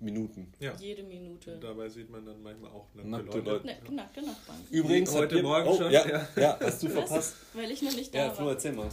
Minuten. 0.00 0.52
ja. 0.60 0.72
Jede 0.78 1.02
Minute. 1.02 1.54
Und 1.54 1.64
dabei 1.64 1.88
sieht 1.88 2.08
man 2.08 2.24
dann 2.24 2.40
manchmal 2.42 2.70
auch 2.70 2.86
nackte, 2.94 3.38
Leute. 3.40 3.66
Ne, 3.66 3.76
nackte 3.90 4.22
Nachbarn. 4.22 4.58
Übrigens, 4.70 5.12
Heute 5.12 5.36
ihr- 5.36 5.42
Morgen 5.42 5.68
oh, 5.68 5.76
schon, 5.76 5.90
Ja, 5.90 6.08
ja. 6.08 6.28
ja, 6.36 6.58
hast 6.60 6.82
du 6.82 6.86
Was? 6.86 6.92
verpasst. 6.94 7.34
Weil 7.52 7.70
ich 7.72 7.82
noch 7.82 7.94
nicht 7.96 8.14
da 8.14 8.18
Ja, 8.18 8.30
Flo, 8.30 8.46
war. 8.46 8.52
erzähl 8.52 8.72
mal. 8.72 8.88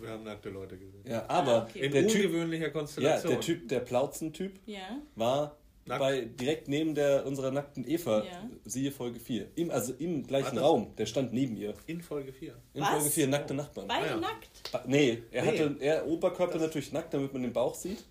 Wir 0.00 0.08
haben 0.08 0.22
nackte 0.24 0.50
Leute 0.50 0.76
gesehen. 0.78 1.02
Ja, 1.04 1.24
aber 1.28 1.52
Ah, 1.62 1.66
okay. 1.68 1.86
In 1.86 1.92
der 1.92 2.06
Typ, 2.08 2.26
ungewöhnlicher 2.26 2.66
ja, 2.66 2.70
Konstellation. 2.70 3.32
der 3.32 3.40
Typ, 3.40 3.68
der 3.68 3.80
Plauzen-Typ, 3.80 4.52
Ja. 4.66 4.98
war 5.16 5.56
Nackt. 5.86 6.00
bei 6.00 6.20
direkt 6.22 6.68
neben 6.68 6.94
der 6.94 7.26
unserer 7.26 7.50
nackten 7.50 7.86
Eva, 7.86 8.24
Ja. 8.24 8.48
siehe 8.64 8.90
Folge 8.90 9.20
4. 9.20 9.46
Im, 9.54 9.70
also 9.70 9.92
im 9.98 10.26
gleichen 10.26 10.56
das- 10.56 10.64
Raum, 10.64 10.94
der 10.96 11.06
stand 11.06 11.32
neben 11.32 11.56
ihr. 11.56 11.74
In 11.86 12.00
Folge 12.00 12.32
4. 12.32 12.54
In 12.72 12.80
Was? 12.82 12.88
Folge 12.90 13.10
4 13.10 13.26
nackte 13.28 13.54
Nachbarn. 13.54 13.86
Beide 13.88 14.06
Ah, 14.06 14.10
ja. 14.10 14.16
nackt. 14.16 14.72
Ba- 14.72 14.84
Nee, 14.86 15.22
er 15.30 15.42
Nee. 15.44 15.48
hatte 15.58 15.76
er 15.80 16.06
Oberkörper 16.06 16.58
natürlich 16.58 16.92
nackt, 16.92 17.12
damit 17.12 17.32
man 17.32 17.42
den 17.42 17.52
Bauch 17.52 17.74
sieht. 17.74 18.02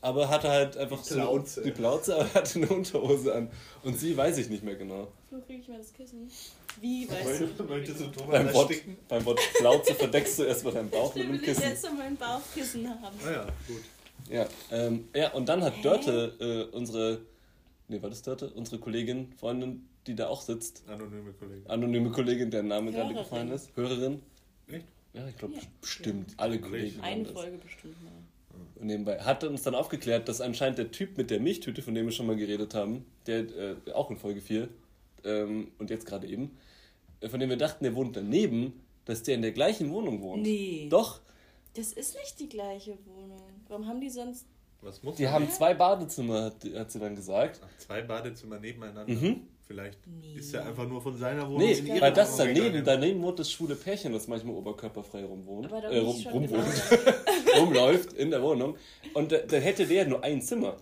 Aber 0.00 0.28
hatte 0.28 0.48
halt 0.48 0.76
einfach 0.76 1.02
Die 1.02 1.08
so 1.08 1.14
Plauze. 1.16 1.62
die 1.62 1.70
Plauze, 1.72 2.14
aber 2.14 2.32
hatte 2.34 2.58
eine 2.60 2.68
Unterhose 2.68 3.34
an. 3.34 3.50
Und 3.82 3.98
sie 3.98 4.16
weiß 4.16 4.38
ich 4.38 4.48
nicht 4.48 4.62
mehr 4.62 4.76
genau. 4.76 5.08
Wo 5.30 5.40
kriege 5.40 5.60
ich 5.60 5.68
mal 5.68 5.78
das 5.78 5.92
Kissen? 5.92 6.30
Wie, 6.80 7.08
weißt 7.10 7.40
du? 7.58 7.64
Möchtest 7.64 8.00
du 8.00 8.04
Thomas 8.06 8.30
Beim 8.30 8.54
Wort, 8.54 8.72
beim 9.08 9.24
Wort 9.24 9.40
Plauze 9.58 9.94
verdeckst 9.96 10.38
du 10.38 10.44
erstmal 10.44 10.74
deinen 10.74 10.88
Bauch 10.90 11.12
mit 11.16 11.24
Ich 11.24 11.28
einem 11.30 11.40
will 11.40 11.46
Kissen. 11.48 11.62
jetzt 11.64 11.82
so 11.82 11.90
mein 11.90 12.16
Bauchkissen 12.16 12.88
haben. 12.88 13.16
Ah 13.26 13.30
ja, 13.32 13.42
gut. 13.66 13.82
Ja, 14.30 14.46
ähm, 14.70 15.08
ja, 15.14 15.32
und 15.32 15.48
dann 15.48 15.62
hat 15.62 15.76
Hä? 15.76 15.82
Dörte, 15.82 16.68
äh, 16.72 16.76
unsere, 16.76 17.20
nee, 17.88 18.00
war 18.02 18.10
das 18.10 18.22
Dörte? 18.22 18.50
Unsere 18.50 18.78
Kollegin, 18.78 19.32
Freundin, 19.38 19.88
die 20.06 20.14
da 20.14 20.28
auch 20.28 20.42
sitzt, 20.42 20.82
Anonyme 20.88 21.32
Kollegen. 21.32 21.66
anonyme 21.68 22.10
Kollegin, 22.10 22.50
deren 22.50 22.68
Name 22.68 22.90
gerade 22.92 23.08
Hörerin. 23.10 23.16
gefallen 23.24 23.50
ist, 23.52 23.70
Hörerin. 23.76 24.22
Echt? 24.68 24.86
Ja, 25.14 25.26
ich 25.28 25.36
glaube 25.36 25.54
Ja. 25.54 25.60
bestimmt, 25.80 26.34
alle 26.36 26.58
Kollegen 26.60 26.96
haben 26.98 27.04
Eine 27.04 27.22
das. 27.24 27.32
Folge 27.32 27.58
bestimmt 27.58 28.02
mal. 28.04 28.12
Und 28.76 28.86
nebenbei 28.86 29.18
hat 29.20 29.42
uns 29.44 29.62
dann 29.62 29.74
aufgeklärt, 29.74 30.28
dass 30.28 30.40
anscheinend 30.40 30.78
der 30.78 30.90
Typ 30.90 31.16
mit 31.16 31.30
der 31.30 31.40
Milchtüte, 31.40 31.80
von 31.82 31.94
dem 31.94 32.06
wir 32.06 32.12
schon 32.12 32.26
mal 32.26 32.36
geredet 32.36 32.74
haben, 32.74 33.04
der 33.26 33.40
äh, 33.40 33.76
auch 33.94 34.10
in 34.10 34.16
Folge 34.16 34.40
4 34.40 34.68
ähm, 35.24 35.68
und 35.78 35.90
jetzt 35.90 36.06
gerade 36.06 36.26
eben, 36.26 36.56
äh, 37.20 37.28
von 37.28 37.40
dem 37.40 37.50
wir 37.50 37.56
dachten, 37.56 37.84
der 37.84 37.94
wohnt 37.94 38.16
daneben, 38.16 38.80
dass 39.04 39.22
der 39.22 39.34
in 39.36 39.42
der 39.42 39.52
gleichen 39.52 39.90
Wohnung 39.90 40.20
wohnt. 40.22 40.42
Nee. 40.42 40.86
Doch, 40.90 41.20
Das 41.78 41.92
ist 41.92 42.16
nicht 42.16 42.40
die 42.40 42.48
gleiche 42.48 42.98
Wohnung. 43.06 43.40
Warum 43.68 43.86
haben 43.86 44.00
die 44.00 44.10
sonst. 44.10 44.46
Was 44.82 45.02
muss 45.02 45.16
die 45.16 45.28
haben 45.28 45.44
nicht? 45.44 45.54
zwei 45.56 45.74
Badezimmer, 45.74 46.44
hat, 46.46 46.54
hat 46.74 46.90
sie 46.90 46.98
dann 46.98 47.14
gesagt. 47.16 47.60
Ach, 47.64 47.78
zwei 47.78 48.02
Badezimmer 48.02 48.58
nebeneinander. 48.58 49.12
Mhm. 49.12 49.42
Vielleicht 49.66 49.98
Nee. 50.06 50.34
ist 50.38 50.54
er 50.54 50.64
einfach 50.66 50.88
nur 50.88 51.00
von 51.02 51.16
seiner 51.18 51.46
Wohnung 51.46 51.58
Nee, 51.58 51.72
in 51.74 51.86
ihre 51.86 52.00
weil 52.00 52.12
das 52.12 52.32
Wohnung 52.32 52.46
daneben, 52.54 52.64
gegangen. 52.64 52.84
daneben 52.84 53.22
wohnt 53.22 53.38
das 53.38 53.50
schwule 53.50 53.74
Pärchen, 53.76 54.12
das 54.12 54.26
manchmal 54.26 54.54
oberkörperfrei 54.56 55.24
rumwohnt, 55.24 55.70
Aber 55.72 55.84
äh, 55.84 55.98
rum, 55.98 56.16
rumwohnt, 56.32 56.64
rumläuft 57.60 58.12
in 58.14 58.30
der 58.30 58.42
Wohnung. 58.42 58.76
Und 59.14 59.30
da, 59.32 59.38
dann 59.38 59.60
hätte 59.62 59.86
der 59.86 60.06
nur 60.06 60.22
ein 60.24 60.40
Zimmer. 60.42 60.76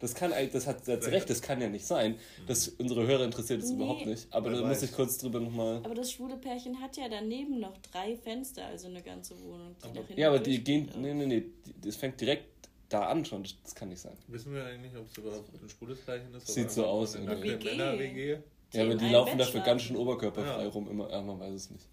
Das 0.00 0.14
kann 0.14 0.32
eigentlich, 0.32 0.52
das 0.52 0.66
hat, 0.66 0.86
das 0.86 1.06
recht, 1.06 1.30
das 1.30 1.40
kann 1.40 1.60
ja 1.60 1.68
nicht 1.68 1.86
sein. 1.86 2.16
Das, 2.46 2.68
unsere 2.68 3.06
Hörer 3.06 3.24
interessiert 3.24 3.62
es 3.62 3.70
Nee. 3.70 3.76
überhaupt 3.76 4.04
nicht. 4.06 4.26
Aber 4.30 4.50
da 4.50 4.60
muss 4.66 4.82
ich 4.82 4.92
kurz 4.92 5.16
drüber 5.18 5.40
nochmal. 5.40 5.76
Aber 5.84 5.94
das 5.94 6.10
schwule 6.12 6.36
Pärchen 6.36 6.80
hat 6.80 6.96
ja 6.96 7.08
daneben 7.08 7.60
noch 7.60 7.78
drei 7.78 8.16
Fenster, 8.16 8.66
also 8.66 8.88
eine 8.88 9.02
ganze 9.02 9.38
Wohnung. 9.40 9.74
Die 9.82 9.88
nach 9.88 10.06
hinten 10.06 10.20
Ja, 10.20 10.28
aber 10.28 10.40
die 10.40 10.62
gehen. 10.62 10.90
Nee, 10.98 11.14
nee, 11.14 11.26
nee. 11.26 11.44
Das 11.82 11.96
fängt 11.96 12.20
direkt 12.20 12.44
da 12.88 13.06
an 13.06 13.24
schon. 13.24 13.44
Das, 13.62 13.74
kann 13.74 13.88
nicht 13.88 14.00
sein. 14.00 14.16
Wissen 14.28 14.52
wir 14.52 14.64
eigentlich, 14.66 14.94
ob 14.96 15.06
es 15.10 15.16
überhaupt 15.16 15.48
ein 15.62 15.68
schwules 15.68 15.98
Pärchen 16.00 16.34
ist? 16.34 16.48
Sieht 16.48 16.64
oder 16.64 16.72
so 16.74 16.86
aus 16.86 17.14
nackte 17.18 17.42
WG. 17.42 17.64
Männer-WG. 17.64 18.36
Die 18.72 18.76
Ja, 18.76 18.82
aber 18.82 18.92
in 18.92 18.98
die 18.98 19.08
laufen 19.08 19.38
dafür 19.38 19.60
ganz 19.60 19.82
schön 19.82 19.96
oberkörperfrei 19.96 20.64
Ja. 20.64 20.68
rum. 20.68 20.90
Immer, 20.90 21.08
ja, 21.10 21.22
man 21.22 21.38
weiß 21.40 21.54
es 21.54 21.70
nicht. 21.70 21.84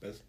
Best. 0.00 0.24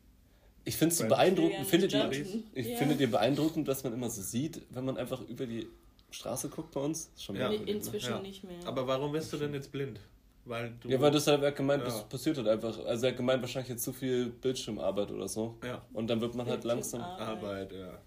Ich 0.65 0.75
finde 0.77 0.93
es 0.93 0.97
so 0.99 1.07
beeindruckend. 1.07 1.65
Findet 1.65 1.93
ihr, 1.93 2.11
ich 2.53 2.67
Ja. 2.67 2.77
findet 2.77 2.99
ihr 2.99 3.09
beeindruckend, 3.09 3.67
was 3.67 3.83
man 3.83 3.93
immer 3.93 4.09
so 4.09 4.21
sieht, 4.21 4.61
wenn 4.71 4.83
man 4.85 4.97
einfach 4.97 5.21
über 5.27 5.45
die 5.45 5.67
Straße 6.15 6.49
guckt 6.49 6.71
bei 6.71 6.79
uns? 6.81 7.11
Ist 7.15 7.23
Schon 7.23 7.35
Ja. 7.35 7.49
ne? 7.49 7.55
Inzwischen 7.55 8.11
Ja. 8.13 8.21
nicht 8.21 8.43
mehr. 8.43 8.57
Aber 8.65 8.87
warum 8.87 9.11
bist 9.11 9.31
du 9.33 9.37
denn 9.37 9.53
jetzt 9.53 9.71
blind? 9.71 9.99
Weil 10.45 10.73
du. 10.79 10.89
Ja, 10.89 11.01
weil 11.01 11.11
das 11.11 11.27
halt, 11.27 11.41
er 11.43 11.51
gemeint, 11.51 11.81
Ja. 11.83 11.89
das 11.89 12.03
passiert 12.07 12.37
halt 12.37 12.47
einfach. 12.47 12.77
Also 12.85 13.05
er 13.05 13.11
hat 13.11 13.17
gemeint, 13.17 13.41
wahrscheinlich 13.41 13.69
jetzt 13.69 13.83
zu 13.83 13.91
viel 13.93 14.27
Bildschirmarbeit 14.29 15.11
oder 15.11 15.27
so. 15.27 15.57
Ja. 15.63 15.81
Und 15.93 16.07
dann 16.07 16.21
wird 16.21 16.35
man 16.35 16.47
halt 16.47 16.63
langsam. 16.63 17.01
Arbeit, 17.01 17.73
ja. 17.73 17.97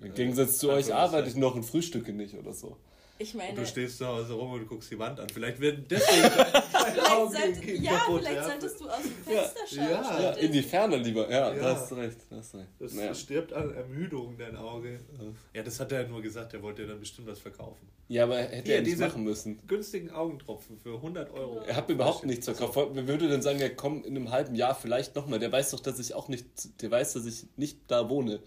Im 0.00 0.14
Gegensatz 0.14 0.58
zu 0.58 0.70
euch 0.70 0.92
arbeite 0.94 1.28
ich 1.28 1.34
noch 1.36 1.54
und 1.54 1.64
frühstücke 1.64 2.12
nicht 2.12 2.34
oder 2.34 2.52
so. 2.52 2.76
Ich 3.18 3.34
Und 3.34 3.38
meine, 3.40 3.54
du 3.54 3.66
stehst 3.66 3.98
zu 3.98 4.06
Hause 4.06 4.32
rum 4.34 4.52
und 4.52 4.66
guckst 4.68 4.90
die 4.90 4.98
Wand 4.98 5.18
an. 5.20 5.28
Vielleicht 5.28 5.58
werden 5.60 5.84
deswegen 5.90 6.30
vielleicht, 6.30 7.10
Augen 7.10 7.32
sollte, 7.32 7.70
ja, 7.72 7.90
kaputt, 7.98 8.20
vielleicht 8.20 8.36
ja. 8.36 8.44
solltest 8.48 8.80
du 8.80 8.88
aus 8.88 9.02
dem 9.02 9.10
Fenster 9.34 9.60
schauen. 9.66 9.88
Ja. 9.90 10.20
Ja, 10.20 10.30
in 10.32 10.52
die 10.52 10.62
Ferne 10.62 10.96
lieber. 10.96 11.30
Ja, 11.30 11.52
Ja. 11.54 11.62
da 11.62 11.74
hast 11.76 11.90
du 11.90 11.94
recht. 11.96 12.16
Da 12.30 12.36
hast 12.36 12.54
du 12.54 12.58
recht. 12.58 12.68
Das 12.78 12.92
Naja. 12.94 13.14
stirbt 13.14 13.52
an 13.52 13.74
Ermüdung, 13.74 14.36
dein 14.38 14.56
Auge. 14.56 15.00
Ja, 15.54 15.62
das 15.62 15.80
hat 15.80 15.92
er 15.92 16.06
nur 16.06 16.22
gesagt, 16.22 16.54
er 16.54 16.62
wollte 16.62 16.86
dann 16.86 17.00
bestimmt 17.00 17.26
was 17.28 17.38
verkaufen. 17.40 17.88
Ja, 18.08 18.24
aber 18.24 18.38
hätte 18.38 18.64
Hier, 18.66 18.76
er 18.76 18.82
nicht 18.82 18.98
machen 18.98 19.22
müssen. 19.24 19.60
Günstigen 19.66 20.10
Augentropfen 20.10 20.78
für 20.78 20.94
100 20.94 21.30
Euro. 21.32 21.60
Er 21.66 21.76
hat 21.76 21.88
mir 21.88 21.94
überhaupt 21.94 22.24
nichts 22.24 22.46
verkauft. 22.46 22.78
Wer 22.94 23.06
würde 23.06 23.28
denn 23.28 23.42
sagen, 23.42 23.58
ja 23.58 23.68
komm, 23.68 24.02
in 24.04 24.16
einem 24.16 24.30
halben 24.30 24.54
Jahr 24.54 24.74
vielleicht 24.74 25.14
nochmal. 25.14 25.38
Der 25.38 25.52
weiß 25.52 25.72
doch, 25.72 25.80
dass 25.80 25.98
ich 25.98 26.14
auch 26.14 26.28
nicht, 26.28 26.46
der 26.80 26.90
weiß, 26.90 27.12
dass 27.14 27.26
ich 27.26 27.46
nicht 27.56 27.78
da 27.88 28.08
wohne. 28.08 28.40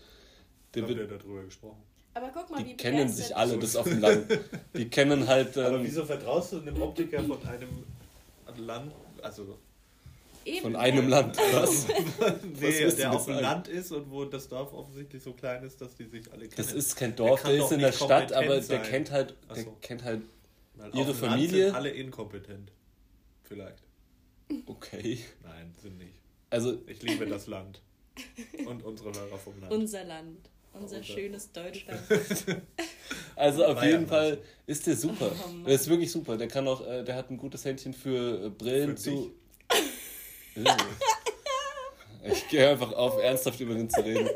Der 0.73 0.83
Haben 0.83 0.89
wird, 0.95 1.09
wir 1.09 1.17
darüber 1.17 1.43
gesprochen. 1.43 1.83
Aber 2.13 2.29
guck 2.33 2.49
mal, 2.49 2.59
wie 2.59 2.63
die 2.69 2.77
kennen 2.77 2.97
begeistert- 3.07 3.27
sich 3.27 3.35
alle, 3.35 3.57
das 3.57 3.75
auf 3.75 3.87
dem 3.87 3.99
Land. 4.01 4.39
Die 4.75 4.89
kennen 4.89 5.27
halt. 5.27 5.57
Aber 5.57 5.77
Ähm, 5.77 5.83
wieso 5.85 6.05
vertraust 6.05 6.53
du 6.53 6.59
einem 6.61 6.81
Optiker 6.81 7.23
von 7.23 7.41
einem 7.47 7.83
Land, 8.57 8.91
also 9.21 9.57
Eben. 10.43 10.61
von 10.61 10.75
einem 10.75 11.07
Land. 11.07 11.37
Was? 11.53 11.87
nee, 12.59 12.83
du 12.83 12.91
der 12.95 13.11
auf 13.13 13.25
dem? 13.25 13.35
Land 13.39 13.67
ist 13.69 13.91
und 13.91 14.09
wo 14.11 14.25
das 14.25 14.49
Dorf 14.49 14.73
offensichtlich 14.73 15.23
so 15.23 15.33
klein 15.33 15.63
ist, 15.63 15.79
dass 15.79 15.95
die 15.95 16.05
sich 16.05 16.29
alle 16.31 16.41
kennen. 16.47 16.53
Das 16.57 16.73
ist 16.73 16.95
kein 16.97 17.15
Dorf, 17.15 17.43
der 17.43 17.57
doch 17.57 17.65
ist 17.67 17.71
in 17.71 17.79
der 17.79 17.91
Stadt, 17.93 18.33
aber 18.33 18.47
der 18.55 18.61
sein. 18.63 18.83
kennt 18.83 19.11
halt, 19.11 19.35
der 19.55 19.63
so. 19.63 19.77
kennt 19.81 20.03
halt. 20.03 20.21
Weil 20.75 20.89
auf 20.91 20.95
ihre 20.97 21.13
Familie? 21.13 21.65
Sind 21.67 21.75
alle 21.75 21.89
inkompetent. 21.91 22.71
Vielleicht. 23.43 23.83
Okay. 24.65 25.19
Nein, 25.43 25.73
sind 25.81 25.97
nicht. 25.97 26.15
Also 26.49 26.77
Ich 26.87 27.01
liebe 27.03 27.25
das 27.25 27.47
Land. 27.47 27.81
Und 28.65 28.83
unsere 28.83 29.13
Hörer 29.13 29.37
vom 29.37 29.59
Land. 29.61 29.71
Unser 29.71 30.03
Land. 30.03 30.49
Unser 30.73 30.97
Unser- 30.97 31.03
schönes 31.03 31.51
Deutschland. 31.51 32.01
Also 33.35 33.65
auf 33.65 33.81
jeden 33.83 34.07
Fall 34.07 34.37
ist 34.67 34.85
der 34.85 34.95
super. 34.95 35.31
Oh 35.31 35.65
der 35.65 35.73
ist 35.73 35.89
wirklich 35.89 36.11
super. 36.11 36.37
Der 36.37 36.47
kann 36.47 36.67
auch, 36.67 36.85
äh, 36.85 37.03
der 37.03 37.15
hat 37.15 37.31
ein 37.31 37.37
gutes 37.37 37.65
Händchen 37.65 37.93
für 37.93 38.45
äh, 38.45 38.49
Brillen 38.49 38.95
Für 38.97 39.03
zu. 39.03 39.33
ich 42.23 42.47
gehe 42.49 42.69
einfach 42.69 42.91
auf, 42.93 43.17
ernsthaft 43.21 43.59
über 43.59 43.73
den 43.73 43.89
zu 43.89 44.01
reden. 44.01 44.29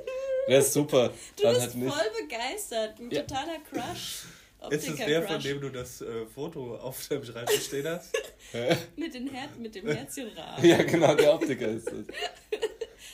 Der 0.47 0.59
ist 0.59 0.73
super. 0.73 1.09
Du 1.35 1.43
Dann 1.43 1.53
bist 1.55 1.67
halt 1.67 1.75
nicht. 1.75 1.93
voll 1.93 2.11
begeistert. 2.21 2.99
Ein 2.99 3.11
Ja. 3.11 3.21
totaler 3.21 3.59
Crush 3.69 4.23
Ist 4.71 4.89
es 4.89 4.95
der, 4.95 5.21
von 5.21 5.39
dem 5.39 5.61
du 5.61 5.69
das 5.69 6.01
äh, 6.01 6.25
Foto 6.25 6.75
auf 6.77 7.07
deinem 7.07 7.23
Schreibtisch 7.23 7.65
stehen 7.65 7.87
hast? 7.87 8.11
Mit, 8.95 9.13
den 9.13 9.27
Her 9.29 9.47
mit 9.59 9.75
dem 9.75 9.87
Herzchenrahmen. 9.87 10.65
Ja, 10.65 10.81
genau, 10.81 11.13
der 11.13 11.33
Optiker 11.35 11.67
ist 11.67 11.87
das. 11.87 12.05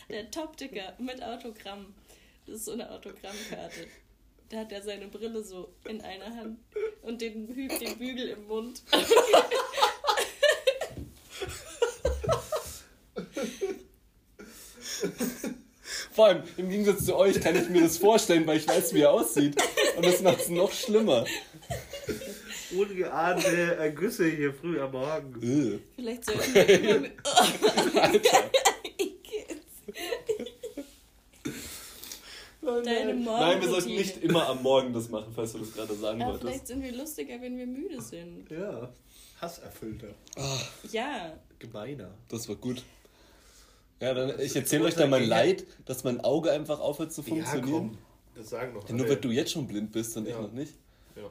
Der 0.10 0.32
Topticker 0.32 0.94
mit 1.00 1.22
Autogramm. 1.22 1.94
Das 2.52 2.60
ist 2.60 2.66
so 2.66 2.74
eine 2.74 2.92
Autogrammkarte. 2.92 3.88
Da 4.50 4.58
hat 4.58 4.74
er 4.74 4.82
seine 4.82 5.08
Brille 5.08 5.42
so 5.42 5.74
in 5.88 6.02
einer 6.02 6.36
Hand 6.36 6.60
und 7.02 7.22
den, 7.22 7.48
den 7.48 7.98
Bügel 7.98 8.28
im 8.28 8.46
Mund. 8.48 8.84
Vor 16.12 16.26
allem, 16.26 16.44
im 16.58 16.70
Gegensatz 16.70 17.06
zu 17.06 17.16
euch 17.16 17.40
kann 17.40 17.56
ich 17.56 17.70
mir 17.70 17.84
das 17.84 17.98
vorstellen, 17.98 18.46
weil 18.46 18.58
ich 18.58 18.68
weiß, 18.68 18.94
wie 18.94 19.04
er 19.04 19.12
aussieht. 19.12 19.56
Und 19.96 20.06
das 20.06 20.22
macht 20.22 20.42
es 20.42 20.50
noch 20.50 20.74
schlimmer. 20.74 21.24
Ungeahnte 22.76 23.76
Ergüsse 23.78 24.30
hier 24.30 24.54
früh 24.54 24.78
am 24.82 24.92
Morgen. 24.92 25.42
Äh. 25.42 25.80
Vielleicht 25.96 26.26
sollten 26.26 26.54
wir 26.54 26.70
immer 26.70 27.00
mit. 27.00 27.14
Alter. 27.96 28.52
Deine 32.62 33.16
Nein, 33.16 33.62
wir 33.62 33.70
sollten 33.70 33.90
nicht 33.90 34.18
immer 34.18 34.48
am 34.48 34.62
Morgen 34.62 34.94
das 34.94 35.10
machen, 35.10 35.32
falls 35.36 35.54
du 35.54 35.60
das 35.60 35.74
gerade 35.74 35.96
sagen 35.96 36.22
Aber 36.22 36.34
wolltest. 36.34 36.48
vielleicht 36.48 36.68
sind 36.68 36.84
wir 36.84 36.92
lustiger, 36.92 37.42
wenn 37.42 37.58
wir 37.58 37.66
müde 37.66 38.00
sind. 38.02 38.50
Ja. 38.52 38.90
Hasserfüllter. 39.40 40.10
Ja. 40.92 41.34
Gemeiner. 41.58 42.12
Das 42.30 42.48
war 42.48 42.56
gut. 42.56 42.84
Ja, 44.00 44.14
dann 44.14 44.40
ich 44.40 44.56
erzähle 44.56 44.86
euch 44.86 44.96
dann 44.96 45.10
mein 45.10 45.26
Leid, 45.28 45.66
dass 45.86 46.04
mein 46.04 46.22
Auge 46.22 46.52
einfach 46.52 46.80
aufhört 46.80 47.12
zu 47.12 47.24
funktionieren. 47.24 47.68
Ja, 47.68 47.74
komm. 47.74 47.98
Das 48.36 48.50
sagen 48.50 48.74
doch 48.76 48.88
Ja, 48.88 48.96
nur 48.96 49.10
weil 49.10 49.16
du 49.18 49.30
jetzt 49.32 49.52
schon 49.52 49.68
blind 49.68 49.92
bist 49.92 50.16
und 50.18 50.28
ich 50.28 50.34
Ja. 50.34 50.42
noch 50.42 50.52
nicht. 50.52 50.74
Ja. 51.16 51.24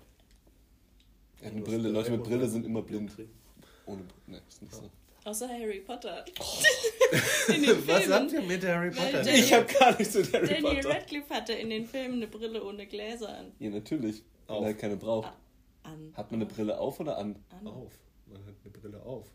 Ja, 1.42 1.50
eine 1.50 1.60
Brille. 1.62 1.88
Leute 1.90 2.10
mit 2.10 2.22
Brille 2.24 2.48
sind 2.48 2.66
immer 2.66 2.82
blind. 2.82 3.12
Ohne 3.86 4.02
Brille. 4.02 4.12
Nee, 4.26 4.38
ist 4.48 4.62
nicht 4.62 4.74
so. 4.74 4.90
Außer 5.24 5.48
Harry 5.48 5.80
Potter. 5.80 6.24
Oh. 6.40 7.52
in 7.52 7.62
den 7.62 7.86
Was 7.88 8.08
habt 8.08 8.32
ihr 8.32 8.42
mit 8.42 8.64
Harry 8.64 8.96
Weil 8.96 9.06
Potter? 9.12 9.22
der- 9.22 9.34
Ich 9.34 9.52
habe 9.52 9.66
gar 9.66 9.98
nichts 9.98 10.14
mit 10.14 10.32
Harry 10.32 10.46
Daniel 10.48 10.62
Potter. 10.82 10.88
Radcliffe 10.90 11.34
hatte 11.34 11.52
in 11.52 11.70
den 11.70 11.86
Filmen 11.86 12.14
eine 12.14 12.26
Brille 12.26 12.64
ohne 12.64 12.86
Gläser 12.86 13.28
an. 13.36 13.52
Ja, 13.58 13.70
natürlich. 13.70 14.22
Auf. 14.46 14.62
Weil 14.62 14.68
er 14.70 14.74
keine 14.74 14.96
braucht. 14.96 15.32
an. 15.82 16.12
Hat 16.14 16.30
man 16.30 16.40
eine 16.42 16.50
Brille 16.50 16.78
auf 16.78 16.98
oder 17.00 17.18
an? 17.18 17.36
An. 17.50 17.66
Auf. 17.66 17.92
Man 18.26 18.44
hat 18.46 18.54
eine 18.64 18.72
Brille 18.72 19.02
auf. 19.02 19.30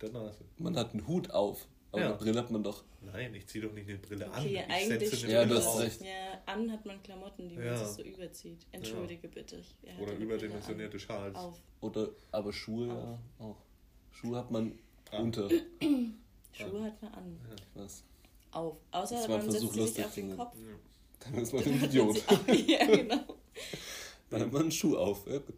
Der 0.00 0.10
Nase. 0.10 0.44
Man 0.58 0.76
hat 0.76 0.92
einen 0.92 1.06
Hut 1.06 1.30
auf. 1.30 1.66
Aber 1.92 2.00
Ja. 2.02 2.08
eine 2.08 2.16
Brille 2.16 2.38
hat 2.38 2.50
man 2.50 2.62
doch. 2.62 2.84
Nein, 3.00 3.34
ich 3.34 3.46
ziehe 3.46 3.64
doch 3.64 3.72
nicht 3.72 3.88
eine 3.88 3.98
Brille 3.98 4.26
an. 4.30 4.44
Okay, 4.44 4.62
ich 4.68 4.72
eigentlich 4.72 5.10
setze 5.10 5.24
eine 5.26 5.32
Ja, 5.34 5.40
Brille 5.44 5.54
du 5.54 5.58
hast 5.60 5.66
auf. 5.68 5.80
recht. 5.80 6.00
Ja, 6.02 6.08
an 6.52 6.70
hat 6.72 6.84
man 6.84 7.02
Klamotten, 7.02 7.48
die 7.48 7.56
man 7.56 7.64
Ja. 7.66 7.76
sich 7.84 7.88
so 7.88 8.02
überzieht. 8.02 8.66
Entschuldige 8.72 9.28
bitte. 9.28 9.62
Er 9.82 9.94
hatte 9.94 10.02
Oder 10.02 10.12
überdimensionierte 10.14 10.98
Schals. 10.98 11.34
Auf. 11.36 11.58
Oder, 11.80 12.08
aber 12.32 12.52
Schuhe 12.52 12.88
ja 12.88 13.18
auch. 13.38 13.56
Schuhe 14.10 14.36
hat 14.38 14.50
man 14.50 14.78
An. 15.12 15.22
unter. 15.22 15.48
Schuhe 16.52 16.84
hat 16.84 17.02
man 17.02 17.14
an. 17.14 17.40
Was? 17.74 18.02
Auf. 18.52 18.76
Außer 18.90 19.16
Das 19.16 19.28
man 19.28 19.40
setzt 19.42 19.56
Versuch, 19.56 19.72
sie 19.74 19.86
sich 19.86 20.04
auf 20.04 20.14
den 20.14 20.36
Kopf. 20.36 20.56
Dann 21.20 21.34
ist 21.34 21.52
man 21.52 21.64
ein 21.66 21.84
Idiot. 21.84 22.22
ja, 22.66 22.86
genau. 22.86 23.20
Dann 24.30 24.40
hat 24.40 24.52
man 24.52 24.62
einen 24.62 24.72
Schuh 24.72 24.96
auf. 24.96 25.26
Ja, 25.26 25.38
gut. 25.38 25.54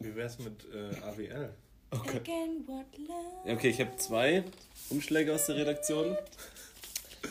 Wie 0.00 0.14
wär's 0.14 0.38
mit 0.38 0.66
äh, 0.72 0.94
AWL? 1.02 1.54
Okay. 1.90 2.18
Again, 2.18 2.64
what 2.66 2.86
love 2.98 3.48
Ja, 3.48 3.54
okay, 3.54 3.70
ich 3.70 3.80
habe 3.80 3.96
zwei 3.96 4.44
Umschläge 4.90 5.34
aus 5.34 5.46
der 5.46 5.56
Redaktion. 5.56 6.16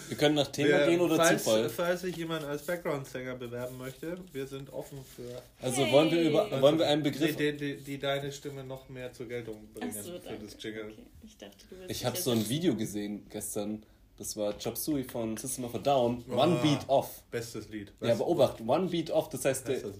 Wir 0.07 0.17
können 0.17 0.35
nach 0.35 0.47
Thema 0.47 0.69
Wer- 0.69 0.87
gehen 0.87 1.01
oder 1.01 1.15
falls, 1.17 1.43
Zufall. 1.43 1.69
Falls 1.69 2.01
sich 2.01 2.15
jemand 2.15 2.45
als 2.45 2.63
Background-Sänger 2.63 3.35
bewerben 3.35 3.77
möchte, 3.77 4.17
wir 4.31 4.47
sind 4.47 4.71
offen 4.71 4.99
für. 5.15 5.41
Also 5.61 5.89
wollen 5.91 6.09
wir 6.11 6.21
über 6.29 6.49
Hey. 6.49 6.61
wollen 6.61 6.79
wir 6.79 6.87
einen 6.87 7.03
Begriff. 7.03 7.35
Die, 7.35 7.55
die, 7.57 7.77
die 7.77 7.97
deine 7.99 8.31
Stimme 8.31 8.63
noch 8.63 8.87
mehr 8.89 9.11
zur 9.13 9.27
Geltung 9.27 9.67
bringen 9.73 9.91
so, 9.93 10.13
für 10.13 10.19
danke. 10.19 10.45
das 10.45 10.55
Jingle. 10.63 10.83
Okay. 10.85 11.03
Ich 11.25 11.37
dachte, 11.37 11.55
du 11.69 11.75
willst 11.77 11.91
Ich 11.91 12.05
habe 12.05 12.17
so 12.17 12.31
ein 12.31 12.47
Video 12.47 12.75
gesehen 12.75 13.25
gestern. 13.29 13.83
Das 14.17 14.35
war 14.35 14.57
Chop 14.57 14.77
Suey 14.77 15.03
von 15.03 15.37
System 15.37 15.65
of 15.65 15.75
a 15.75 15.79
Down. 15.79 16.23
One 16.29 16.57
Ah. 16.57 16.61
Beat 16.63 16.79
Off. 16.87 17.21
Bestes 17.29 17.69
Lied. 17.69 17.91
Ja, 18.01 18.13
aber 18.13 18.27
Obacht, 18.27 18.61
One 18.65 18.87
Beat 18.87 19.11
Off. 19.11 19.29
Das 19.29 19.45
heißt, 19.45 19.67
Was 19.67 19.81
der, 19.81 19.91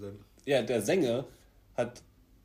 ja, 0.46 0.62
der 0.64 0.82
Sänger 0.82 1.26
hat 1.76 2.02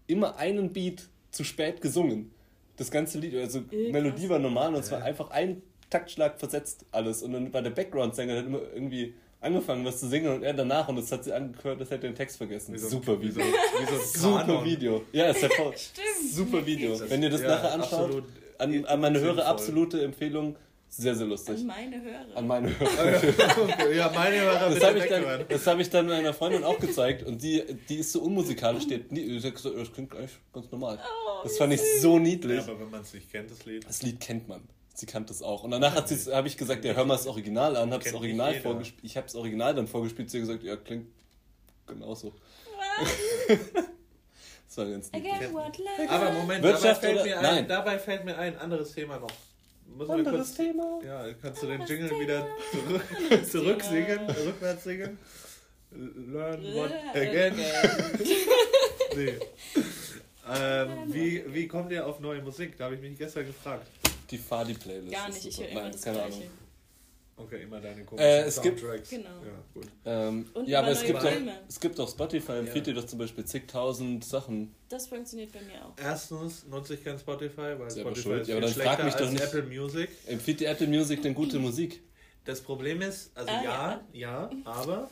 immer 0.07 0.37
einen 0.37 0.73
Beat 0.73 1.09
zu 1.31 1.45
spät 1.45 1.81
gesungen. 1.81 2.31
Das 2.77 2.91
ganze 2.91 3.19
Lied, 3.19 3.35
also 3.37 3.61
Äh, 3.71 3.91
Melodie 3.93 4.29
war 4.29 4.39
normal 4.39 4.75
und 4.75 4.81
es 4.81 4.91
war 4.91 4.99
Ja. 4.99 5.05
einfach 5.07 5.31
ein 5.31 5.63
Taktschlag 5.93 6.39
versetzt 6.39 6.85
alles. 6.91 7.23
Und 7.23 7.33
dann 7.33 7.53
war 7.53 7.63
der 7.63 7.71
Background-Sänger, 7.71 8.33
der 8.33 8.43
hat 8.43 8.47
immer 8.49 8.61
irgendwie 8.75 9.15
angefangen, 9.41 9.85
was 9.85 9.99
zu 10.01 10.09
singen 10.09 10.33
und 10.33 10.43
er 10.45 10.55
danach 10.55 10.87
und 10.89 10.97
das 10.97 11.11
hat 11.11 11.25
sie 11.25 11.33
angehört, 11.33 11.81
das 11.81 11.91
hätte 11.91 12.07
den 12.07 12.15
Text 12.15 12.37
vergessen. 12.37 12.73
Wie 12.75 12.79
so 12.79 12.89
Super 12.89 13.21
wie 13.21 13.31
so, 13.31 13.41
Video. 13.41 13.53
wie 13.81 13.87
so 14.15 14.29
Super. 14.29 14.65
Video. 14.65 15.03
Ja, 15.13 15.27
ist 15.31 15.43
ja 15.43 15.49
voll. 15.49 15.73
Stimmt. 15.77 16.33
Super 16.33 16.65
Video. 16.65 16.97
Das- 16.97 17.11
Wenn 17.11 17.23
ihr 17.23 17.31
das 17.31 17.41
ja, 17.43 17.49
nachher 17.49 17.73
anschaut, 17.73 17.93
absolut 18.05 18.25
an, 18.59 18.85
an 18.87 19.01
meine 19.01 19.21
Hörer 19.21 19.47
absolute 19.47 20.03
Empfehlung. 20.03 20.57
Sehr, 20.95 21.15
sehr 21.15 21.27
lustig. 21.27 21.59
An 21.59 21.67
meine 21.67 22.03
Hörer. 22.03 22.37
An 22.37 22.47
meine 22.47 22.69
Hörer. 22.79 23.91
Ja, 23.95 24.13
meine 24.15 24.41
Hörer 24.43 24.71
Das 24.75 24.85
habe 24.85 24.99
ich, 24.99 25.07
dann- 25.09 25.45
das 25.49 25.67
hab 25.67 25.79
ich 25.81 25.89
dann 25.91 26.07
meiner 26.07 26.35
Freundin 26.35 26.63
auch 26.65 26.79
gezeigt 26.79 27.23
und 27.25 27.43
die, 27.43 27.63
die 27.89 27.97
ist 27.97 28.13
so 28.13 28.21
unmusikalisch. 28.23 28.87
Die 28.87 28.99
die 29.03 29.41
hat 29.43 29.55
gesagt, 29.55 29.75
das 29.77 29.91
klingt 29.93 30.15
eigentlich 30.15 30.39
ganz 30.53 30.71
normal. 30.71 30.99
Oh, 31.03 31.43
Das 31.45 31.57
fand 31.57 31.73
ich 31.73 31.81
so 32.01 32.15
Ja, 32.19 32.23
niedlich. 32.23 32.61
aber 32.61 32.79
wenn 32.79 32.91
man 32.91 33.01
es 33.01 33.13
nicht 33.15 33.33
kennt, 33.33 33.51
das 33.51 33.65
Lied. 33.65 33.85
Das 33.89 34.03
Lied 34.03 34.21
kennt 34.21 34.47
man. 34.49 34.61
Sie 34.95 35.07
kannte 35.07 35.33
es 35.33 35.43
auch. 35.43 35.65
Und 35.65 35.71
danach 35.71 35.95
hat 35.95 36.09
sie 36.09 36.33
habe 36.35 36.47
ich 36.49 36.57
gesagt, 36.57 36.85
ja, 36.85 36.93
hör 36.93 37.05
mal 37.05 37.17
das 37.17 37.27
Original 37.27 37.77
an, 37.77 37.93
habe 37.93 38.05
das 38.05 38.13
Original 38.15 38.55
vorgespielt. 38.61 39.05
Ich 39.05 39.17
habe 39.17 39.27
das 39.27 39.35
Original 39.35 39.75
dann 39.75 39.87
vorgespielt, 39.89 40.31
sie 40.31 40.39
hat 40.39 40.47
gesagt, 40.47 40.63
ja, 40.63 40.77
klingt 40.77 41.07
genauso. 41.87 42.33
Das 44.75 44.79
war 44.79 44.87
ganz 44.87 45.13
lieb. 45.13 45.23
Again, 45.27 45.53
what 45.53 45.77
love 45.77 46.09
Aber 46.09 46.31
Moment, 46.33 46.63
Wirtschaft 46.65 47.03
dabei, 47.03 47.15
fällt 47.15 47.15
oder- 47.17 47.25
mir 47.27 47.37
ein, 47.37 47.43
Nein. 47.43 47.69
dabei 47.69 47.99
fällt 47.99 48.25
mir 48.25 48.39
ein 48.39 48.57
anderes 48.57 48.93
Thema 48.95 49.19
noch. 49.19 49.29
Muss 49.95 50.09
man 50.09 50.21
Anderes 50.21 50.47
kurz, 50.49 50.55
Thema. 50.57 51.01
Ja, 51.05 51.27
kannst 51.43 51.63
du 51.63 51.67
den 51.67 51.83
Jingle 51.85 52.09
Thema. 52.09 52.21
wieder 52.23 52.47
zurück, 52.71 53.47
zurück 53.51 53.83
singen, 53.83 54.31
rückwärts 54.31 54.85
singen? 54.85 55.19
Learn 55.91 56.63
what 56.75 56.91
again. 57.15 57.55
Nee. 59.15 59.35
Ähm, 60.51 60.89
wie, 61.13 61.45
wie 61.53 61.69
kommt 61.69 61.93
ihr 61.93 62.07
auf 62.07 62.19
neue 62.21 62.41
Musik? 62.41 62.79
Da 62.79 62.85
habe 62.87 62.95
ich 62.95 63.03
mich 63.03 63.19
gestern 63.19 63.45
gefragt. 63.45 63.87
Die 64.33 64.39
Fadi-Playlist. 64.39 65.13
Gar 65.13 65.29
nicht, 65.29 65.47
ich 65.47 65.61
höre 65.61 65.69
immer 65.69 65.83
Nein, 65.83 65.93
das 65.93 66.03
keine 66.03 66.17
Gleiche. 66.19 66.37
Ahnung. 66.39 66.51
Okay, 67.37 67.63
immer 67.63 67.81
deine 67.81 68.05
komischen 68.05 68.29
Äh, 68.29 68.43
es 68.45 68.61
gibt- 68.61 68.81
Soundtracks. 68.81 69.11
Genau. 69.11 69.29
Ja, 69.29 69.65
gut. 69.75 69.87
Ähm, 70.05 70.47
Und 70.55 70.69
ja, 70.69 70.79
aber 70.81 70.89
es 70.91 71.03
gibt, 71.03 71.19
auch, 71.19 71.33
es 71.69 71.81
gibt 71.81 71.99
auch 72.01 72.09
Spotify, 72.09 72.53
empfiehlt 72.53 72.87
Ja. 72.87 72.93
dir 72.95 73.01
doch 73.01 73.07
zum 73.07 73.19
Beispiel 73.19 73.45
zigtausend 73.45 74.25
Sachen. 74.25 74.75
Das 74.89 75.07
funktioniert 75.07 75.53
bei 75.53 75.61
mir 75.63 75.85
auch. 75.85 75.93
Erstens 75.97 76.67
nutze 76.67 76.95
ich 76.95 77.05
kein 77.05 77.19
Spotify, 77.19 77.75
weil 77.79 77.91
Spotify 77.91 78.21
schuld. 78.21 78.43
ist 78.43 78.49
Ja, 78.49 78.57
aber 78.57 78.67
dann 78.67 78.75
frag 78.75 79.05
mich 79.05 79.15
doch 79.15 79.31
nicht. 79.31 79.43
Apple 79.43 79.63
Music. 79.65 80.11
Empfiehlt 80.27 80.61
dir 80.61 80.69
Apple 80.71 80.87
Music 80.87 81.23
denn 81.23 81.35
gute 81.35 81.59
Musik? 81.59 82.03
Das 82.45 82.61
Problem 82.61 83.01
ist, 83.03 83.31
also 83.37 83.51
Ah, 83.51 83.63
ja, 83.65 84.05
ja, 84.13 84.51
aber 84.65 85.11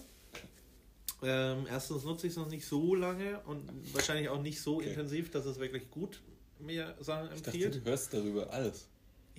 ähm, 1.23 1.67
erstens 1.69 2.05
nutze 2.05 2.27
ich 2.27 2.33
es 2.33 2.37
noch 2.39 2.49
nicht 2.49 2.67
so 2.67 2.95
lange 2.95 3.41
und 3.47 3.69
wahrscheinlich 3.95 4.29
auch 4.29 4.41
nicht 4.43 4.61
so 4.61 4.77
Okay. 4.77 4.89
intensiv, 4.91 5.31
dass 5.31 5.45
es 5.47 5.59
wirklich 5.59 5.91
gut 5.91 6.21
mir 6.59 6.95
Sachen 7.01 7.27
Ich 7.35 7.43
dachte, 7.43 7.57
empfiehlt. 7.59 7.75
du 7.87 7.91
hörst 7.91 8.13
darüber 8.13 8.53
alles. 8.53 8.89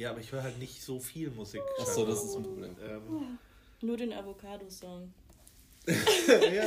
Ja, 0.02 0.10
aber 0.10 0.20
ich 0.20 0.32
höre 0.32 0.42
halt 0.42 0.58
nicht 0.58 0.82
so 0.82 1.00
viel 1.00 1.30
Musik. 1.30 1.62
Achso, 1.80 2.04
das 2.08 2.24
ist 2.24 2.36
ein 2.36 2.42
Problem. 2.42 2.76
Ähm, 2.84 3.38
Nur 3.82 3.98
den 3.98 4.12
Avocado-Song. 4.14 5.14
ja, 5.88 5.94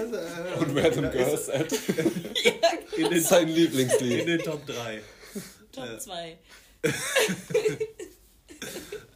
äh, 0.05 0.59
Und 0.61 0.77
Random 0.79 1.11
Girls 1.11 1.41
ist 1.41 1.51
at 1.51 1.73
in 2.97 3.11
den, 3.11 3.21
sein 3.25 3.49
in 3.49 3.55
Lieblingslied. 3.57 4.29
den 4.29 4.39
Top 4.39 4.65
3. 4.67 5.03
Top 5.73 5.85
Äh, 5.85 5.99
2. 5.99 6.39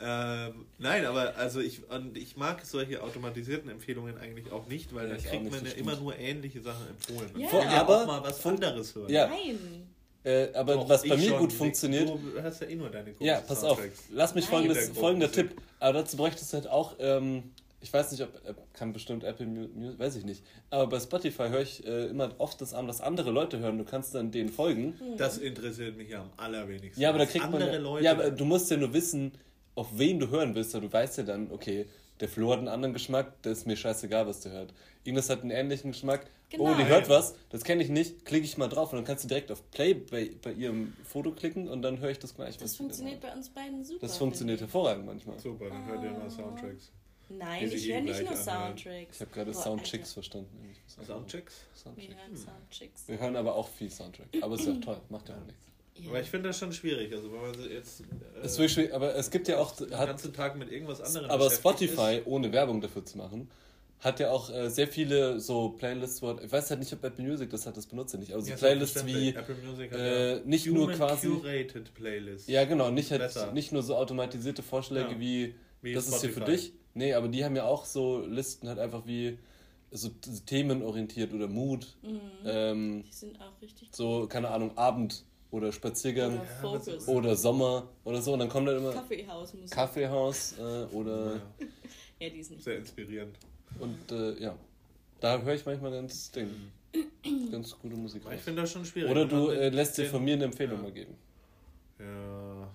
Ähm, 0.00 0.66
nein, 0.78 1.04
aber 1.06 1.36
also 1.36 1.60
ich, 1.60 1.88
und 1.88 2.16
ich 2.16 2.36
mag 2.36 2.64
solche 2.64 3.02
automatisierten 3.02 3.70
Empfehlungen 3.70 4.18
eigentlich 4.18 4.50
auch 4.50 4.66
nicht, 4.66 4.92
weil 4.94 5.08
Ja, 5.08 5.14
dann 5.14 5.24
kriegt 5.24 5.50
man 5.50 5.64
ja 5.64 5.72
immer 5.72 5.94
nur 5.96 6.16
ähnliche 6.18 6.60
Sachen 6.60 6.88
empfohlen. 6.88 7.30
Man 7.32 7.40
Ja. 7.42 7.52
will 7.52 7.60
ja 7.60 7.80
Aber 7.82 8.02
auch 8.02 8.06
mal 8.06 8.22
was 8.24 8.44
anderes 8.44 8.94
hören. 8.96 9.10
Ja. 9.12 9.28
Nein. 9.28 9.86
Äh, 10.24 10.48
aber 10.54 10.74
Doch, 10.74 10.88
was 10.88 11.06
bei 11.06 11.16
mir 11.16 11.32
gut 11.32 11.52
funktioniert. 11.52 12.08
Du 12.08 12.42
hast 12.42 12.60
ja 12.60 12.66
eh 12.66 12.74
nur 12.74 12.90
deine 12.90 13.12
Ja, 13.20 13.40
pass 13.40 13.62
auf. 13.64 13.80
Lass 14.10 14.34
mich 14.34 14.46
folgendes, 14.46 14.90
folgender. 14.90 15.30
Tipp. 15.30 15.54
Aber 15.80 16.00
dazu 16.00 16.16
bräuchtest 16.16 16.52
du 16.52 16.56
halt 16.56 16.66
auch, 16.66 16.96
ähm, 16.98 17.44
ich 17.80 17.92
weiß 17.92 18.10
nicht, 18.10 18.22
ob, 18.22 18.30
kann 18.72 18.92
bestimmt 18.92 19.22
Apple 19.22 19.46
Music, 19.46 19.98
weiß 19.98 20.16
ich 20.16 20.24
nicht. 20.24 20.42
Aber 20.70 20.88
bei 20.88 20.98
Spotify 20.98 21.48
höre 21.48 21.60
ich 21.62 21.86
äh, 21.86 22.06
immer 22.06 22.32
oft 22.38 22.60
das 22.60 22.74
an, 22.74 22.88
was 22.88 23.00
andere 23.00 23.30
Leute 23.30 23.60
hören. 23.60 23.78
Du 23.78 23.84
kannst 23.84 24.14
dann 24.14 24.32
denen 24.32 24.48
folgen. 24.48 24.94
Das 25.16 25.38
interessiert 25.38 25.96
mich 25.96 26.08
ja 26.10 26.22
am 26.22 26.30
allerwenigsten. 26.36 27.00
Ja, 27.00 27.10
aber 27.10 27.18
da 27.18 27.26
kriegt 27.26 27.44
man. 27.44 27.54
andere 27.54 27.74
ja- 27.74 27.78
Leute. 27.78 28.04
Ja, 28.04 28.12
aber 28.12 28.30
du 28.32 28.44
musst 28.44 28.70
ja 28.70 28.76
nur 28.76 28.92
wissen, 28.92 29.32
auf 29.76 29.86
wen 29.96 30.18
du 30.18 30.28
hören 30.28 30.54
willst. 30.56 30.74
Du 30.74 30.92
weißt 30.92 31.18
ja 31.18 31.24
dann, 31.24 31.52
okay, 31.52 31.86
der 32.20 32.28
Flo 32.28 32.50
hat 32.52 32.58
einen 32.58 32.68
anderen 32.68 32.92
Geschmack, 32.92 33.32
das 33.42 33.58
ist 33.58 33.66
mir 33.66 33.76
scheißegal, 33.76 34.26
was 34.26 34.40
der 34.40 34.52
hört. 34.52 34.74
Ines 35.04 35.30
hat 35.30 35.42
einen 35.42 35.50
ähnlichen 35.50 35.92
Geschmack. 35.92 36.26
Genau. 36.50 36.72
Oh, 36.72 36.74
die 36.74 36.86
hört 36.86 37.08
was, 37.10 37.34
das 37.50 37.62
kenne 37.62 37.82
ich 37.82 37.90
nicht, 37.90 38.24
klicke 38.24 38.46
ich 38.46 38.56
mal 38.56 38.68
drauf 38.68 38.92
und 38.92 38.96
dann 38.96 39.04
kannst 39.04 39.24
du 39.24 39.28
direkt 39.28 39.52
auf 39.52 39.70
Play 39.70 39.92
bei, 39.92 40.30
bei 40.42 40.52
ihrem 40.52 40.94
Foto 41.04 41.32
klicken 41.32 41.68
und 41.68 41.82
dann 41.82 41.98
höre 42.00 42.10
ich 42.10 42.18
das 42.18 42.34
gleich. 42.34 42.56
Das 42.56 42.76
funktioniert 42.76 43.20
bei 43.20 43.32
uns 43.32 43.50
beiden 43.50 43.84
super. 43.84 44.00
Das 44.00 44.16
funktioniert 44.16 44.60
hervorragend 44.60 45.04
manchmal. 45.04 45.38
Super, 45.38 45.68
dann 45.68 45.84
hört 45.86 46.02
ihr 46.02 46.10
mal 46.10 46.30
Soundtracks. 46.30 46.90
Nein, 47.28 47.70
ich 47.70 47.92
höre 47.92 48.00
nicht 48.00 48.24
nur. 48.24 48.36
Soundtracks. 48.36 49.16
Ich 49.16 49.20
habe 49.20 49.30
gerade 49.30 49.52
Soundchicks 49.52 50.14
verstanden. 50.14 50.48
immer. 50.62 51.06
Soundchecks? 51.06 51.54
Wir 51.74 51.82
Soundchicks. 51.82 52.14
hören 52.16 52.36
Soundchicks. 52.36 53.08
Wir 53.08 53.18
hören 53.20 53.36
aber 53.36 53.54
auch 53.54 53.68
viel 53.68 53.90
Soundtrack. 53.90 54.28
Aber 54.40 54.54
ist 54.54 54.66
ja 54.66 54.72
auch 54.72 54.80
toll, 54.80 55.00
macht 55.10 55.28
ja 55.28 55.36
auch 55.36 55.44
nichts. 55.44 55.67
Ja. 56.00 56.08
Aber 56.10 56.20
ich 56.20 56.28
finde 56.28 56.48
das 56.48 56.58
schon 56.58 56.72
schwierig. 56.72 57.12
Also 57.12 57.32
wenn 57.32 57.40
man 57.40 57.54
so 57.54 57.62
jetzt 57.68 58.00
äh, 58.00 58.04
Es 58.42 58.52
ist 58.52 58.58
wirklich 58.58 58.72
schwierig, 58.72 58.94
aber 58.94 59.14
es 59.14 59.30
gibt 59.30 59.48
ja 59.48 59.58
auch. 59.58 59.74
den 59.76 59.96
Hat, 59.96 60.08
ganzen 60.08 60.32
Tag 60.32 60.56
mit 60.56 60.70
irgendwas 60.70 61.00
anderem 61.00 61.30
aber 61.30 61.50
Spotify, 61.50 62.22
ohne 62.24 62.52
Werbung 62.52 62.80
dafür 62.80 63.04
zu 63.04 63.18
machen, 63.18 63.48
hat 64.00 64.20
ja 64.20 64.30
auch 64.30 64.48
äh, 64.50 64.68
sehr 64.70 64.86
viele 64.86 65.40
so 65.40 65.70
Playlists, 65.70 66.22
wo, 66.22 66.38
ich 66.40 66.52
weiß 66.52 66.70
halt 66.70 66.78
nicht, 66.78 66.92
ob 66.92 67.02
Apple 67.02 67.24
Music 67.24 67.50
das 67.50 67.66
hat, 67.66 67.76
das 67.76 67.86
benutze 67.86 68.16
ich 68.16 68.20
nicht, 68.20 68.32
aber 68.32 68.38
ist. 68.40 68.46
so 68.46 68.52
Ja, 68.52 68.56
Playlists 68.58 69.04
wie, 69.06 69.30
Apple 69.30 69.56
Music 69.56 69.90
hat 69.90 69.98
äh, 69.98 70.34
ja 70.36 70.40
nicht 70.44 70.66
nur 70.66 70.92
quasi- 70.92 71.26
Curated 71.28 71.92
Playlist. 71.94 72.48
ja 72.48 72.64
genau, 72.64 72.90
nicht, 72.92 73.10
halt, 73.10 73.54
nicht 73.54 73.72
nur 73.72 73.82
so 73.82 73.96
automatisierte 73.96 74.62
Vorschläge 74.62 75.10
Ja. 75.14 75.18
wie, 75.20 75.54
Wie 75.82 75.94
das 75.94 76.06
ist 76.06 76.20
hier 76.20 76.30
für 76.30 76.42
Spotify. 76.42 76.56
dich. 76.68 76.72
Nee, 76.94 77.12
aber 77.14 77.26
die 77.26 77.44
haben 77.44 77.56
ja 77.56 77.64
auch 77.64 77.84
so 77.84 78.20
Listen 78.24 78.68
halt 78.68 78.78
einfach 78.78 79.04
wie 79.06 79.36
so 79.90 80.10
themenorientiert 80.46 81.32
oder 81.32 81.48
Mood, 81.48 81.86
Mhm. 82.02 82.20
ähm, 82.44 83.04
Die 83.06 83.12
sind 83.12 83.40
auch 83.40 83.60
richtig 83.62 83.88
so, 83.92 84.26
keine 84.28 84.48
Ahnung, 84.50 84.76
Abend 84.76 85.24
oder 85.50 85.72
Spaziergang 85.72 86.40
Oder 86.62 86.80
Ja, 86.84 87.06
oder 87.06 87.36
Sommer 87.36 87.88
oder 88.04 88.20
so 88.20 88.32
und 88.34 88.40
dann 88.40 88.48
kommt 88.48 88.68
dann 88.68 88.76
immer 88.78 88.92
Kaffeehausmusik. 88.92 89.70
Kaffeehaus 89.70 90.58
äh, 90.58 90.84
oder 90.94 91.36
Ja, 91.36 91.40
Ja, 92.20 92.30
die 92.30 92.38
ist 92.40 92.50
nicht. 92.50 92.64
sehr 92.64 92.76
inspirierend. 92.78 93.36
und 93.78 94.12
äh, 94.12 94.42
ja, 94.42 94.56
da 95.20 95.40
höre 95.40 95.54
ich 95.54 95.64
manchmal 95.64 95.92
ganz 95.92 96.30
Ding, 96.32 96.50
ganz 97.52 97.78
gute 97.78 97.94
Musik 97.96 98.22
ich 98.34 98.40
finde 98.40 98.62
das 98.62 98.72
schon 98.72 98.84
schwierig. 98.84 99.10
Oder 99.10 99.24
du 99.26 99.50
äh, 99.50 99.68
lässt 99.68 99.96
dir 99.98 100.06
von 100.06 100.24
mir 100.24 100.34
eine 100.34 100.44
Empfehlung 100.44 100.76
ja. 100.78 100.82
mal 100.82 100.92
geben. 100.92 101.14
Ja, 101.98 102.68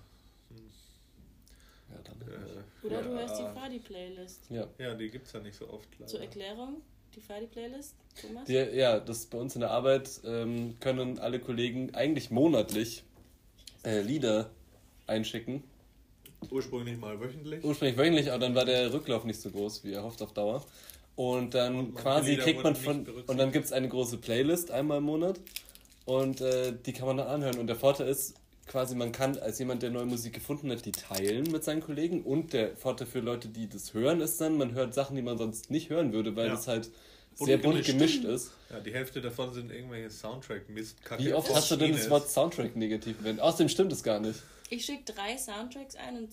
Ja, 1.90 2.02
dann. 2.04 2.22
äh, 2.22 2.86
Oder 2.88 3.02
du 3.04 3.10
hörst 3.12 3.40
die 3.40 3.44
Fadi-Playlist. 3.44 4.50
Ja. 4.50 4.68
Ja, 4.78 4.94
die 4.96 5.10
gibt 5.10 5.28
es 5.28 5.34
ja 5.34 5.40
nicht 5.40 5.56
so 5.58 5.70
oft. 5.70 5.88
Leider. 6.00 6.08
Zur 6.08 6.22
Erklärung, 6.22 6.82
die 7.16 7.22
Fadi-Playlist, 7.22 7.96
Thomas? 8.22 8.46
Die, 8.46 8.54
ja, 8.54 9.00
das 9.00 9.26
bei 9.26 9.38
uns 9.38 9.56
in 9.56 9.62
der 9.62 9.72
Arbeit 9.72 10.10
ähm, 10.26 10.76
können 10.80 11.20
alle 11.20 11.40
Kollegen 11.40 11.94
eigentlich 11.94 12.32
monatlich 12.32 13.04
äh, 13.84 14.02
Lieder 14.02 14.50
einschicken. 15.08 15.64
Ursprünglich 16.50 16.98
mal 16.98 17.20
wöchentlich. 17.20 17.64
Ursprünglich 17.64 17.98
wöchentlich, 17.98 18.32
aber 18.32 18.40
dann 18.40 18.56
war 18.56 18.66
der 18.66 18.92
Rücklauf 18.94 19.24
nicht 19.24 19.40
so 19.40 19.50
groß, 19.50 19.84
wie 19.84 19.94
erhofft 19.94 20.22
auf 20.22 20.34
Dauer. 20.34 20.66
Und 21.16 21.54
dann 21.54 21.78
Und 21.78 21.96
quasi 21.96 22.32
Lieder 22.32 22.44
kriegt 22.44 22.64
man 22.64 22.76
von. 22.76 23.08
Und 23.28 23.38
dann 23.38 23.52
gibt 23.52 23.66
es 23.66 23.72
eine 23.72 23.88
große 23.88 24.18
Playlist 24.18 24.72
einmal 24.72 24.98
im 24.98 25.04
Monat. 25.04 25.40
Und 26.06 26.42
äh, 26.42 26.74
die 26.86 26.92
kann 26.92 27.08
man 27.08 27.18
dann 27.18 27.28
anhören. 27.28 27.60
Und 27.60 27.68
der 27.68 27.76
Vorteil 27.76 28.08
ist, 28.08 28.36
quasi, 28.68 28.96
man 28.96 29.12
kann 29.12 29.38
als 29.38 29.60
jemand, 29.60 29.84
der 29.84 29.90
neue 29.90 30.06
Musik 30.06 30.34
gefunden 30.34 30.72
hat, 30.72 30.86
die 30.86 30.92
teilen 30.92 31.52
mit 31.52 31.64
seinen 31.64 31.82
Kollegen. 31.82 32.24
Und 32.24 32.54
der 32.54 32.76
Vorteil 32.76 33.08
für 33.08 33.20
Leute, 33.20 33.48
die 33.50 33.68
das 33.68 33.94
hören, 33.94 34.22
ist 34.22 34.40
dann, 34.42 34.58
man 34.58 34.74
hört 34.74 34.94
Sachen, 34.94 35.16
die 35.16 35.22
man 35.22 35.38
sonst 35.38 35.70
nicht 35.72 35.90
hören 35.90 36.14
würde, 36.14 36.36
weil 36.36 36.48
Ja. 36.48 36.54
das 36.56 36.68
halt 36.68 36.90
Bunt 37.38 37.48
sehr 37.48 37.58
bunt 37.58 37.84
gemischt. 37.86 38.22
gemischt 38.22 38.24
ist. 38.26 38.52
Ja, 38.70 38.80
die 38.80 38.94
Hälfte 38.94 39.20
davon 39.22 39.54
sind 39.54 39.72
irgendwelche 39.72 40.10
Soundtrack-Mist. 40.12 40.98
Wie 41.18 41.34
oft 41.34 41.54
hast 41.54 41.72
du 41.72 41.76
denn 41.78 41.92
das 41.94 42.10
Wort 42.10 42.30
Soundtrack 42.30 42.76
negativ 42.76 43.16
verwendet? 43.18 43.42
Außerdem 43.44 43.70
stimmt 43.70 43.92
es 43.92 44.04
gar 44.04 44.20
nicht. 44.20 44.40
Ich 44.70 44.86
schicke 44.86 45.12
drei 45.14 45.38
Soundtracks 45.38 45.96
ein 45.96 46.18
und 46.18 46.30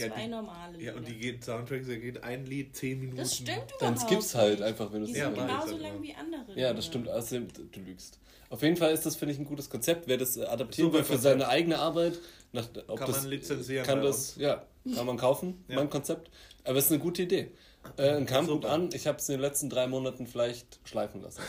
Ja, 0.00 0.08
zwei 0.08 0.22
die- 0.22 0.28
normale. 0.28 0.82
Ja, 0.82 0.92
und 0.94 1.00
Lieder. 1.00 1.12
die 1.12 1.18
geht 1.18 1.44
Soundtracks, 1.44 1.86
da 1.86 1.94
geht 1.96 2.22
ein 2.22 2.46
Lied 2.46 2.74
zehn 2.76 2.98
Minuten. 3.00 3.18
das 3.18 3.34
stimmt 3.36 3.48
überhaupt 3.50 3.82
Dann 3.82 3.98
skipp's 3.98 4.34
halt 4.34 4.62
einfach, 4.62 4.92
wenn 4.92 5.04
du 5.04 5.10
es 5.10 5.16
Ja, 5.16 5.30
genauso 5.30 5.76
lang 5.76 6.02
wie 6.02 6.14
andere. 6.14 6.42
Ja, 6.50 6.54
Lieder. 6.54 6.74
das 6.74 6.86
stimmt. 6.86 7.08
Außerdem, 7.08 7.48
du 7.72 7.80
lügst. 7.80 8.18
Auf 8.50 8.62
jeden 8.62 8.76
Fall 8.76 8.92
ist 8.94 9.04
das, 9.04 9.16
finde 9.16 9.34
ich, 9.34 9.38
ein 9.40 9.44
gutes 9.44 9.68
Konzept. 9.68 10.08
Wer 10.08 10.16
das 10.16 10.36
äh, 10.38 10.44
adaptieren 10.44 10.92
will 10.92 11.00
für 11.02 11.12
Konzept. 11.14 11.22
seine 11.22 11.48
eigene 11.48 11.78
Arbeit, 11.78 12.18
nach, 12.52 12.66
ob 12.86 12.98
Kann 12.98 13.08
das, 13.08 13.20
man 13.22 13.30
lizenzieren 13.30 13.86
Kann 13.86 14.00
das, 14.02 14.36
ja, 14.36 14.64
kann 14.94 15.04
man 15.06 15.18
kaufen, 15.18 15.62
Ja. 15.68 15.76
mein 15.76 15.90
Konzept. 15.90 16.30
Aber 16.64 16.78
es 16.78 16.86
ist 16.86 16.92
eine 16.92 17.00
gute 17.00 17.22
Idee. 17.22 17.50
Äh, 17.96 18.22
kam 18.24 18.46
gut 18.46 18.62
Super. 18.62 18.72
an. 18.72 18.90
Ich 18.92 19.06
habe 19.06 19.18
es 19.18 19.28
in 19.28 19.34
den 19.34 19.40
letzten 19.42 19.68
drei 19.70 19.86
Monaten 19.86 20.26
vielleicht 20.26 20.80
schleifen 20.84 21.22
lassen. 21.22 21.40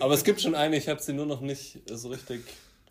Aber 0.00 0.14
es 0.14 0.24
gibt 0.24 0.40
schon 0.40 0.54
eine, 0.54 0.76
ich 0.76 0.88
habe 0.88 1.00
sie 1.02 1.12
nur 1.12 1.26
noch 1.26 1.40
nicht 1.40 1.78
so 1.88 2.08
richtig 2.08 2.42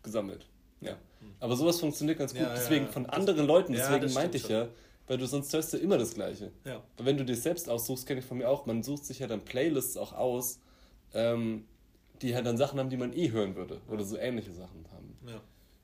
gesammelt. 0.04 0.46
Ja. 0.82 0.98
Aber 1.39 1.55
sowas 1.55 1.80
funktioniert 1.80 2.17
ganz 2.17 2.32
gut. 2.34 2.41
Ja, 2.41 2.47
ja, 2.49 2.53
deswegen 2.55 2.86
ja. 2.86 2.91
von 2.91 3.03
Das- 3.05 3.13
anderen 3.13 3.45
Leuten, 3.47 3.74
ja, 3.74 3.89
deswegen 3.97 4.13
meinte 4.13 4.38
ich 4.38 4.47
ja, 4.49 4.67
weil 5.07 5.17
du 5.17 5.26
sonst 5.26 5.51
hörst 5.53 5.74
du 5.74 5.78
immer 5.78 5.97
das 5.97 6.13
Gleiche. 6.13 6.51
Ja. 6.65 6.84
Wenn 6.97 7.17
du 7.17 7.26
dir 7.26 7.36
selbst 7.36 7.70
aussuchst, 7.70 8.05
kenne 8.05 8.20
ich 8.20 8.26
von 8.26 8.38
mir 8.38 8.49
auch, 8.49 8.65
man 8.65 8.84
sucht 8.84 9.05
sich 9.05 9.20
ja 9.20 9.28
dann 9.28 9.43
Playlists 9.43 9.97
auch 9.97 10.13
aus, 10.13 10.59
ähm, 11.13 11.65
die 12.22 12.36
halt 12.36 12.45
dann 12.45 12.57
Sachen 12.57 12.78
haben, 12.80 12.89
die 12.89 12.97
man 12.97 13.13
eh 13.13 13.32
hören 13.32 13.55
würde. 13.55 13.80
Oder 13.89 14.03
so 14.03 14.17
ähnliche 14.17 14.51
Sachen 14.53 14.86
haben. 14.91 15.17
ja. 15.28 15.41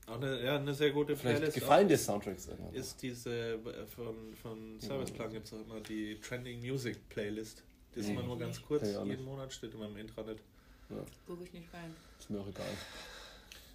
Auch 0.08 0.18
eine, 0.22 0.40
ja, 0.44 0.58
eine 0.58 0.72
sehr 0.76 0.92
gute 0.92 1.16
Vielleicht 1.18 1.38
Playlist. 1.38 1.58
gefallen 1.58 1.88
dir 1.88 1.98
Soundtracks 1.98 2.46
irgendwann. 2.48 2.76
Ist 2.76 3.02
diese 3.02 3.54
äh, 3.54 3.58
von, 3.88 4.36
von 4.40 4.80
Serviceplan 4.80 5.32
gibt 5.32 5.48
es 5.48 5.54
auch 5.54 5.62
immer 5.66 5.80
die 5.80 6.20
Trending 6.20 6.60
Music 6.62 7.10
Playlist. 7.10 7.64
Die 7.96 8.02
ist 8.02 8.10
Mhm. 8.10 8.18
immer 8.20 8.24
nur 8.28 8.38
ganz 8.38 8.62
kurz, 8.62 8.84
jeden. 8.88 9.26
Monat 9.26 9.52
steht 9.52 9.74
immer 9.74 9.88
im 9.88 9.98
Intranet. 9.98 10.38
Guck 11.26 11.42
ich 11.42 11.52
nicht 11.54 11.74
rein. 11.74 11.96
Ist 12.20 12.30
mir 12.30 12.40
auch 12.40 12.48
egal. 12.48 12.66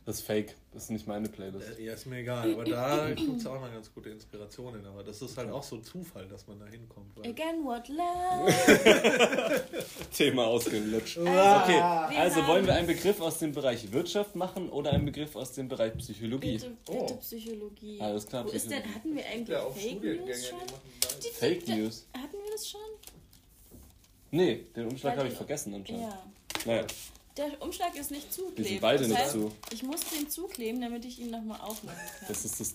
Das 0.07 0.17
ist 0.17 0.23
fake. 0.27 0.57
Das 0.73 0.85
ist 0.85 0.91
nicht 0.91 1.07
meine 1.07 1.29
Playlist. 1.29 1.79
Äh, 1.79 1.85
ja, 1.85 1.93
ist 1.93 2.07
mir 2.07 2.19
egal, 2.19 2.53
aber 2.55 2.65
da 2.65 3.11
gibt 3.11 3.39
es 3.39 3.47
auch 3.47 3.61
mal 3.61 3.71
ganz 3.71 3.93
gute 3.93 4.09
Inspirationen. 4.09 4.85
Aber 4.87 5.03
das 5.05 5.21
ist 5.21 5.37
halt 5.37 5.51
auch 5.51 5.63
so 5.63 5.79
Zufall, 5.79 6.27
dass 6.27 6.47
man 6.47 6.59
da 6.59 6.67
hinkommt. 6.67 7.15
weil- 7.17 7.31
Again, 7.31 7.63
what 7.65 7.87
love? 7.89 9.65
Thema 10.17 10.47
ausgelutscht. 10.47 11.19
Okay, 11.19 11.29
wir 11.29 12.19
also 12.19 12.47
wollen 12.47 12.67
wir 12.67 12.75
einen 12.75 12.87
Begriff 12.87 13.21
aus 13.21 13.39
dem 13.39 13.53
Bereich 13.53 13.93
Wirtschaft 13.93 14.35
machen 14.37 14.71
oder 14.71 14.93
einen 14.93 15.05
Begriff 15.05 15.37
aus 15.37 15.53
dem 15.53 15.69
Bereich 15.69 15.97
Psychologie? 15.99 16.55
Bitte, 16.59 16.73
Oh. 16.89 17.01
bitte 17.07 17.15
Psychologie. 17.21 18.01
Alles 18.01 18.27
klar, 18.27 18.45
Wo 18.45 18.49
ist 18.51 18.71
denn, 18.71 18.83
Psychologie. 18.83 18.95
hatten 18.95 19.17
wir 19.17 19.27
eigentlich 19.27 19.49
Ja, 19.49 19.63
auch 19.63 19.73
Fake 19.77 19.91
Studiengänge, 19.91 20.27
News 20.27 20.47
schon? 20.49 21.33
Fake 21.39 21.69
News? 21.69 22.07
Hatten 22.17 22.33
wir 22.45 22.53
das 22.53 22.69
schon? 22.69 22.81
Nee, 24.33 24.67
den 24.75 24.87
Umschlag 24.89 25.17
habe 25.19 25.29
ich 25.29 25.35
vergessen 25.35 25.75
anscheinend. 25.75 26.03
Ja. 26.05 26.23
Naja, 26.65 26.87
Der 27.37 27.63
Umschlag 27.63 27.95
ist 27.97 28.11
nicht 28.11 28.33
zuklebt. 28.33 28.59
wir 28.59 28.65
sind 28.67 28.81
beide 28.81 28.99
das 29.01 29.09
nicht 29.09 29.19
heißt, 29.19 29.33
zu. 29.33 29.53
Ich 29.73 29.83
muss 29.83 30.01
den 30.01 30.29
zukleben, 30.29 30.81
damit 30.81 31.05
ich 31.05 31.19
ihn 31.21 31.31
nochmal 31.31 31.61
aufmachen 31.61 31.97
kann. 32.19 32.29
Das 32.29 32.45
ist 32.45 32.61
das 32.61 32.75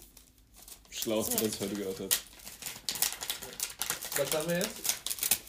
Schlauste, 0.89 1.37
So. 1.37 1.45
was 1.45 1.53
ich 1.55 1.59
heute 1.61 1.75
gehört 1.75 1.99
habe. 1.99 2.09
Was 4.17 4.31
haben 4.33 4.49
wir 4.49 4.57
jetzt? 4.57 4.69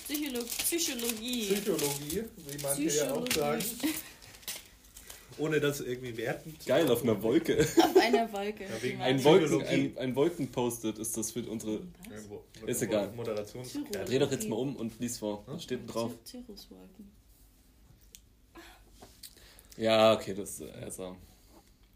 Psycholo 0.07 0.45
Psychologie. 0.45 1.47
Psychologie, 1.53 2.25
wie 2.49 2.63
manche 2.63 2.83
ja 2.83 3.13
auch 3.13 3.25
Psychologie. 3.25 3.35
sagen. 3.39 3.65
Ohne 5.39 5.61
das 5.61 5.81
irgendwie 5.81 6.17
werten 6.17 6.57
zu 6.59 6.67
Geil, 6.67 6.91
auf 6.91 7.03
einer 7.03 7.23
Wolke. 7.23 7.61
Auf 7.61 7.97
einer 7.97 8.33
Wolke. 8.33 8.65
Ja, 8.65 8.83
wegen 8.83 9.01
Ein, 9.03 9.17
Psychologie. 9.17 9.51
Wolken, 9.53 9.69
ein, 9.69 9.99
ein 9.99 10.17
Wolken-Postet 10.17 10.99
ist 10.99 11.17
das 11.17 11.31
für 11.33 11.43
unsere. 11.49 11.81
Was? 12.63 12.69
Ist 12.71 12.83
egal. 12.83 13.13
Moderations 13.13 13.71
Tyro. 13.73 13.85
Dreh 14.07 14.19
doch 14.19 14.31
jetzt 14.33 14.49
mal 14.49 14.57
um 14.57 14.77
und 14.77 14.99
lies 14.99 15.19
vor. 15.19 15.45
Was 15.47 15.63
steht 15.63 15.81
denn 15.81 15.87
drauf? 15.89 16.13
Cirruswolken. 16.25 17.11
Ja, 19.77 20.15
okay, 20.15 20.35
das 20.35 20.61
ist 20.61 20.73
also. 20.83 21.17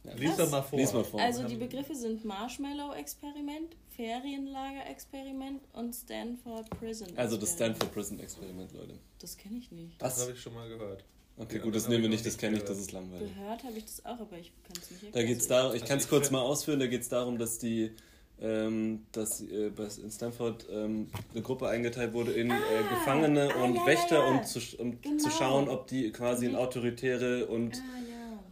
Ja, 0.04 0.14
Lies 0.14 0.36
doch 0.36 0.50
mal 0.50 0.62
vor. 0.62 0.78
Lies 0.78 0.92
mal 0.94 1.04
vor. 1.04 1.20
Also 1.20 1.46
die 1.46 1.56
Begriffe 1.56 1.94
sind 1.94 2.24
Marshmallow-Experiment, 2.24 3.76
Ferienlager-Experiment 3.96 5.60
und 5.74 5.94
Stanford 5.94 6.70
Prison. 6.70 7.08
Also 7.16 7.36
das 7.36 7.52
Stanford 7.52 7.92
Prison 7.92 8.18
Experiment, 8.20 8.72
Leute. 8.72 8.94
Das 9.18 9.36
kenne 9.36 9.58
ich 9.58 9.70
nicht. 9.70 10.00
Das 10.00 10.16
Was? 10.16 10.22
habe 10.22 10.32
ich 10.32 10.40
schon 10.40 10.54
mal 10.54 10.68
gehört. 10.68 11.04
Okay, 11.36 11.56
Ja, 11.58 11.62
gut, 11.64 11.74
das 11.74 11.88
nehmen 11.88 12.02
wir 12.02 12.08
ich 12.10 12.16
nicht, 12.16 12.26
das 12.26 12.36
kenne 12.36 12.56
ich, 12.58 12.64
das 12.64 12.78
ist 12.78 12.92
langweilig. 12.92 13.34
Gehört 13.34 13.64
habe 13.64 13.76
ich 13.78 13.84
das 13.84 14.04
auch, 14.04 14.20
aber 14.20 14.36
ich 14.38 14.52
kann 14.62 14.76
es 14.80 14.90
nicht 14.90 15.02
Da 15.02 15.06
erklären. 15.06 15.26
geht's 15.26 15.46
darum, 15.48 15.74
ich 15.74 15.82
Also 15.82 15.86
kann 15.90 15.98
es 15.98 16.08
kurz 16.08 16.30
mal 16.30 16.40
ausführen, 16.42 16.80
da 16.80 16.86
geht 16.86 17.00
es 17.02 17.08
darum, 17.08 17.38
dass 17.38 17.58
die 17.58 17.92
ähm, 18.40 19.06
dass 19.12 19.42
äh, 19.42 19.70
in 20.02 20.10
Stanford 20.10 20.66
ähm, 20.72 21.08
eine 21.32 21.42
Gruppe 21.42 21.68
eingeteilt 21.68 22.12
wurde 22.12 22.32
in 22.32 22.50
äh, 22.50 22.54
Gefangene 22.88 23.50
ah, 23.54 23.64
und 23.64 23.74
ja, 23.74 23.80
ja, 23.80 23.86
Wächter, 23.86 24.18
ja. 24.18 24.24
um, 24.26 24.44
zu, 24.44 24.60
um 24.78 25.00
Genau. 25.00 25.18
zu 25.18 25.30
schauen, 25.30 25.68
ob 25.68 25.86
die 25.86 26.10
quasi 26.10 26.46
in 26.46 26.56
autoritäre 26.56 27.46
und 27.46 27.76
Ah 27.76 28.00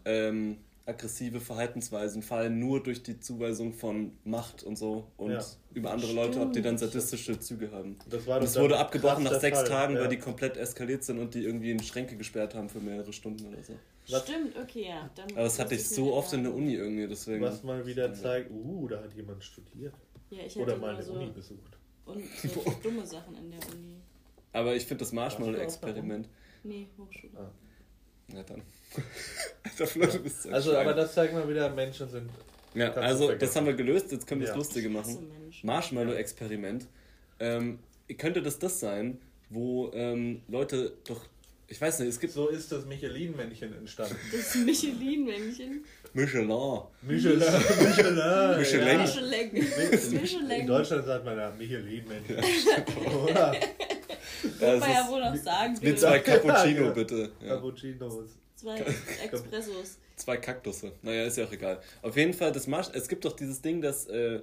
ähm, 0.08 0.58
aggressive 0.88 1.38
Verhaltensweisen 1.40 2.22
fallen, 2.22 2.58
nur 2.58 2.82
durch 2.82 3.02
die 3.02 3.20
Zuweisung 3.20 3.72
von 3.74 4.12
Macht 4.24 4.62
und 4.62 4.76
so 4.76 5.06
und 5.18 5.32
Ja. 5.32 5.44
über 5.74 5.90
andere 5.90 6.12
Leute, 6.12 6.40
ob 6.40 6.52
die 6.52 6.62
dann 6.62 6.76
Stimmt. 6.78 6.92
sadistische 6.92 7.38
Züge 7.38 7.70
haben. 7.70 7.96
Das 8.08 8.26
war 8.26 8.40
es 8.42 8.58
wurde 8.58 8.78
abgebrochen 8.78 9.24
nach 9.24 9.38
sechs 9.38 9.58
Fall, 9.58 9.68
Tagen, 9.68 9.94
ja. 9.94 10.00
weil 10.00 10.08
die 10.08 10.18
komplett 10.18 10.56
eskaliert 10.56 11.04
sind 11.04 11.18
und 11.18 11.34
die 11.34 11.44
irgendwie 11.44 11.70
in 11.70 11.80
Schränke 11.82 12.16
gesperrt 12.16 12.54
haben 12.54 12.68
für 12.68 12.80
mehrere 12.80 13.12
Stunden 13.12 13.44
oder 13.46 13.62
so. 13.62 13.74
Was- 14.08 14.22
Stimmt, 14.26 14.56
okay, 14.56 14.86
ja. 14.88 15.10
Dann 15.14 15.30
Aber 15.32 15.42
das 15.42 15.58
hatte 15.58 15.74
ich 15.74 15.86
so 15.86 16.06
mir 16.06 16.12
oft 16.12 16.32
in 16.32 16.42
der. 16.44 16.54
Uni 16.54 16.74
irgendwie, 16.74 17.06
deswegen. 17.06 17.42
Was 17.42 17.62
mal 17.62 17.86
wieder 17.86 18.12
zeigt, 18.14 18.50
uh, 18.50 18.88
da 18.88 19.02
hat 19.02 19.12
jemand 19.14 19.44
studiert. 19.44 19.92
Ja, 20.30 20.38
ich 20.46 20.56
Oder 20.56 20.76
mal 20.78 20.94
eine 20.94 21.02
so, 21.02 21.12
Uni 21.12 21.30
besucht. 21.30 21.76
und 22.06 22.22
so 22.42 22.64
dumme 22.82 23.06
Sachen 23.06 23.34
in 23.36 23.50
der 23.50 23.60
Uni. 23.60 23.96
Aber 24.54 24.74
ich 24.74 24.86
finde 24.86 25.00
das 25.04 25.12
Marshmallow-Experiment. 25.12 26.28
Nee, 26.64 26.86
Hochschule. 26.98 27.32
Ah. 27.36 27.50
Ja, 28.34 28.42
dann. 28.42 28.62
Alter, 29.64 29.86
Flo, 29.86 30.06
du 30.06 30.18
bist 30.20 30.42
so 30.42 30.50
Also, 30.50 30.76
aber 30.76 30.94
das 30.94 31.14
zeigt 31.14 31.32
mal 31.34 31.48
wieder, 31.48 31.68
Menschen 31.70 32.08
sind. 32.08 32.30
Ja, 32.74 32.90
kannst 32.90 33.08
also 33.08 33.32
das 33.34 33.56
haben 33.56 33.66
wir 33.66 33.74
gelöst, 33.74 34.12
jetzt 34.12 34.26
können 34.26 34.40
wir 34.40 34.46
das 34.48 34.54
Ja. 34.54 34.58
Lustige 34.58 34.88
Hasse 34.98 35.12
machen. 35.12 35.30
Marshmallow-Experiment. 35.62 36.86
Ähm, 37.40 37.78
könnte 38.18 38.42
das 38.42 38.58
das 38.58 38.80
sein, 38.80 39.18
wo 39.50 39.90
ähm, 39.94 40.42
Leute 40.48 40.92
doch. 41.06 41.24
Ich 41.70 41.80
weiß 41.80 41.98
nicht, 42.00 42.08
es 42.08 42.20
gibt. 42.20 42.32
So 42.32 42.48
ist 42.48 42.72
das 42.72 42.86
Michelin-Männchen 42.86 43.76
entstanden. 43.76 44.16
Das 44.32 44.54
Michelin-Männchen. 44.54 45.84
Michelin. 46.14 46.48
Michelin. 47.02 47.38
Michelin. 47.38 47.38
Michelin. 47.88 48.16
Ja. 48.18 48.56
Michelin. 48.58 49.50
In 49.56 50.20
Michelin. 50.22 50.66
Deutschland 50.66 51.04
sagt 51.06 51.24
man 51.24 51.36
ja 51.36 51.50
Michelin-Männchen. 51.58 52.36
Oder? 53.24 53.54
Ja, 54.60 54.74
es 54.74 54.82
er 54.84 55.00
ist- 55.02 55.08
wohl 55.10 55.20
noch 55.20 55.36
sagen 55.36 55.72
Mit 55.74 55.82
will. 55.82 55.96
zwei 55.96 56.18
Cappuccino, 56.20 56.84
Ja. 56.84 56.90
bitte. 56.90 57.30
Ja. 57.40 57.54
Cappuccinos. 57.54 58.14
Zwei 58.56 58.78
Expressos. 59.24 59.98
Zwei 60.16 60.36
Kaktusse. 60.36 60.92
Naja, 61.02 61.24
ist 61.24 61.36
ja 61.38 61.44
auch 61.44 61.52
egal. 61.52 61.80
Auf 62.02 62.16
jeden 62.16 62.34
Fall, 62.34 62.50
das 62.52 62.66
Marsch 62.66 62.88
es 62.92 63.08
gibt 63.08 63.24
doch 63.24 63.34
dieses 63.36 63.62
Ding, 63.62 63.80
dass 63.80 64.06
äh, 64.06 64.40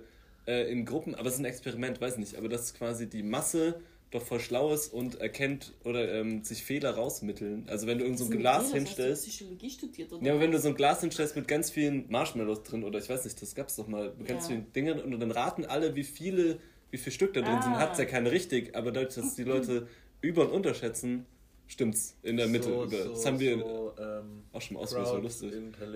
äh, 0.48 0.72
in 0.72 0.86
Gruppen, 0.86 1.16
aber 1.16 1.28
es 1.28 1.34
ist 1.36 1.40
ein 1.40 1.46
Experiment, 1.46 2.00
weiß 2.00 2.18
nicht, 2.18 2.36
aber 2.38 2.48
dass 2.48 2.74
quasi 2.74 3.08
die 3.10 3.24
Masse 3.24 3.76
doch 4.12 4.22
voll 4.22 4.40
schlau 4.40 4.72
ist 4.74 4.94
und 4.94 5.16
erkennt 5.20 5.74
oder 5.84 6.14
ähm, 6.14 6.44
sich 6.44 6.64
Fehler 6.64 6.92
rausmitteln. 6.92 7.66
Also 7.68 7.88
wenn 7.88 7.98
du 7.98 8.06
irgend 8.06 8.20
so 8.20 8.26
ein 8.26 8.32
Glas 8.32 8.66
mit 8.68 8.74
dir? 8.74 8.78
hinstellst. 8.78 9.24
Hast 9.28 9.28
du 9.28 9.32
Psychologie 9.46 9.70
studiert 9.70 10.14
oder 10.14 10.24
Ja, 10.26 10.32
aber 10.34 10.42
wenn 10.42 10.52
du 10.52 10.60
so 10.60 10.70
ein 10.70 10.76
Glas 10.76 11.02
hinstellst 11.02 11.36
mit 11.36 11.48
ganz 11.50 11.70
vielen 11.72 12.10
Marshmallows 12.10 12.64
drin 12.64 12.84
oder 12.86 13.00
ich 13.00 13.10
weiß 13.10 13.26
nicht, 13.26 13.42
das 13.42 13.54
gab's 13.56 13.76
doch 13.76 13.88
mal, 13.88 14.14
mit 14.18 14.28
ganz 14.28 14.44
Ja. 14.44 14.50
vielen 14.50 14.72
Dingen 14.72 15.02
und 15.02 15.20
dann 15.20 15.32
raten 15.32 15.66
alle, 15.66 15.96
wie 15.96 16.04
viele, 16.06 16.60
wie 16.96 16.98
viel 16.98 17.12
Stück 17.12 17.34
da 17.34 17.42
drin 17.42 17.62
sind, 17.62 17.74
Ah. 17.74 17.80
hat's 17.80 18.00
ja 18.00 18.06
keine 18.06 18.32
richtig, 18.32 18.74
aber 18.74 18.90
dadurch, 18.94 19.16
dass 19.16 19.36
die 19.36 19.44
Leute 19.44 19.88
über- 20.22 20.44
und 20.44 20.52
unterschätzen, 20.52 21.26
stimmt's 21.68 22.16
in 22.24 22.38
der 22.38 22.48
Mitte. 22.48 22.70
So, 22.70 22.84
über. 22.86 23.04
so, 23.04 23.10
das 23.10 23.26
haben 23.26 23.38
wir 23.40 23.58
so, 23.60 23.94
ähm, 24.00 24.44
auch 24.54 24.62
schon 24.62 24.76
mal 24.76 24.84
ausprobiert, 24.84 25.24
lustig. 25.24 25.52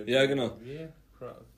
Ja, 0.07 0.25
genau. 0.25 0.57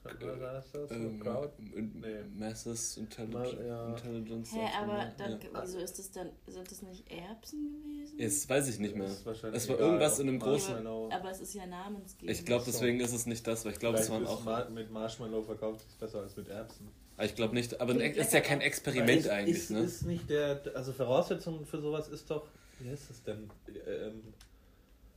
Crowd? 0.04 1.50
Ähm, 1.76 1.92
Nee. 2.02 2.24
Masses 2.40 2.98
Intelligence. 2.98 3.56
Ja. 3.68 3.90
Intelligence 3.90 4.52
Hä, 4.54 4.60
aber 4.82 5.12
dann, 5.18 5.32
Ja. 5.34 5.62
wieso 5.62 5.78
ist 5.80 5.98
das 6.00 6.12
dann, 6.12 6.30
sind 6.48 6.70
das 6.72 6.82
nicht 6.82 7.04
Erbsen 7.12 7.72
gewesen? 7.72 8.18
Jetzt 8.20 8.50
weiß 8.50 8.68
ich 8.70 8.80
nicht 8.80 8.96
mehr. 8.96 9.06
Es 9.08 9.26
war 9.26 9.36
egal, 9.44 9.80
irgendwas 9.80 10.20
in 10.20 10.28
einem 10.30 10.40
großen. 10.40 10.76
Marshmallow- 10.84 11.12
Aber 11.14 11.32
es 11.32 11.42
ist 11.42 11.54
ja 11.54 11.66
namensgebend. 11.68 12.36
Ich 12.38 12.46
glaube, 12.46 12.64
deswegen 12.66 13.00
ist 13.00 13.14
es 13.14 13.26
nicht 13.28 13.46
das, 13.46 13.64
weil 13.66 13.74
ich 13.74 13.80
glaube, 13.80 13.98
es 14.00 14.10
waren 14.10 14.26
auch. 14.28 14.70
Mit 14.70 14.92
Marshmallow 14.92 15.42
verkauft 15.44 15.82
sich 15.88 15.98
besser 16.00 16.22
als 16.22 16.36
mit 16.36 16.48
Erbsen. 16.50 16.88
Ich 17.24 17.36
glaube 17.36 17.54
nicht. 17.54 17.80
Aber 17.82 17.94
ein, 17.94 18.00
ist 18.00 18.34
ja 18.34 18.42
kein 18.42 18.62
Experiment 18.62 19.22
ist, 19.22 19.30
eigentlich, 19.30 19.58
ist, 19.58 19.72
ne? 19.72 19.80
Ist 19.80 20.06
nicht 20.06 20.30
der, 20.30 20.62
also 20.76 20.94
Voraussetzung 20.94 21.66
für 21.66 21.80
sowas 21.80 22.08
ist 22.08 22.30
doch, 22.30 22.48
wie 22.80 22.90
heißt 22.90 23.10
das 23.10 23.24
denn? 23.24 23.50
Ähm, 23.88 24.22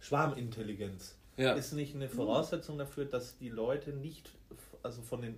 Schwarmintelligenz. 0.01 1.17
Ja. 1.37 1.53
Ist 1.55 1.73
nicht 1.73 1.95
eine 1.95 2.09
Voraussetzung 2.09 2.79
dafür, 2.79 3.07
dass 3.07 3.39
die 3.39 3.49
Leute 3.49 3.91
nicht, 3.91 4.31
also 4.83 5.03
von 5.03 5.23
den, 5.23 5.37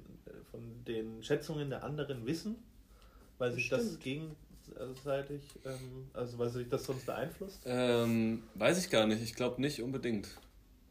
von 0.51 0.61
den 0.87 1.23
Schätzungen 1.23 1.71
der 1.71 1.85
anderen 1.85 2.27
wissen, 2.27 2.57
weil 3.39 3.53
sich 3.53 3.69
das 3.69 3.99
gegenseitig, 4.01 5.43
ähm, 5.65 6.11
also 6.13 6.39
weil 6.39 6.51
sich 6.51 6.69
das 6.69 6.85
sonst 6.85 7.07
beeinflusst? 7.07 7.61
Ähm, 7.65 8.43
weiß 8.55 8.79
ich 8.79 8.91
gar 8.91 9.07
nicht. 9.07 9.23
Ich 9.23 9.35
glaube 9.35 9.61
nicht 9.61 9.81
unbedingt. 9.81 10.29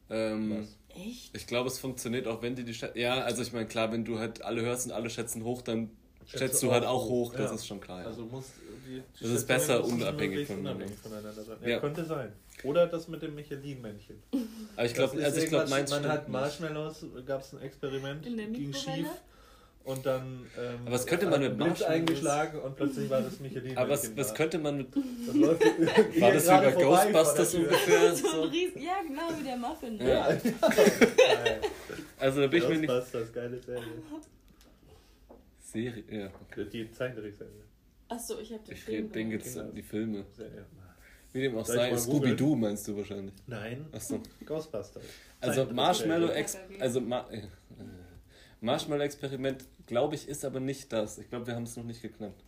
Ähm, 0.09 0.61
Was? 0.61 0.75
Echt? 0.95 1.35
ich 1.35 1.47
glaube, 1.47 1.69
es 1.69 1.79
funktioniert 1.79 2.27
auch, 2.27 2.41
wenn 2.41 2.55
die 2.55 2.63
die 2.63 2.73
Schätze. 2.73 2.97
Ja, 2.99 3.15
also 3.21 3.41
ich 3.41 3.51
meine, 3.53 3.67
klar, 3.67 3.91
wenn 3.91 4.05
du 4.05 4.19
halt 4.19 4.41
alle 4.43 4.61
hörst 4.61 4.85
und 4.85 4.91
alle 4.91 5.09
schätzen 5.09 5.43
hoch, 5.43 5.61
dann 5.61 5.89
Schätze 6.25 6.37
schätzt 6.45 6.63
du 6.63 6.71
halt 6.71 6.83
auch 6.85 7.01
auch 7.03 7.09
hoch, 7.09 7.29
hoch. 7.31 7.35
Das 7.37 7.51
ja. 7.51 7.55
ist 7.55 7.67
schon 7.67 7.79
klar. 7.81 8.01
Ja. 8.01 8.07
Also 8.07 8.25
muss 8.25 8.45
die, 8.87 8.93
die 8.95 9.03
Das 9.23 9.29
ist 9.31 9.47
besser 9.47 9.83
unabhängig 9.83 10.47
voneinander. 10.47 10.71
unabhängig 10.71 10.99
voneinander 10.99 11.43
sein. 11.43 11.57
Ja, 11.61 11.67
Ja. 11.69 11.79
könnte 11.79 12.05
sein. 12.05 12.31
Oder 12.63 12.87
das 12.87 13.07
mit 13.07 13.21
dem 13.21 13.35
Michelin-Männchen. 13.35 14.23
Aber 14.75 14.85
ich 14.85 14.93
glaube, 14.93 15.23
also 15.23 15.39
ich 15.39 15.49
glaube, 15.49 15.69
Man 15.69 15.85
hat. 16.07 16.29
Marshmallows, 16.29 17.05
gab 17.25 17.41
es 17.41 17.53
ein 17.53 17.61
Experiment, 17.61 18.23
ging 18.23 18.73
schief 18.73 19.07
und 19.85 20.05
dann 20.05 20.45
ähm, 20.57 20.79
Aber 20.85 20.91
was 20.95 21.05
könnte 21.05 21.27
man 21.29 21.41
mit 21.41 21.57
Marshmallows- 21.57 21.83
eingeschlagen 21.83 22.59
und 22.59 22.75
plötzlich 22.75 23.09
war 23.09 23.21
das 23.21 23.39
Michelin. 23.39 23.77
Aber 23.77 23.89
was, 23.91 24.15
was 24.17 24.33
könnte 24.33 24.57
man 24.59 24.77
mit. 24.77 24.87
das 24.95 25.35
läuft 25.35 25.61
War 26.21 26.31
das 26.33 26.45
vor 26.47 26.71
Ghostbusters 26.73 27.55
ungefähr? 27.55 28.15
So 28.15 28.43
ein 28.43 28.53
ja, 28.53 29.01
genau 29.07 29.39
wie 29.39 29.43
der 29.43 29.57
Muffin. 29.57 29.97
Ja. 29.99 30.31
Ja, 30.33 30.37
Also 32.19 32.41
da 32.41 32.47
bin 32.47 32.63
ich 32.63 32.69
mir 32.69 32.77
nicht. 32.77 32.87
Ghostbusters, 32.89 33.31
geile 33.33 33.59
Serie. 33.59 33.83
Serie. 35.59 36.03
Ja, 36.09 36.29
okay. 36.49 36.65
Die 36.71 36.91
Zeichentrickserie. 36.91 37.51
Achso, 38.07 38.39
ich 38.39 38.53
hab 38.53 38.63
den 38.65 38.73
Ich 38.73 38.83
Film 38.83 39.11
denke 39.11 39.35
jetzt 39.35 39.45
Kinder. 39.53 39.63
an 39.69 39.75
die 39.75 39.81
Filme. 39.83 40.25
Serie. 40.35 40.65
Wie 41.33 41.41
dem 41.41 41.57
auch 41.57 41.61
ich 41.61 41.67
sei. 41.67 41.97
Scooby-Doo 41.97 42.55
meinst 42.55 42.87
du 42.87 42.95
wahrscheinlich. 42.95 43.33
Nein, 43.47 43.85
Achso. 43.91 44.21
Ghostbusters. 44.45 45.03
Also. 45.41 45.65
Marshmallow 45.65 46.29
Ex 46.29 46.57
also 46.79 47.01
Ma 47.01 47.27
äh, 48.65 48.71
Marshmallow 48.71 49.03
Experiment 49.03 49.63
glaube 49.87 50.15
ich 50.15 50.27
ist 50.27 50.43
aber 50.45 50.59
nicht 50.59 50.91
das. 50.91 51.17
Ich 51.17 51.29
glaube, 51.29 51.47
wir 51.47 51.55
haben 51.55 51.63
es 51.63 51.75
noch 51.77 51.83
nicht 51.83 52.01
geknackt. 52.01 52.41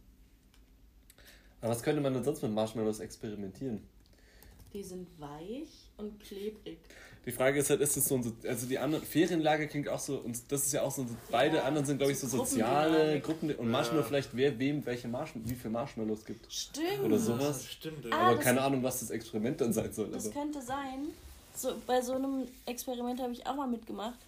Aber 1.61 1.71
was 1.71 1.81
könnte 1.83 2.01
man 2.01 2.13
denn 2.13 2.23
sonst 2.23 2.41
mit 2.43 2.51
Marshmallows 2.53 2.99
experimentieren? 2.99 3.81
Die 4.73 4.83
sind 4.83 5.07
weich 5.19 5.69
und 5.97 6.19
klebrig. 6.19 6.77
Die 7.25 7.31
Frage 7.31 7.59
ist 7.59 7.69
halt, 7.69 7.81
ist 7.81 7.97
es 7.97 8.05
so 8.05 8.15
ein, 8.15 8.23
so- 8.23 8.31
also 8.47 8.67
die 8.67 8.77
andere 8.77 9.01
Ferienlager 9.01 9.65
klingt 9.65 9.89
auch 9.89 9.99
so 9.99 10.17
und 10.19 10.39
das 10.51 10.65
ist 10.65 10.73
ja 10.73 10.81
auch 10.83 10.91
so, 10.91 11.05
beide 11.31 11.57
Ja, 11.57 11.63
anderen 11.63 11.85
sind 11.85 11.97
glaube 11.97 12.11
ich 12.13 12.19
so 12.19 12.27
so 12.27 12.37
soziale. 12.37 13.19
Gruppen 13.19 13.53
und 13.55 13.69
Marshmallow 13.69 14.03
vielleicht 14.03 14.29
wer 14.33 14.57
wem 14.59 14.85
welche 14.85 15.07
Marshmallow 15.07 15.49
wie 15.49 15.55
viele 15.55 15.71
Marshmallows 15.71 16.23
gibt 16.25 16.51
Stimmt. 16.51 17.01
oder 17.03 17.17
sowas. 17.17 17.65
Stimmt, 17.65 18.05
Ah, 18.05 18.09
ja. 18.09 18.15
aber 18.17 18.35
das- 18.35 18.43
keine 18.45 18.61
Ahnung, 18.61 18.83
was 18.83 18.99
das 19.01 19.09
Experiment 19.09 19.59
dann 19.59 19.73
sein 19.73 19.91
soll. 19.91 20.09
Das 20.11 20.25
Aber 20.25 20.35
könnte 20.35 20.61
sein. 20.61 21.07
So, 21.55 21.73
bei 21.87 21.99
so 22.01 22.13
einem 22.13 22.47
Experiment 22.65 23.19
habe 23.19 23.33
ich 23.33 23.45
auch 23.47 23.55
mal 23.55 23.67
mitgemacht, 23.67 24.19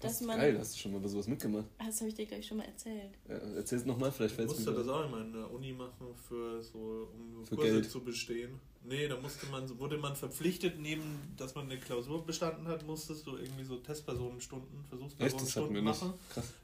dass 0.00 0.20
ist 0.20 0.26
man. 0.26 0.36
geil, 0.38 0.56
hast 0.58 0.74
du 0.74 0.78
schon 0.80 0.92
mal 0.92 1.00
bei 1.00 1.08
sowas 1.08 1.26
mitgemacht? 1.26 1.66
Das 1.78 2.00
habe 2.00 2.08
ich 2.08 2.14
dir 2.14 2.26
gleich 2.26 2.46
schon 2.46 2.58
mal 2.58 2.64
erzählt. 2.66 3.10
Ja, 3.28 3.34
Erzähl 3.56 3.78
es 3.78 3.84
nochmal, 3.86 4.12
vielleicht 4.12 4.32
Ich 4.32 4.36
fällt 4.36 4.50
es 4.50 4.56
musste 4.56 4.70
mir 4.70 4.76
das 4.76 4.86
wieder. 4.86 4.96
auch 4.96 5.06
immer 5.06 5.20
in 5.22 5.32
der 5.32 5.50
Uni 5.50 5.72
machen, 5.72 6.06
für 6.28 6.62
so, 6.62 7.08
um 7.14 7.44
Für 7.46 7.56
Kurse 7.56 7.72
Geld. 7.72 7.90
zu 7.90 8.00
bestehen. 8.00 8.58
Nee, 8.88 9.08
da 9.08 9.18
musste 9.20 9.46
man, 9.46 9.78
wurde 9.80 9.98
man 9.98 10.14
verpflichtet, 10.14 10.78
neben, 10.78 11.02
dass 11.36 11.56
man 11.56 11.64
eine 11.64 11.76
Klausur 11.76 12.24
bestanden 12.24 12.68
hat, 12.68 12.86
musstest 12.86 13.26
du 13.26 13.36
irgendwie 13.36 13.64
so 13.64 13.78
Testpersonenstunden, 13.78 14.68
das 14.78 14.88
Versuchspersonenstunden 14.90 15.82
machen, 15.84 16.12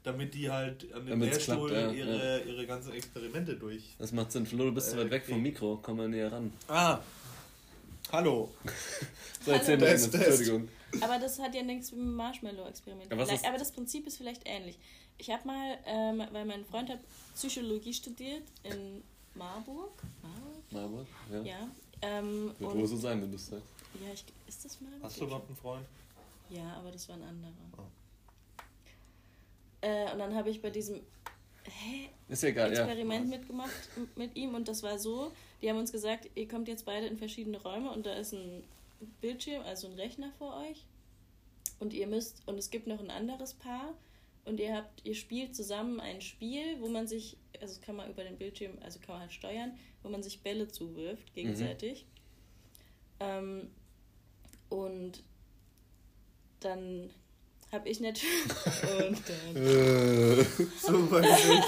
damit 0.03 0.33
die 0.33 0.49
halt 0.49 0.83
an 0.93 1.01
dem 1.05 1.19
Damit's 1.19 1.45
Lehrstuhl 1.47 1.69
klappt, 1.69 1.95
ja, 1.97 2.05
ihre, 2.05 2.41
ihre 2.43 2.65
ganzen 2.65 2.93
Experimente 2.93 3.57
durch. 3.57 3.95
Das 3.97 4.13
macht 4.13 4.31
Sinn. 4.31 4.45
Flo, 4.45 4.63
du 4.65 4.71
bist 4.71 4.91
zu 4.91 4.95
Äh, 4.95 4.99
weit 5.03 5.11
weg 5.11 5.25
vom 5.25 5.33
okay. 5.33 5.41
Mikro. 5.41 5.79
Komm 5.81 5.97
mal 5.97 6.07
näher 6.07 6.31
ran. 6.31 6.53
Ah, 6.69 6.99
hallo. 8.13 8.49
So, 9.45 9.51
erzähl 9.51 9.77
mal, 9.77 9.87
Test. 9.87 10.13
Entschuldigung. 10.15 10.69
Aber 11.01 11.19
das 11.19 11.37
hat 11.37 11.53
ja 11.53 11.63
nichts 11.63 11.91
mit 11.91 11.99
dem 11.99 12.15
Marshmallow-Experiment. 12.15 13.11
Ist- 13.11 13.45
Aber 13.45 13.57
das 13.57 13.73
Prinzip 13.73 14.07
ist 14.07 14.15
vielleicht 14.15 14.43
ähnlich. 14.45 14.79
Ich 15.17 15.29
habe 15.29 15.45
mal, 15.45 15.77
ähm, 15.85 16.23
weil 16.31 16.45
mein 16.45 16.63
Freund 16.63 16.89
hat 16.89 16.99
Psychologie 17.35 17.93
studiert 17.93 18.43
in 18.63 19.03
Marburg. 19.35 19.91
Marburg? 20.21 20.63
Marburg, 20.71 21.07
ja. 21.29 21.41
Ja. 21.41 21.67
Ähm, 22.03 22.53
Wird 22.57 22.73
wohl 22.73 22.87
so 22.87 22.95
sein, 22.95 23.21
wenn 23.21 23.31
du 23.31 23.35
es 23.35 23.47
sagst. 23.47 23.65
ja, 24.01 24.13
ich, 24.13 24.23
ist 24.47 24.63
das 24.63 24.79
Marburg? 24.79 25.03
Hast 25.03 25.19
du 25.19 25.25
überhaupt 25.25 25.47
einen 25.49 25.57
Freund? 25.57 25.85
Ja, 26.49 26.77
aber 26.77 26.89
das 26.89 27.09
war 27.09 27.17
ein 27.17 27.23
anderer. 27.23 27.51
Oh. 27.77 27.81
Äh, 29.81 30.09
und 30.13 30.19
dann 30.19 30.33
habe 30.35 30.49
ich 30.51 30.61
bei 30.61 30.69
diesem 30.69 31.01
hä, 31.65 32.09
Ist 32.29 32.43
ja 32.43 32.49
egal, 32.49 32.73
ja. 32.73 32.81
Experiment 32.85 33.29
mitgemacht 33.29 33.71
m- 33.95 34.09
mit 34.15 34.35
ihm 34.35 34.55
und 34.55 34.67
das 34.67 34.83
war 34.83 34.97
so, 34.99 35.31
die 35.61 35.69
haben 35.69 35.77
uns 35.77 35.91
gesagt, 35.91 36.29
ihr 36.35 36.47
kommt 36.47 36.67
jetzt 36.67 36.85
beide 36.85 37.07
in 37.07 37.17
verschiedene 37.17 37.61
Räume 37.61 37.91
und 37.91 38.05
da 38.05 38.13
ist 38.13 38.33
ein 38.33 38.63
Bildschirm, 39.21 39.63
also 39.63 39.87
ein 39.87 39.93
Rechner 39.93 40.31
vor 40.37 40.57
euch 40.57 40.85
und 41.79 41.93
ihr 41.93 42.07
müsst, 42.07 42.41
und 42.47 42.57
es 42.57 42.69
gibt 42.69 42.87
noch 42.87 42.99
ein 42.99 43.09
anderes 43.11 43.53
Paar 43.53 43.93
und 44.45 44.59
ihr 44.59 44.75
habt, 44.75 45.05
ihr 45.05 45.15
spielt 45.15 45.55
zusammen 45.55 45.99
ein 45.99 46.21
Spiel, 46.21 46.79
wo 46.81 46.87
man 46.89 47.07
sich, 47.07 47.37
also 47.61 47.75
das 47.75 47.81
kann 47.81 47.95
man 47.95 48.09
über 48.09 48.23
den 48.23 48.37
Bildschirm, 48.37 48.77
also 48.81 48.99
kann 48.99 49.15
man 49.15 49.21
halt 49.21 49.33
steuern, 49.33 49.77
wo 50.03 50.09
man 50.09 50.21
sich 50.23 50.41
Bälle 50.41 50.67
zuwirft 50.67 51.33
gegenseitig. 51.33 52.05
Ähm, 53.19 53.69
und 54.69 55.23
dann 56.59 57.09
habe 57.73 57.89
ich 57.89 57.99
natürlich 57.99 58.43
und 59.07 59.21
dann 59.27 60.45
Super 60.79 61.17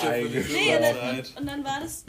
Eigentlich 0.10 0.54
Nee, 0.54 0.76
und 0.76 0.82
dann, 0.82 1.20
und, 1.20 1.38
und 1.38 1.48
dann 1.48 1.64
war 1.64 1.82
das. 1.82 2.06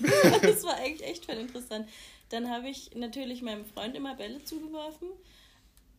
das 0.42 0.64
war 0.64 0.76
eigentlich 0.76 1.08
echt 1.08 1.26
voll 1.26 1.36
interessant. 1.36 1.88
Dann 2.30 2.50
habe 2.50 2.68
ich 2.68 2.94
natürlich 2.94 3.42
meinem 3.42 3.64
Freund 3.64 3.94
immer 3.94 4.16
Bälle 4.16 4.42
zugeworfen. 4.42 5.08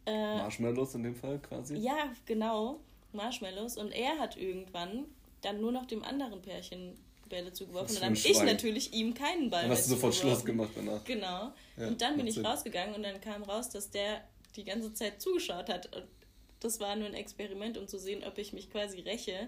Äh, 0.05 0.38
Marshmallows 0.38 0.95
in 0.95 1.03
dem 1.03 1.16
Fall 1.16 1.39
quasi. 1.39 1.78
ja, 1.78 2.11
genau, 2.26 2.80
Marshmallows. 3.14 3.78
Und 3.78 3.91
er 3.91 4.18
hat 4.20 4.36
irgendwann 4.36 5.05
dann 5.41 5.61
nur 5.61 5.72
noch 5.72 5.86
dem 5.86 6.03
anderen 6.03 6.41
Pärchen 6.41 6.97
Bälle 7.30 7.53
zugeworfen. 7.53 7.95
Dann 7.95 8.05
habe 8.05 8.16
ich 8.16 8.43
natürlich 8.43 8.93
ihm 8.93 9.14
keinen 9.14 9.49
Ball 9.49 9.64
Dann 9.64 9.72
hast 9.72 9.86
du 9.86 9.91
sofort 9.91 10.16
Schluss 10.16 10.43
gemacht 10.43 10.72
danach. 10.76 11.03
Genau. 11.03 11.53
Ja, 11.78 11.88
und 11.88 12.01
dann 12.01 12.18
bin 12.18 12.28
ich 12.28 12.36
Sinn. 12.36 12.45
rausgegangen 12.45 12.95
und 12.95 13.03
dann 13.03 13.22
kam 13.22 13.43
raus, 13.43 13.70
dass 13.70 13.91
der 13.91 14.22
die 14.55 14.64
ganze 14.64 14.93
Zeit 14.93 15.22
zugeschaut 15.22 15.70
hat. 15.70 15.95
Und 15.95 16.05
das 16.64 16.80
war 16.80 16.95
nur 16.95 17.07
ein 17.07 17.14
Experiment, 17.14 17.78
um 17.78 17.88
zu 17.88 17.97
sehen, 17.99 18.24
ob 18.24 18.38
ich 18.38 18.53
mich 18.53 18.70
quasi 18.72 18.99
räche, 19.01 19.47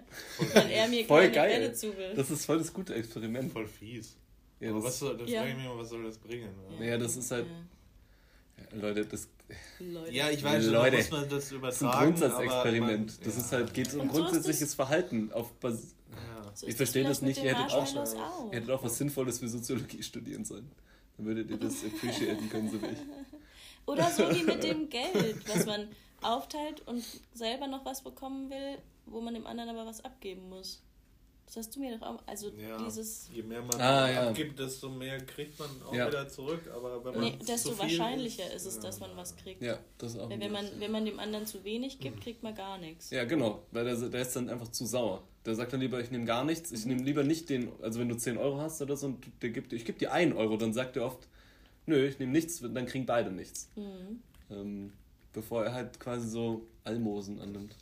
weil 0.54 0.70
er 0.72 0.88
mir 0.88 1.06
Voll 1.06 1.22
keine 1.24 1.32
geil. 1.36 1.60
Bälle 1.60 1.74
zuwirft. 1.74 2.18
Das 2.18 2.30
ist 2.32 2.46
voll 2.46 2.58
das 2.60 2.74
gute 2.74 2.94
Experiment. 2.96 3.52
Voll 3.52 3.68
fies. 3.68 4.16
Ja, 4.60 4.70
Aber 4.70 4.80
das, 4.80 4.88
was 4.88 5.00
soll, 5.00 5.18
das 5.18 5.30
Ja. 5.30 5.40
frage 5.42 5.52
ich 5.52 5.58
mich 5.58 5.66
mal, 5.68 5.78
was 5.78 5.90
soll 5.90 6.04
das 6.04 6.18
bringen? 6.18 6.50
Naja, 6.80 6.98
das 6.98 7.16
ist 7.18 7.32
halt. 7.32 7.46
Ja. 7.48 8.66
Ja, 8.72 8.82
Leute, 8.82 9.06
das 9.06 9.28
Leute. 9.80 10.12
Ja, 10.14 10.30
ich 10.30 10.42
weiß, 10.44 10.64
schon, 10.64 10.74
Leute, 10.74 10.98
muss 10.98 11.12
man 11.12 11.30
das 11.30 11.44
ist 11.46 11.52
ein 11.52 11.58
übertragen. 11.58 12.06
Grundsatzexperiment. 12.06 13.12
aber 13.12 13.26
Das 13.26 13.36
man- 13.36 13.46
ist 13.46 13.52
halt, 13.52 13.74
geht 13.74 13.94
um 13.94 14.00
Und 14.02 14.14
so 14.16 14.22
grundsätzliches 14.22 14.74
Verhalten. 14.74 15.32
Auf 15.34 15.52
Bas 15.60 15.94
Ja. 16.12 16.52
So 16.56 16.68
ich 16.68 16.76
verstehe 16.76 17.04
das 17.04 17.20
vielleicht 17.20 17.38
nicht. 17.40 17.46
Ihr 17.46 17.54
hättet 17.56 17.74
auch, 17.74 17.96
auch. 18.16 18.52
ihr 18.52 18.58
hättet 18.60 18.72
auch 18.72 18.82
was 18.84 18.98
Sinnvolles 18.98 19.40
für 19.40 19.50
Soziologie 19.50 20.02
studieren 20.02 20.46
sollen. 20.46 20.72
Dann 21.18 21.26
würdet 21.26 21.50
ihr 21.50 21.58
das 21.58 21.84
appreciaten 21.84 22.50
können, 22.50 22.72
so 22.72 22.82
wie 22.82 22.86
ich. 22.88 23.00
Oder 23.88 24.10
so 24.10 24.30
wie 24.34 24.44
mit 24.44 24.64
dem 24.64 24.90
Geld, 24.90 25.38
was 25.48 25.66
man 25.66 25.90
aufteilt 26.26 26.82
und 26.88 27.04
selber 27.34 27.68
noch 27.68 27.86
was 27.86 28.04
bekommen 28.04 28.50
will, 28.50 28.78
wo 29.06 29.22
man 29.22 29.34
dem 29.34 29.46
anderen 29.48 29.70
aber 29.70 29.86
was 29.86 30.04
abgeben 30.04 30.50
muss. 30.50 30.82
Das 31.46 31.58
hast 31.58 31.76
du 31.76 31.80
mir 31.80 31.96
doch 31.96 32.08
auch. 32.08 32.24
Also 32.26 32.50
Ja, 32.50 32.76
dieses. 32.84 33.30
je 33.32 33.44
mehr 33.44 33.62
man 33.62 33.80
Ah, 33.80 34.10
ja. 34.10 34.30
abgibt, 34.30 34.58
desto 34.58 34.90
mehr 34.90 35.24
kriegt 35.28 35.60
man 35.60 35.70
auch 35.88 35.94
Ja. 35.94 36.08
wieder 36.08 36.28
zurück. 36.28 36.62
Aber 36.76 37.06
wenn 37.06 37.14
man 37.14 37.22
Nee, 37.22 37.38
desto 37.48 37.70
zu 37.70 37.76
viel 37.76 37.84
wahrscheinlicher 37.84 38.48
ist, 38.52 38.66
ist 38.66 38.66
es, 38.66 38.76
ja. 38.78 38.82
dass 38.82 39.00
man 39.00 39.16
was 39.16 39.36
kriegt. 39.36 39.62
Ja, 39.62 39.78
das 40.00 40.14
ist 40.16 40.20
auch 40.20 40.28
Weil 40.30 40.40
wenn 40.40 40.52
man, 40.52 40.66
wenn 40.80 40.92
man 40.92 41.06
dem 41.06 41.20
anderen 41.20 41.46
zu 41.46 41.64
wenig 41.64 42.00
gibt, 42.00 42.22
kriegt 42.22 42.42
man 42.42 42.56
gar 42.56 42.80
nichts. 42.80 43.12
Ja, 43.12 43.26
genau, 43.26 43.62
weil 43.72 43.86
der, 43.86 43.96
der 43.96 44.22
ist 44.24 44.36
dann 44.36 44.50
einfach 44.50 44.70
zu 44.70 44.88
sauer. 44.88 45.22
Der 45.46 45.54
sagt 45.54 45.72
dann 45.72 45.82
lieber, 45.82 46.00
ich 46.00 46.10
nehme 46.10 46.26
gar 46.26 46.44
nichts, 46.44 46.72
ich 46.72 46.84
nehme 46.88 47.04
lieber 47.04 47.24
nicht 47.24 47.48
den, 47.52 47.72
also 47.84 48.00
wenn 48.00 48.10
du 48.10 48.18
10 48.18 48.38
Euro 48.40 48.58
hast 48.58 48.82
oder 48.82 48.98
so 48.98 49.06
und 49.06 49.24
der 49.44 49.52
gibt, 49.52 49.72
ich 49.72 49.86
gebe 49.86 50.00
dir 50.00 50.12
1 50.12 50.36
Euro, 50.36 50.58
dann 50.58 50.74
sagt 50.74 50.98
er 50.98 51.06
oft, 51.06 51.28
nö, 51.86 52.08
ich 52.08 52.18
nehme 52.18 52.32
nichts, 52.32 52.60
dann 52.60 52.88
kriegen 52.88 53.06
beide 53.06 53.30
nichts. 53.32 53.70
Mhm. 53.76 54.24
Ähm, 54.50 54.94
bevor 55.36 55.66
er 55.66 55.74
halt 55.74 56.00
quasi 56.00 56.28
so 56.28 56.66
Almosen 56.84 57.40
annimmt. 57.40 57.76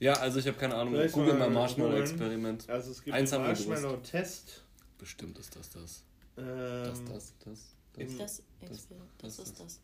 Ja, 0.00 0.12
also 0.14 0.38
ich 0.38 0.46
habe 0.46 0.56
keine 0.58 0.74
Ahnung, 0.74 0.94
Vielleicht 0.94 1.14
google 1.14 1.32
mal 1.34 1.48
mal 1.48 1.50
Marshmallow-Experiment. 1.50 2.68
Also 2.68 2.90
es 2.92 3.02
gibt 3.02 3.16
Eins 3.16 3.30
gewusst. 3.30 3.66
Marshmallow-Test. 3.68 4.62
Bestimmt 4.98 5.38
ist 5.38 5.56
das 5.56 5.70
das. 5.70 6.02
Ähm, 6.36 6.44
Das, 6.84 7.04
das, 7.04 7.04
das, 7.04 7.34
das. 7.44 7.58
im- 7.96 8.18
Das, 8.18 8.36
Das- 8.38 8.42
das, 8.60 8.86
das, 8.88 8.98
das 9.18 9.38
ist 9.38 9.46
ist- 9.48 9.60
das. 9.60 9.80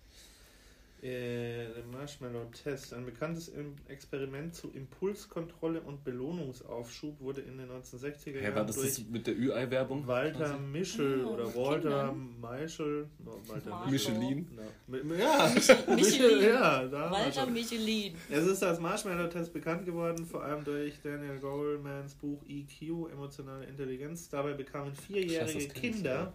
Äh, 1.05 1.66
der 1.74 1.84
Marshmallow-Test. 1.92 2.94
Ein 2.94 3.05
bekanntes 3.05 3.48
Im- 3.48 3.74
Experiment 3.88 4.55
zu 4.55 4.70
Impulskontrolle 4.72 5.82
und 5.82 6.02
Belohnungsaufschub 6.02 7.20
wurde 7.20 7.42
in 7.42 7.59
den 7.59 7.68
1960er 7.70 8.32
Hä, 8.38 8.42
Jahren 8.44 8.55
war 8.55 8.64
das 8.64 8.76
durch 8.76 8.88
das 8.94 9.05
mit 9.11 9.26
der 9.26 9.36
Ü-Ei-Werbung? 9.38 10.07
Walter 10.07 10.38
quasi? 10.46 10.62
Mischel 10.62 11.24
Ah, 11.26 11.28
oder 11.28 11.55
Walter. 11.55 12.12
Meischel. 12.14 13.09
No, 13.22 13.32
Walter. 13.46 13.86
Michelin? 13.90 14.48
Mi- 14.88 15.18
ja, 15.18 15.46
Michelin. 15.55 15.94
Michel, 15.94 16.42
ja, 16.42 16.86
da 16.86 17.00
haben 17.00 17.11
wir 17.11 17.11
Walter. 17.11 17.46
Michelin. 17.50 18.14
Es 18.30 18.46
ist 18.46 18.62
als 18.62 18.80
Marshmallow-Test 18.80 19.52
bekannt 19.52 19.84
geworden, 19.84 20.24
vor 20.24 20.42
allem 20.42 20.64
durch 20.64 21.02
Daniel 21.02 21.38
Golemans 21.38 22.14
Buch 22.14 22.42
EQ, 22.48 23.11
emotionale 23.12 23.66
Intelligenz. 23.66 24.30
Dabei 24.30 24.55
bekamen 24.55 24.94
vierjährige 24.94 25.59
ich, 25.59 25.74
Kinder 25.74 26.32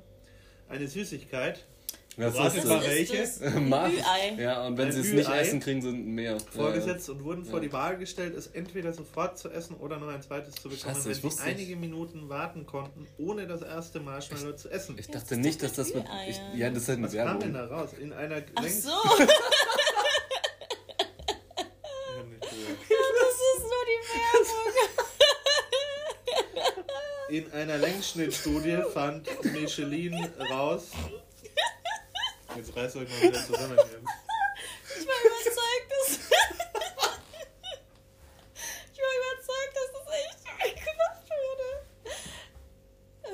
eine 0.68 0.88
Süßigkeit, 0.88 1.66
Was 2.28 2.36
Ratet 2.38 2.58
ist 2.64 2.68
mal 2.68 2.80
das? 2.80 2.88
welche? 2.88 3.60
Mars. 3.62 3.92
Ja, 4.38 4.66
und 4.68 4.78
wenn 4.78 4.92
sie 4.92 5.00
es 5.02 5.12
nicht 5.14 5.30
essen, 5.30 5.60
kriegen 5.60 5.82
sie 5.82 5.92
mehr. 5.92 6.38
vorgesetzt 6.40 7.10
und 7.10 7.24
wurden 7.24 7.46
vor 7.46 7.60
Ja. 7.60 7.66
die 7.66 7.72
Wahl 7.74 7.98
gestellt, 7.98 8.36
es 8.36 8.48
entweder 8.48 8.92
sofort 8.94 9.38
zu 9.38 9.50
essen 9.50 9.76
oder 9.78 9.98
noch 9.98 10.08
ein 10.10 10.22
zweites 10.22 10.56
zu 10.56 10.70
bekommen, 10.70 10.96
Scheiße, 10.96 11.08
wenn 11.10 11.16
sie 11.16 11.28
nicht. 11.28 11.40
einige 11.42 11.76
Minuten 11.78 12.28
warten 12.28 12.66
konnten, 12.66 13.08
ohne 13.18 13.48
das 13.48 13.62
erste 13.62 14.00
Marshmallow 14.02 14.54
zu 14.58 14.70
essen. 14.70 14.98
Ich 15.00 15.08
Ja, 15.08 15.14
dachte 15.14 15.30
das 15.30 15.38
nicht, 15.38 15.64
dass 15.64 15.74
das 15.74 15.94
mit. 15.94 16.04
Ich, 16.28 16.40
ja, 16.56 16.70
das 16.70 16.84
ist 16.84 16.90
halt 16.90 17.04
Was 17.04 17.14
kam 17.16 17.40
denn 17.40 17.54
Werbung. 17.54 17.70
da 17.70 17.78
raus? 17.78 17.90
In 18.00 18.12
einer 18.14 18.42
Ach 18.56 18.64
Längs- 18.64 18.84
so, 18.84 18.90
Werbung. 19.18 19.28
In 27.30 27.52
einer 27.54 27.78
Längsschnittstudie 27.78 28.80
fand 28.94 29.28
Michelin 29.54 30.16
raus. 30.52 30.88
Jetzt 32.56 32.76
reißt 32.76 32.96
euch 32.98 33.10
mal 33.10 33.22
wieder 33.22 33.46
zusammen. 33.46 33.78
hier. 33.78 34.02
Ich 35.00 35.08
war 35.08 35.16
überzeugt, 35.26 35.92
dass. 35.92 36.10
ich 38.94 39.00
war 39.00 39.14
überzeugt, 39.20 39.74
dass 39.76 39.90
das 39.94 40.08
echt 40.66 40.78
gemacht 40.86 41.26
wurde. 41.30 41.70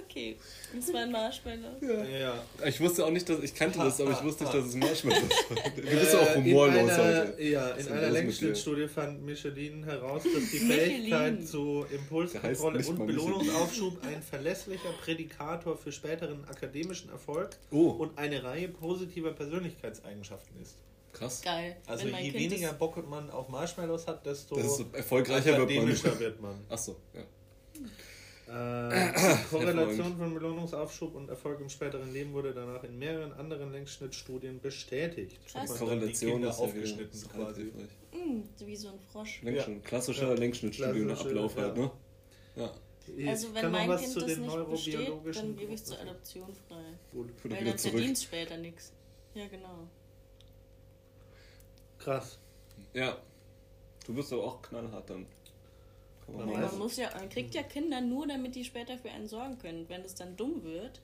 Okay, 0.04 0.38
das 0.76 0.94
war 0.94 1.02
ein 1.02 1.12
Marshmallow. 1.12 1.78
Ja. 1.82 2.44
Ich 2.68 2.80
wusste 2.82 3.06
auch 3.06 3.12
nicht, 3.12 3.28
dass. 3.30 3.40
Ich 3.42 3.54
kannte 3.56 3.80
Ha, 3.80 3.86
das, 3.86 4.00
aber 4.02 4.12
ha, 4.14 4.18
ich 4.20 4.24
wusste 4.26 4.44
nicht, 4.44 4.54
ha. 4.54 4.58
dass 4.60 4.68
es 4.68 4.76
Marshmallows 4.76 5.24
war. 5.50 5.72
Du 5.76 5.82
bist 5.82 6.14
ja 6.14 6.20
auch 6.20 6.30
Äh, 6.30 6.36
humorlos 6.36 6.90
einer, 6.92 7.20
heute. 7.28 7.44
Ja, 7.44 7.70
ist 7.70 7.88
in 7.88 7.94
einer 7.94 8.10
Längsschnittstudie 8.10 8.88
fand 8.88 9.26
Michelin 9.26 9.84
heraus, 9.84 10.24
dass 10.24 10.52
die. 10.52 10.60
Fähigkeit 10.60 11.48
zu 11.48 11.86
Impulskontrolle 11.92 12.78
nicht 12.78 12.90
und. 12.90 13.08
Belohnungsaufschub 13.08 14.04
ein 14.06 14.22
verlässlicher 14.22 14.90
Prädikator 15.04 15.78
für 15.78 15.92
späteren 15.92 16.44
akademischen 16.46 17.10
Erfolg 17.10 17.58
Oh, 17.72 17.90
und 17.90 18.18
eine 18.18 18.44
Reihe 18.44 18.68
positiver 18.70 19.32
Persönlichkeitseigenschaften 19.34 20.62
ist. 20.62 20.76
krass. 21.14 21.42
Geil. 21.42 21.78
Also 21.86 22.08
je 22.08 22.14
Kind 22.32 22.34
weniger 22.36 22.74
Bock 22.74 23.08
man 23.10 23.30
auf 23.30 23.48
Marshmallows 23.50 24.08
hat, 24.08 24.26
desto 24.26 24.56
erfolgreicher 24.94 25.58
wird 25.58 26.04
man. 26.04 26.20
wird 26.20 26.42
man. 26.42 26.56
Achso, 26.70 26.96
ja. 27.14 27.22
Äh, 28.48 28.52
die 29.14 29.44
Korrelation 29.50 30.18
von 30.18 30.34
Belohnungsaufschub 30.34 31.16
und 31.16 31.30
Erfolg 31.30 31.60
im 31.62 31.70
späteren 31.70 32.14
Leben 32.14 32.34
wurde 32.34 32.54
danach 32.54 32.84
in 32.84 33.00
mehreren 33.00 33.34
anderen 33.34 33.72
Längsschnittstudien 33.72 34.62
bestätigt. 34.62 35.40
Krass. 35.48 35.78
Korrelation 35.78 36.44
ist 36.44 36.60
ja 36.60 36.64
aufgeschnitten 36.64 37.12
ist 37.12 37.30
quasi. 37.30 37.72
so 38.56 38.68
wie 38.68 38.76
so 38.76 38.90
ein 38.90 39.00
Frosch. 39.12 39.42
Längsschnitt, 39.42 39.84
klassischer 39.84 40.30
Ja. 40.30 40.34
Längsschnittstudio-Ablauf 40.36 41.56
Klassische, 41.56 41.62
halt, 41.62 41.78
ne? 41.78 41.92
Ja. 42.56 42.74
Ich 43.18 43.28
Also 43.28 43.54
wenn 43.54 43.72
mein 43.72 43.90
was 43.90 44.02
Kind 44.02 44.14
zu 44.14 44.20
das 44.20 44.30
den 44.30 44.42
nicht 44.42 44.70
besteht, 44.70 44.94
neurobiologischen 44.96 45.48
dann 45.48 45.58
gebe 45.58 45.74
ich 45.74 45.80
es 45.80 45.86
zur 45.86 46.00
Adoption 46.00 46.56
frei. 46.68 46.84
Gut. 47.12 47.30
Weil 47.44 47.66
dann 47.66 47.78
zurück. 47.78 47.94
verdienst 47.94 48.24
später 48.24 48.58
nichts. 48.58 48.94
Ja, 49.34 49.48
genau. 49.48 49.88
Krass. 52.00 52.40
Ja. 52.94 53.18
Du 54.06 54.14
bist 54.14 54.32
aber 54.32 54.44
auch 54.44 54.62
knallhart 54.62 55.10
dann. 55.10 55.26
Man 56.28 56.48
Man 56.48 56.78
muss 56.78 56.98
ja, 56.98 57.10
man 57.16 57.30
kriegt 57.30 57.54
ja 57.56 57.64
Kinder 57.64 58.02
nur, 58.02 58.28
damit 58.28 58.56
die 58.56 58.64
später 58.66 58.98
für 58.98 59.10
einen 59.12 59.28
sorgen 59.28 59.58
können. 59.60 59.86
Wenn 59.88 60.02
es 60.02 60.16
dann 60.16 60.36
dumm 60.36 60.64
wird, 60.64 61.00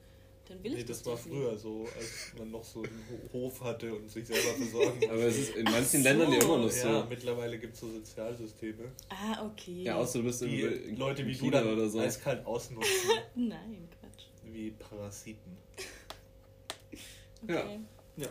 dann 0.47 0.63
will 0.63 0.71
Nee, 0.71 0.79
ich 0.79 0.85
das, 0.85 0.97
das 1.03 1.05
war 1.07 1.13
nicht. 1.13 1.23
früher 1.27 1.57
so, 1.57 1.87
als 1.97 2.33
man 2.37 2.49
noch 2.51 2.63
so 2.63 2.81
einen 2.81 3.05
Ho- 3.09 3.33
Hof 3.33 3.61
hatte 3.61 3.93
und 3.95 4.09
sich 4.09 4.25
selber 4.27 4.53
versorgen 4.55 4.99
Aber 5.09 5.19
es 5.23 5.37
ist 5.37 5.55
in 5.55 5.63
manchen 5.65 6.01
so. 6.01 6.09
Ländern 6.09 6.31
ja 6.33 6.41
immer 6.41 6.57
noch 6.57 6.69
so. 6.71 6.87
Ja, 6.87 7.05
mittlerweile 7.07 7.59
gibt 7.59 7.75
es 7.75 7.79
so 7.79 7.89
Sozialsysteme, 7.91 8.91
Ah, 9.09 9.45
okay. 9.45 9.83
Ja, 9.83 9.95
außer 9.97 10.19
du 10.19 10.25
bist 10.25 10.41
die 10.41 10.61
in, 10.61 10.89
in 10.89 10.97
Leute 10.97 11.25
wie 11.25 11.31
in 11.31 11.37
du 11.37 11.43
China 11.45 11.61
dann 11.61 11.73
oder 11.73 11.87
so. 11.87 11.99
eiskalt 11.99 12.45
ausnutzen, 12.45 12.91
Nein, 13.35 13.87
Quatsch. 13.99 14.25
wie 14.51 14.71
Parasiten. 14.71 15.55
Okay. 17.43 17.53
Ja, 18.17 18.23
Ja. 18.25 18.29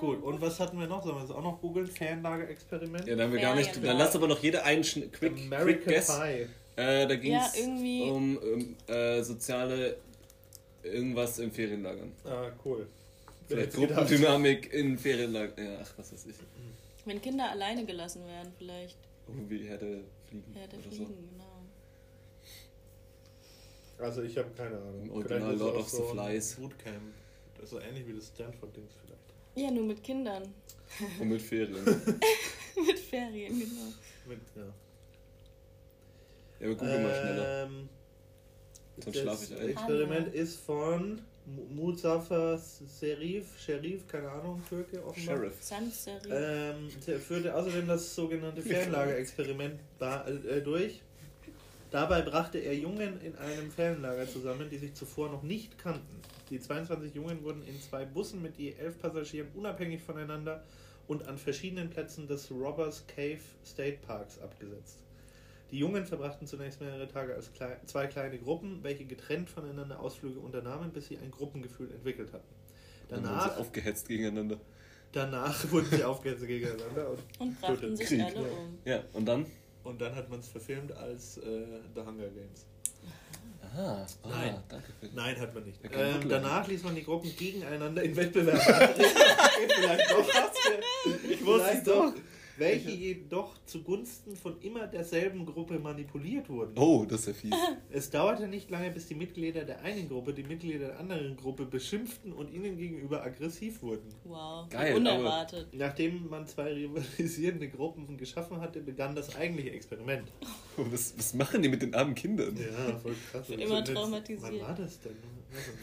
Gut. 0.00 0.22
Und 0.22 0.40
was 0.40 0.58
hatten 0.60 0.78
wir 0.78 0.86
noch? 0.86 1.02
Sollen 1.02 1.16
wir 1.16 1.22
das 1.22 1.30
auch 1.30 1.42
noch 1.42 1.60
googeln? 1.60 1.86
Fernlagerexperiment? 1.86 3.06
Ja, 3.06 3.16
da 3.16 3.24
haben 3.24 3.32
wir 3.32 3.40
gar 3.40 3.54
nicht. 3.54 3.76
Dann 3.84 3.98
lass 3.98 4.14
aber 4.16 4.28
noch 4.28 4.38
jeder 4.42 4.64
einen 4.64 4.82
Quick, 4.82 5.50
Quick 5.50 5.84
Guess. 5.84 6.06
Pie. 6.20 6.46
Äh, 6.76 7.06
da 7.06 7.16
ging 7.16 7.32
Ja, 7.32 7.46
es 7.46 7.58
irgendwie- 7.58 8.02
um, 8.02 8.36
um 8.38 8.76
äh, 8.86 9.22
soziale 9.22 9.96
irgendwas 10.82 11.38
in 11.38 11.52
Ferienlagern. 11.52 12.12
Ah, 12.24 12.50
cool. 12.64 12.86
Vielleicht? 13.46 13.74
Gruppendynamik 13.74 14.72
in 14.72 14.96
Ferienlagern. 14.98 15.64
Ja, 15.66 15.78
ach, 15.82 15.92
was 15.96 16.12
weiß 16.12 16.26
ich. 16.26 16.36
Wenn 17.04 17.20
Kinder 17.20 17.50
alleine 17.50 17.84
gelassen 17.84 18.24
werden, 18.26 18.52
vielleicht. 18.56 18.96
Irgendwie 19.28 19.58
Herde 19.68 20.00
fliegen. 20.28 20.54
Ja, 20.56 20.64
oder 20.64 20.78
Fliegen, 20.90 21.28
genau. 21.30 21.44
Also 23.98 24.22
ich 24.22 24.36
habe 24.36 24.50
keine 24.56 24.76
Ahnung. 24.76 25.02
Im 25.04 25.10
Original 25.12 25.54
Lord 25.56 25.76
of 25.76 25.88
the 25.88 25.96
so 25.98 26.02
Flies. 26.04 26.54
Bootcamp. 26.56 27.12
Das 27.54 27.64
ist 27.64 27.70
so 27.70 27.80
ähnlich 27.80 28.06
wie 28.08 28.14
das 28.14 28.28
Stanford-Dings 28.28 28.92
vielleicht. 29.04 29.20
Ja, 29.54 29.70
nur 29.70 29.84
mit 29.84 30.02
Kindern. 30.02 30.42
Und 31.20 31.28
mit 31.28 31.42
Ferien. 31.42 31.84
mit 32.86 32.98
Ferien, 32.98 33.58
genau. 33.58 33.92
Mit, 34.26 34.38
ja. 34.56 34.62
Ja, 36.60 36.68
wir 36.68 36.76
gucken 36.76 37.02
mal 37.02 37.14
schneller. 37.20 37.64
Ähm, 37.64 37.88
Dann 38.98 39.12
das 39.12 39.22
schlaf 39.22 39.42
ich 39.42 39.56
ein. 39.58 39.68
Experiment 39.70 40.26
Hallo. 40.28 40.36
ist 40.42 40.56
von 40.60 41.20
Mu- 41.44 41.64
Muzafer 41.70 42.56
Serif, 42.58 43.58
Sherif, 43.58 44.06
keine 44.06 44.30
Ahnung, 44.30 44.62
Türke 44.68 45.04
offenbar. 45.04 45.36
Sheriff. 45.36 45.54
Sanserie. 45.62 46.30
Ähm, 46.32 46.88
der 47.06 47.18
führte 47.18 47.54
außerdem 47.54 47.88
das 47.88 48.14
sogenannte 48.14 48.62
Ferienlagerexperiment 48.62 49.80
ba- 49.98 50.24
äh, 50.28 50.60
durch. 50.62 51.00
Dabei 51.90 52.22
brachte 52.22 52.58
er 52.58 52.74
Jungen 52.76 53.20
in 53.22 53.36
einem 53.36 53.70
Ferienlager 53.70 54.26
zusammen, 54.28 54.70
die 54.70 54.78
sich 54.78 54.94
zuvor 54.94 55.30
noch 55.30 55.42
nicht 55.42 55.76
kannten. 55.78 56.22
Die 56.52 56.60
22 56.60 57.14
Jungen 57.14 57.42
wurden 57.42 57.62
in 57.62 57.80
zwei 57.80 58.04
Bussen 58.04 58.42
mit 58.42 58.58
je 58.58 58.74
elf 58.74 58.98
Passagieren 58.98 59.48
unabhängig 59.54 60.02
voneinander 60.02 60.62
und 61.06 61.26
an 61.26 61.38
verschiedenen 61.38 61.88
Plätzen 61.88 62.26
des 62.28 62.50
Robbers 62.50 63.06
Cave 63.06 63.40
State 63.64 64.00
Parks 64.06 64.38
abgesetzt. 64.38 64.98
Die 65.70 65.78
Jungen 65.78 66.04
verbrachten 66.04 66.46
zunächst 66.46 66.78
mehrere 66.82 67.08
Tage 67.08 67.34
als 67.34 67.50
klei 67.54 67.78
zwei 67.86 68.06
kleine 68.06 68.38
Gruppen, 68.38 68.80
welche 68.82 69.06
getrennt 69.06 69.48
voneinander 69.48 69.98
Ausflüge 69.98 70.40
unternahmen, 70.40 70.92
bis 70.92 71.06
sie 71.06 71.16
ein 71.16 71.30
Gruppengefühl 71.30 71.90
entwickelt 71.90 72.34
hatten. 72.34 72.54
Dann 73.08 73.24
waren 73.24 73.32
Danach, 73.32 73.54
sie 73.54 73.60
aufgehetzt 73.60 74.08
gegeneinander. 74.08 74.60
danach 75.12 75.70
wurden 75.70 75.88
sie 75.90 76.04
aufgehetzt 76.04 76.46
gegeneinander 76.46 77.12
und 77.12 77.20
Und 77.38 77.60
brachten 77.62 77.96
sich 77.96 78.08
Krieg, 78.08 78.24
alle 78.24 78.34
ja. 78.34 78.42
um. 78.42 78.78
Ja, 78.84 79.04
und 79.14 79.24
dann? 79.24 79.46
Und 79.84 80.02
dann 80.02 80.14
hat 80.14 80.28
man 80.28 80.40
es 80.40 80.48
verfilmt 80.48 80.92
als 80.92 81.38
äh, 81.38 81.64
The 81.94 82.02
Hunger 82.02 82.28
Games. 82.28 82.66
Ah, 83.74 84.06
ah 84.22 84.28
Nein. 84.28 84.62
danke 84.68 84.92
für 85.00 85.06
Nein, 85.14 85.40
hat 85.40 85.54
man 85.54 85.64
nicht. 85.64 85.78
Ähm, 85.92 86.28
danach 86.28 86.68
ließ 86.68 86.82
man 86.82 86.94
die 86.94 87.04
Gruppen 87.04 87.34
gegeneinander 87.34 88.02
in 88.02 88.14
Wettbewerb 88.14 88.58
vielleicht 88.62 90.10
doch 90.10 90.28
was. 90.28 91.30
Ich 91.30 91.44
wusste 91.44 91.70
es 91.70 91.84
doch. 91.84 92.12
Welche 92.58 92.90
jedoch 92.90 93.54
zugunsten 93.66 94.36
von 94.36 94.60
immer 94.60 94.86
derselben 94.86 95.46
Gruppe 95.46 95.78
manipuliert 95.78 96.48
wurden. 96.48 96.78
Oh, 96.78 97.04
das 97.08 97.20
ist 97.20 97.26
ja 97.26 97.32
fies. 97.34 97.54
Es 97.90 98.10
dauerte 98.10 98.48
nicht 98.48 98.70
lange, 98.70 98.90
bis 98.90 99.06
die 99.08 99.14
Mitglieder 99.14 99.64
der 99.64 99.80
einen 99.82 100.08
Gruppe 100.08 100.32
die 100.32 100.42
Mitglieder 100.42 100.88
der 100.88 100.98
anderen 101.00 101.36
Gruppe 101.36 101.66
beschimpften 101.66 102.32
und 102.32 102.52
ihnen 102.52 102.76
gegenüber 102.78 103.22
aggressiv 103.22 103.82
wurden. 103.82 104.08
Wow. 104.24 104.68
Geil, 104.70 104.96
Unerwartet. 104.96 105.68
Nachdem 105.72 106.28
man 106.28 106.46
zwei 106.46 106.72
rivalisierende 106.72 107.68
Gruppen 107.68 108.16
geschaffen 108.16 108.60
hatte, 108.60 108.80
begann 108.80 109.14
das 109.14 109.34
eigentliche 109.36 109.70
Experiment. 109.72 110.28
Was, 110.76 111.14
was 111.18 111.34
machen 111.34 111.60
die 111.62 111.68
mit 111.68 111.82
den 111.82 111.94
armen 111.94 112.14
Kindern? 112.14 112.56
Ja, 112.56 112.96
voll 112.98 113.14
krass. 113.30 113.50
Immer 113.50 113.84
so- 113.84 113.92
traumatisiert. 113.92 114.52
Wann 114.52 114.60
war 114.62 114.74
das 114.74 115.00
denn? 115.00 115.16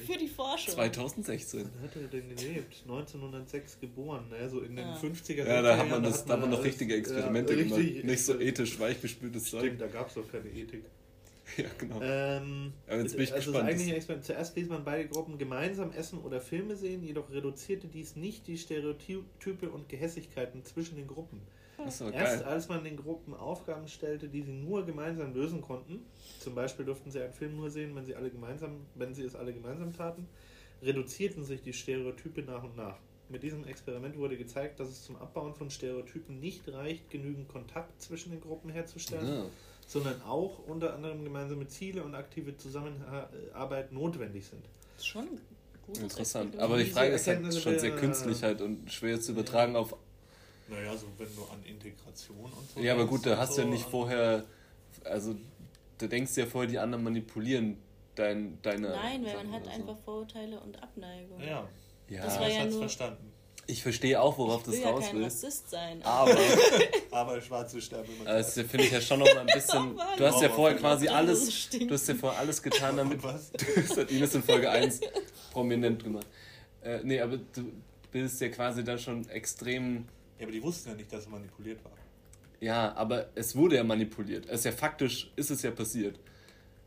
Für 0.05 0.17
die 0.17 0.27
Forschung. 0.27 0.73
2016. 0.75 1.69
Wann 1.75 1.83
hat 1.83 1.95
er 1.95 2.07
denn 2.07 2.29
gelebt? 2.35 2.83
1906 2.83 3.79
geboren, 3.79 4.29
ne? 4.29 4.49
so 4.49 4.61
in 4.61 4.75
den 4.75 4.87
Ja. 4.87 4.95
50er 4.97 5.45
Ja, 5.45 5.61
da 5.61 5.71
hat 5.77 5.77
Jahren 5.77 5.89
man, 5.89 6.03
das, 6.03 6.25
da 6.25 6.33
hat 6.33 6.41
man 6.41 6.49
noch 6.49 6.57
alles- 6.57 6.69
richtige 6.71 6.93
ja, 6.93 6.99
Experimente 6.99 7.55
gemacht. 7.55 7.79
richtig- 7.79 8.03
Nicht 8.03 8.23
so 8.25 8.39
ethisch 8.39 8.79
weichgespültes 8.79 9.45
Zeug. 9.45 9.61
Stimmt, 9.61 9.81
da 9.81 9.87
gab 9.87 10.07
es 10.07 10.13
doch 10.15 10.29
keine 10.31 10.49
Ethik. 10.49 10.83
Ja, 11.57 11.65
genau. 11.79 11.99
Ähm, 11.99 12.73
Aber 12.87 12.99
jetzt 13.01 13.13
bin 13.15 13.23
ich 13.23 13.33
also 13.33 13.51
gespannt. 13.51 13.55
Das 13.55 13.73
eigentliche 13.73 13.95
Experiment. 13.95 14.25
Zuerst 14.25 14.55
ließ 14.55 14.69
man 14.69 14.83
beide 14.85 15.07
Gruppen 15.09 15.39
gemeinsam 15.39 15.91
essen 15.93 16.19
oder 16.19 16.39
Filme 16.41 16.75
sehen, 16.75 17.03
jedoch 17.03 17.31
reduzierte 17.31 17.87
dies 17.87 18.15
nicht 18.15 18.45
die 18.47 18.55
Stereotype 18.55 19.69
und 19.71 19.89
Gehässigkeiten 19.89 20.63
zwischen 20.63 20.95
den 20.95 21.07
Gruppen. 21.07 21.41
War 21.85 22.13
Erst 22.13 22.43
als 22.43 22.67
man 22.67 22.83
den 22.83 22.97
Gruppen 22.97 23.33
Aufgaben 23.33 23.87
stellte, 23.87 24.27
die 24.27 24.41
sie 24.41 24.51
nur 24.51 24.85
gemeinsam 24.85 25.33
lösen 25.33 25.61
konnten, 25.61 26.05
zum 26.39 26.55
Beispiel 26.55 26.85
durften 26.85 27.11
sie 27.11 27.21
einen 27.21 27.33
Film 27.33 27.55
nur 27.55 27.69
sehen, 27.69 27.95
wenn 27.95 28.05
sie 28.05 28.15
alle 28.15 28.29
gemeinsam, 28.29 28.85
wenn 28.95 29.13
sie 29.13 29.23
es 29.23 29.35
alle 29.35 29.53
gemeinsam 29.53 29.93
taten, 29.93 30.27
reduzierten 30.81 31.43
sich 31.43 31.61
die 31.61 31.73
Stereotype 31.73 32.41
nach 32.43 32.63
und 32.63 32.75
nach. 32.77 32.97
Mit 33.29 33.43
diesem 33.43 33.63
Experiment 33.65 34.17
wurde 34.17 34.37
gezeigt, 34.37 34.79
dass 34.79 34.89
es 34.89 35.03
zum 35.03 35.15
Abbauen 35.17 35.53
von 35.53 35.69
Stereotypen 35.69 36.39
nicht 36.39 36.67
reicht, 36.71 37.09
genügend 37.11 37.47
Kontakt 37.47 38.01
zwischen 38.01 38.31
den 38.31 38.41
Gruppen 38.41 38.71
herzustellen, 38.71 39.27
Ja. 39.27 39.45
sondern 39.85 40.21
auch 40.23 40.59
unter 40.67 40.95
anderem 40.95 41.23
gemeinsame 41.23 41.67
Ziele 41.67 42.03
und 42.03 42.15
aktive 42.15 42.57
Zusammenarbeit 42.57 43.91
notwendig 43.91 44.47
sind. 44.47 44.63
Das 44.95 45.03
ist 45.03 45.07
schon 45.07 45.27
gutes 45.85 46.03
Interessant. 46.03 46.57
Aber 46.57 46.77
die 46.77 46.85
Frage 46.85 47.13
ist 47.13 47.27
halt 47.27 47.53
schon 47.53 47.79
sehr 47.79 47.95
künstlich 47.95 48.43
halt 48.43 48.61
und 48.61 48.91
schwer 48.91 49.19
zu 49.19 49.31
übertragen 49.33 49.75
auf. 49.75 49.95
Naja, 50.69 50.95
so 50.97 51.07
wenn 51.17 51.35
du 51.35 51.43
an 51.43 51.63
Integration 51.63 52.37
und 52.39 52.69
so. 52.75 52.79
Ja, 52.79 52.93
aber 52.93 53.05
gut, 53.07 53.25
da 53.25 53.37
hast 53.37 53.57
du 53.57 53.61
ja 53.61 53.67
so, 53.67 53.73
nicht 53.73 53.85
an- 53.85 53.91
vorher. 53.91 54.43
Also, 55.03 55.35
da 55.97 56.07
denkst 56.07 56.35
du 56.35 56.41
ja 56.41 56.47
vorher, 56.47 56.69
die 56.69 56.77
anderen 56.79 57.03
manipulieren 57.03 57.77
dein, 58.15 58.57
deine. 58.61 58.89
Nein, 58.89 59.23
weil 59.25 59.31
Sachen 59.33 59.49
man 59.49 59.55
hat 59.59 59.65
so. 59.65 59.71
einfach 59.71 59.97
Vorurteile 60.05 60.59
und 60.59 60.81
Abneigung. 60.81 61.39
Ja, 61.39 61.67
Ja, 62.09 62.23
Das 62.25 62.39
war 62.39 62.49
ja 62.49 62.65
nur- 62.65 62.79
verstanden. 62.79 63.31
ich 63.67 63.83
verstehe 63.83 64.19
auch, 64.19 64.37
worauf 64.37 64.61
ich 64.61 64.67
will 64.67 64.73
das 64.75 64.83
ja 64.83 64.89
raus 64.89 65.03
kein 65.05 65.15
will. 65.17 65.23
Rassist 65.25 65.69
sein. 65.69 66.01
Aber 66.03 66.35
Aber 67.11 67.41
schwarze 67.41 67.79
sterben 67.81 68.09
immer. 68.19 68.25
das 68.25 68.53
finde 68.53 68.83
ich 68.83 68.91
ja 68.91 68.99
schon 69.01 69.19
noch 69.19 69.33
mal 69.33 69.39
ein 69.41 69.45
bisschen. 69.47 69.77
Oh 69.91 69.93
Mann. 69.95 70.17
Du 70.17 70.25
hast 70.25 70.41
ja 70.41 70.49
vorher 70.49 70.77
quasi 70.77 71.07
alles. 71.07 71.69
Du 71.69 71.89
hast 71.93 72.07
ja 72.07 72.15
vorher 72.15 72.39
alles 72.39 72.61
getan, 72.63 72.97
damit. 72.97 73.21
Was? 73.23 73.51
Das 73.75 73.97
hat 73.97 74.11
Ines 74.11 74.33
in 74.35 74.43
Folge 74.43 74.69
1 74.69 75.01
prominent 75.51 76.03
gemacht. 76.03 76.27
Äh, 76.81 76.99
nee, 77.03 77.19
aber 77.21 77.37
du 77.37 77.71
bist 78.11 78.39
ja 78.41 78.49
quasi 78.49 78.83
dann 78.83 78.97
schon 78.99 79.27
extrem. 79.29 80.05
Ja, 80.39 80.45
aber 80.45 80.51
die 80.51 80.63
wussten 80.63 80.89
ja 80.89 80.95
nicht, 80.95 81.11
dass 81.11 81.25
er 81.25 81.31
manipuliert 81.31 81.83
war. 81.83 81.91
Ja, 82.61 82.93
aber 82.95 83.29
es 83.35 83.55
wurde 83.55 83.75
ja 83.75 83.83
manipuliert. 83.83 84.45
Es 84.47 84.59
ist 84.61 84.65
ja 84.65 84.71
faktisch, 84.71 85.31
ist 85.35 85.51
es 85.51 85.61
ja 85.61 85.71
passiert. 85.71 86.19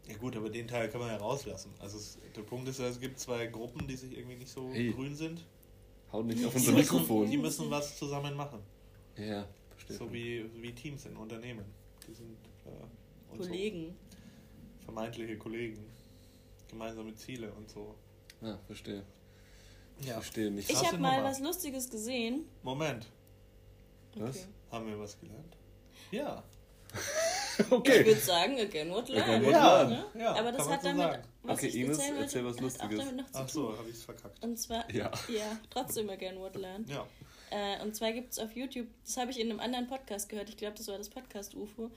Ja 0.08 0.16
gut, 0.16 0.36
aber 0.36 0.50
den 0.50 0.66
Teil 0.66 0.88
kann 0.88 1.00
man 1.00 1.10
ja 1.10 1.16
rauslassen. 1.16 1.72
Also 1.78 1.96
es, 1.98 2.18
der 2.34 2.42
Punkt 2.42 2.68
ist 2.68 2.80
ja, 2.80 2.88
es 2.88 2.98
gibt 2.98 3.18
zwei 3.18 3.46
Gruppen, 3.46 3.86
die 3.86 3.96
sich 3.96 4.16
irgendwie 4.16 4.36
nicht 4.36 4.50
so 4.50 4.70
Hey. 4.72 4.92
grün 4.92 5.14
sind. 5.14 5.44
Haut 6.10 6.26
nicht 6.26 6.44
auf 6.44 6.54
unser 6.54 6.72
müssen, 6.72 6.94
Mikrofon. 6.96 7.30
die 7.30 7.38
müssen 7.38 7.70
was 7.70 7.96
zusammen 7.98 8.34
machen. 8.34 8.58
Ja, 9.16 9.46
verstehe. 9.70 9.96
So 9.96 10.12
wie, 10.12 10.44
wie 10.60 10.72
Teams 10.72 11.06
in 11.06 11.16
Unternehmen. 11.16 11.64
Die 12.06 12.12
sind 12.12 12.36
äh, 12.66 13.32
und 13.32 13.38
Kollegen. 13.38 13.94
So 14.80 14.84
vermeintliche 14.86 15.38
Kollegen. 15.38 15.84
Gemeinsame 16.68 17.14
Ziele 17.14 17.52
und 17.52 17.70
so. 17.70 17.94
Ja, 18.42 18.58
verstehe. 18.66 19.04
Ja. 20.00 20.14
Verstehe 20.14 20.50
nicht. 20.50 20.68
Ich 20.68 20.84
habe 20.84 20.98
mal 20.98 21.22
was 21.22 21.38
Lustiges 21.40 21.88
gesehen. 21.88 22.44
Moment, 22.62 23.06
Was? 24.16 24.46
haben 24.70 24.86
wir 24.86 24.98
was 24.98 25.18
gelernt? 25.18 25.56
Ja. 26.10 26.42
Ich 27.58 27.70
Okay. 27.70 28.04
würde 28.06 28.18
sagen, 28.20 28.58
again 28.58 28.90
what 28.90 29.10
Again 29.10 29.26
learned. 29.26 29.44
what 29.44 29.52
Ja, 29.52 29.82
learned. 29.82 30.14
Ne? 30.14 30.20
ja, 30.22 30.34
Aber 30.34 30.52
das 30.52 30.68
hat 30.70 30.80
so 30.82 30.88
damit, 30.88 31.02
sagen. 31.02 31.22
was 31.42 31.58
Okay, 31.58 31.66
ich 31.66 31.74
Ines, 31.76 31.98
erzählen 31.98 32.10
wollte, 32.16 32.22
erzähl 32.24 32.44
was 32.46 32.60
Lustiges. 32.60 32.98
auch 33.00 33.04
damit 33.04 33.16
noch 33.16 33.30
zu 33.30 33.38
Ach 33.38 33.40
tun. 33.40 33.48
so, 33.48 33.78
habe 33.78 33.88
ich 33.90 33.94
es 33.96 34.02
verkackt. 34.04 34.42
Und 34.44 34.56
zwar, 34.58 34.90
Ja. 34.90 35.10
ja, 35.28 35.58
trotzdem 35.68 36.08
again 36.10 36.38
what 36.40 36.56
learned. 36.56 36.88
Ja. 36.88 37.06
Äh, 37.50 37.82
und 37.82 37.94
zwar 37.94 38.12
gibt 38.12 38.32
es 38.32 38.38
auf 38.38 38.52
YouTube, 38.56 38.86
das 39.04 39.18
habe 39.18 39.30
ich 39.32 39.38
in 39.38 39.50
einem 39.50 39.60
anderen 39.60 39.86
Podcast 39.86 40.30
gehört, 40.30 40.48
ich 40.48 40.56
glaube, 40.56 40.76
das 40.78 40.88
war 40.88 40.96
das 40.96 41.10
Podcast 41.10 41.54
UFO. 41.54 41.90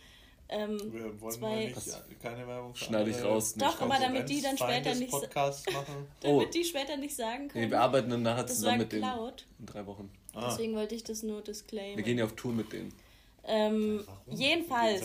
Ähm, 0.47 0.77
Wir 0.93 1.19
wollen 1.21 1.31
Zwei- 1.33 1.63
ja 1.63 1.69
nicht, 1.69 2.19
keine 2.21 2.47
Werbung 2.47 2.75
Schneide 2.75 3.09
ich 3.09 3.23
raus, 3.23 3.55
nicht 3.55 3.65
Doch, 3.67 3.81
aber 3.81 3.97
damit 3.99 4.29
die 4.29 4.41
dann 4.41 4.57
später 4.57 4.93
nicht 4.93 5.11
machen. 5.11 5.27
damit 6.21 6.47
Oh. 6.47 6.51
die 6.51 6.63
später 6.63 6.97
nicht 6.97 7.15
sagen 7.15 7.47
können. 7.47 7.65
Nee, 7.65 7.71
wir 7.71 7.81
arbeiten 7.81 8.09
dann 8.11 8.21
nachher 8.21 8.43
das 8.43 8.51
war 8.51 8.55
zusammen 8.57 8.77
mit 8.79 8.91
denen. 8.91 9.01
geklaut. 9.03 9.45
In 9.59 9.65
drei 9.65 9.85
Wochen. 9.87 10.11
Ah. 10.33 10.49
Deswegen 10.49 10.75
wollte 10.75 10.93
ich 10.93 11.03
das 11.03 11.23
nur 11.23 11.41
disclaimen. 11.41 11.97
Wir 11.97 12.03
gehen 12.03 12.17
ja 12.19 12.25
auf 12.25 12.33
Tour 12.35 12.51
mit 12.53 12.71
denen. 12.73 12.93
Ähm, 13.47 14.03
Warum? 14.05 14.39
Jedenfalls 14.39 15.01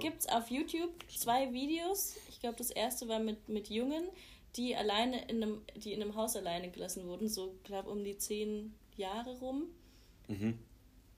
gibt 0.00 0.20
es 0.20 0.28
auf 0.28 0.50
YouTube 0.50 0.90
zwei 1.16 1.52
Videos. 1.52 2.14
Ich 2.28 2.40
glaube, 2.40 2.56
das 2.56 2.70
erste 2.70 3.08
war 3.08 3.18
mit, 3.18 3.48
mit 3.48 3.68
Jungen, 3.70 4.04
die 4.56 4.74
alleine 4.76 5.22
in 5.28 5.42
einem, 5.42 5.62
die 5.76 5.92
in 5.92 6.02
einem 6.02 6.14
Haus 6.16 6.36
alleine 6.36 6.70
gelassen 6.70 7.06
wurden, 7.06 7.28
so 7.28 7.54
glaube 7.64 7.90
um 7.90 8.02
die 8.04 8.16
zehn 8.18 8.74
Jahre 8.96 9.38
rum. 9.38 9.64
Mhm. 10.28 10.58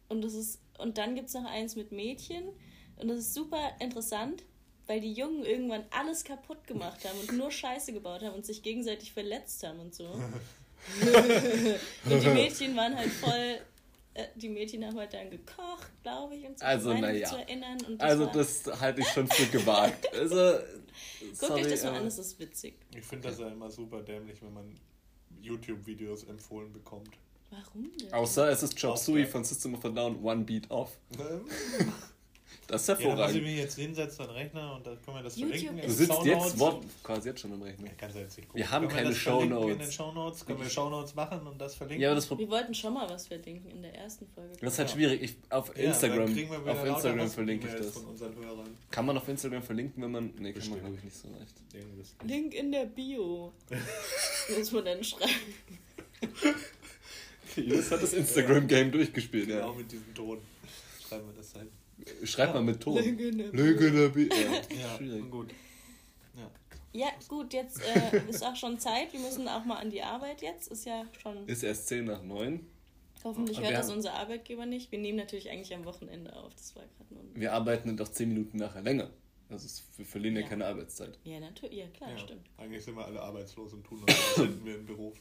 Und 0.08 0.22
das 0.22 0.34
ist 0.34 0.60
und 0.78 0.98
dann 0.98 1.14
gibt 1.14 1.28
es 1.28 1.34
noch 1.34 1.44
eins 1.44 1.76
mit 1.76 1.92
Mädchen 1.92 2.44
und 2.96 3.08
das 3.08 3.18
ist 3.18 3.34
super 3.34 3.72
interessant, 3.80 4.42
weil 4.86 5.00
die 5.00 5.12
Jungen 5.12 5.44
irgendwann 5.44 5.84
alles 5.90 6.24
kaputt 6.24 6.66
gemacht 6.66 7.04
haben 7.04 7.18
und 7.20 7.36
nur 7.36 7.50
Scheiße 7.50 7.92
gebaut 7.92 8.22
haben 8.22 8.34
und 8.34 8.44
sich 8.44 8.62
gegenseitig 8.62 9.12
verletzt 9.12 9.62
haben 9.66 9.80
und 9.80 9.94
so. 9.94 10.04
und 12.10 12.22
die 12.22 12.28
Mädchen 12.28 12.76
waren 12.76 12.96
halt 12.96 13.10
voll 13.10 13.58
äh, 14.14 14.28
die 14.36 14.48
Mädchen 14.48 14.84
haben 14.84 14.96
halt 14.96 15.12
dann 15.12 15.28
gekocht, 15.28 15.90
glaube 16.02 16.36
ich, 16.36 16.46
und 16.46 16.58
so 16.58 16.64
Also, 16.64 16.90
meine 16.90 17.06
na 17.06 17.12
mich 17.12 17.22
ja. 17.22 17.28
zu 17.28 17.36
erinnern. 17.36 17.78
Und 17.86 18.00
das 18.00 18.10
Also 18.10 18.26
war, 18.26 18.32
das 18.32 18.80
halte 18.80 19.00
ich 19.00 19.08
schon 19.08 19.26
für 19.26 19.46
gewagt. 19.46 20.06
Also, 20.14 20.58
Guckt 21.20 21.36
sorry, 21.36 21.64
euch 21.64 21.70
das 21.70 21.82
mal 21.82 21.94
an, 21.94 22.04
das 22.04 22.18
ist 22.18 22.38
witzig. 22.38 22.74
Ich 22.96 23.04
finde 23.04 23.28
das 23.28 23.40
ja 23.40 23.48
immer 23.48 23.70
super 23.70 24.02
dämlich, 24.02 24.40
wenn 24.42 24.52
man 24.52 24.80
YouTube-Videos 25.40 26.24
empfohlen 26.24 26.72
bekommt. 26.72 27.10
Warum 27.50 27.90
denn? 28.00 28.12
Außer 28.12 28.48
es 28.50 28.62
ist 28.62 28.78
Suey 28.78 29.22
geil. 29.22 29.26
von 29.26 29.44
System 29.44 29.74
of 29.74 29.84
a 29.84 29.88
Down, 29.88 30.22
One 30.22 30.44
Beat 30.44 30.70
Off. 30.70 30.96
Das 32.74 32.82
ist 32.82 32.88
Ja, 32.88 32.94
dann 32.94 33.02
muss 33.04 33.10
ich 33.12 33.16
hervorragend. 33.18 33.42
mich 33.44 33.56
jetzt 33.58 33.74
hinsetzen 33.76 34.20
an 34.22 34.26
den 34.28 34.36
Rechner 34.36 34.74
und 34.76 34.86
dann 34.86 35.02
können 35.02 35.16
wir 35.16 35.22
das 35.22 35.36
YouTube 35.36 35.56
verlinken. 35.56 35.86
Du 35.86 35.92
sitzt 35.92 36.12
Shownotes. 36.12 36.44
jetzt 36.44 36.58
Wort, 36.58 36.84
quasi 37.02 37.28
jetzt 37.28 37.40
schon 37.40 37.52
am 37.52 37.62
Rechnen. 37.62 37.86
Ja, 37.86 37.92
kannst 37.96 38.16
du 38.16 38.20
jetzt 38.20 38.36
nicht 38.36 38.48
gucken. 38.48 38.58
Wir 38.58 38.70
haben 38.70 38.88
Können 38.88 39.02
keine 39.04 39.14
Shownotes. 39.14 39.72
In 39.72 39.78
den 39.78 39.92
Shownotes 39.92 40.46
können 40.46 40.60
wir 40.60 40.70
Shownotes 40.70 41.14
machen 41.14 41.46
und 41.46 41.60
das 41.60 41.74
verlinken. 41.74 42.02
Ja, 42.02 42.08
aber 42.10 42.16
das, 42.16 42.30
Wir 42.38 42.50
wollten 42.50 42.74
schon 42.74 42.94
mal 42.94 43.08
was 43.08 43.26
verlinken 43.26 43.70
in 43.70 43.82
der 43.82 43.94
ersten 43.94 44.26
Folge. 44.34 44.52
das 44.60 44.72
ist 44.72 44.78
halt 44.78 44.88
Ja. 44.90 44.94
schwierig. 44.96 45.22
Ich, 45.22 45.36
auf 45.50 45.76
Instagram, 45.76 46.22
auf 46.68 46.84
Instagram 46.84 47.30
verlinke 47.30 47.68
ich 47.68 47.74
das. 47.74 47.90
Von 47.90 48.04
unseren 48.06 48.34
Hörern. 48.36 48.76
Kann 48.90 49.06
man 49.06 49.16
auf 49.16 49.28
Instagram 49.28 49.62
verlinken, 49.62 50.02
wenn 50.02 50.10
man. 50.10 50.24
Nee, 50.26 50.30
kann 50.32 50.42
man 50.42 50.52
Bestimmt. 50.54 50.80
glaube 50.80 50.96
ich 50.96 51.04
nicht 51.04 51.16
so 51.16 51.28
leicht. 51.28 52.24
Link 52.24 52.54
in 52.54 52.72
der 52.72 52.86
Bio. 52.86 53.52
Muss 54.58 54.72
man 54.72 54.84
dann 54.84 55.02
schreiben. 55.04 55.30
Ines 57.56 57.90
hat 57.90 58.02
das 58.02 58.12
Instagram-Game 58.12 58.90
durchgespielt, 58.90 59.46
Genau 59.46 59.70
ja. 59.72 59.78
mit 59.78 59.90
diesem 59.92 60.12
Ton. 60.14 60.38
Schreiben 61.08 61.26
wir 61.28 61.34
das 61.36 61.54
halt. 61.54 61.68
Schreib 62.24 62.48
Ja. 62.48 62.54
mal 62.54 62.62
mit 62.62 62.80
Ton. 62.80 62.96
Lüge 63.02 63.88
Ja, 64.28 64.52
Ja, 64.76 64.96
schwierig. 64.96 65.30
gut. 65.30 65.50
Ja. 66.36 66.50
Ja, 66.92 67.08
gut, 67.28 67.52
jetzt 67.52 67.80
äh, 67.82 68.22
ist 68.28 68.44
auch 68.44 68.56
schon 68.56 68.78
Zeit. 68.78 69.12
Wir 69.12 69.20
müssen 69.20 69.48
auch 69.48 69.64
mal 69.64 69.76
an 69.76 69.90
die 69.90 70.02
Arbeit 70.02 70.42
jetzt. 70.42 70.68
Ist 70.70 70.86
ja 70.86 71.04
schon. 71.20 71.46
Ist 71.48 71.62
erst 71.62 71.88
10 71.88 72.04
nach 72.04 72.22
9. 72.22 72.66
Hoffentlich 73.24 73.58
hört 73.60 73.72
das 73.72 73.90
unser 73.90 74.12
Arbeitgeber 74.14 74.66
nicht. 74.66 74.92
Wir 74.92 74.98
nehmen 74.98 75.16
natürlich 75.18 75.50
eigentlich 75.50 75.74
am 75.74 75.84
Wochenende 75.86 76.34
auf. 76.36 76.52
Das 76.54 76.76
war 76.76 76.82
gerade 76.98 77.14
nur. 77.14 77.22
Wir 77.34 77.52
arbeiten 77.52 77.88
dann 77.88 77.96
doch 77.96 78.08
10 78.08 78.28
Minuten 78.28 78.58
nachher 78.58 78.82
länger. 78.82 79.10
Also 79.48 79.66
wir 79.96 80.04
verlieren 80.04 80.36
ja, 80.36 80.42
Ja. 80.42 80.48
keine 80.48 80.66
Arbeitszeit. 80.66 81.18
Ja, 81.24 81.40
natürlich. 81.40 81.78
Ja, 81.78 81.86
klar, 81.88 82.10
ja. 82.10 82.18
stimmt. 82.18 82.46
Eigentlich 82.58 82.84
sind 82.84 82.96
wir 82.96 83.04
alle 83.06 83.20
arbeitslos 83.22 83.72
und 83.72 83.84
tun 83.84 84.00
uns, 84.02 84.08
als 84.10 84.36
hätten 84.48 84.64
wir 84.64 84.74
einen 84.74 84.86
Beruf. 84.86 85.16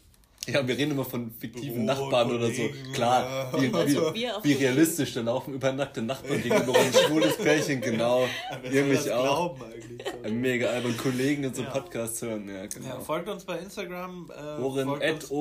Ja, 0.47 0.67
wir 0.67 0.77
reden 0.77 0.91
immer 0.91 1.05
von 1.05 1.31
fiktiven 1.31 1.85
Büro, 1.85 2.01
Nachbarn 2.01 2.31
oder 2.31 2.51
so. 2.51 2.63
Klar, 2.93 3.51
ja. 3.53 3.61
wie, 3.61 3.73
wie, 4.13 4.29
auch 4.29 4.43
wie 4.43 4.53
realistisch, 4.53 5.13
da 5.13 5.21
laufen 5.21 5.53
übernackte 5.53 6.01
Nachbarn 6.01 6.41
gegenüber 6.41 6.77
ein 6.77 6.91
schwules 6.93 7.37
Pärchen, 7.37 7.79
genau. 7.79 8.27
Das 8.61 8.73
auch. 9.09 9.23
glauben 9.23 9.63
eigentlich? 9.63 10.01
Ein 10.23 10.41
Mega 10.41 10.67
albern 10.69 10.97
Kollegen 10.97 11.45
in 11.45 11.53
so 11.53 11.61
einem 11.61 11.73
Ja. 11.73 11.79
Podcast 11.79 12.21
hören, 12.21 12.49
ja, 12.49 12.65
genau. 12.65 12.87
Ja, 12.87 12.99
folgt 12.99 13.29
uns 13.29 13.45
bei 13.45 13.57
Instagram. 13.59 14.29
Äh, 14.31 14.61
Ohren, 14.61 14.85
folgt 14.87 15.03
at 15.03 15.31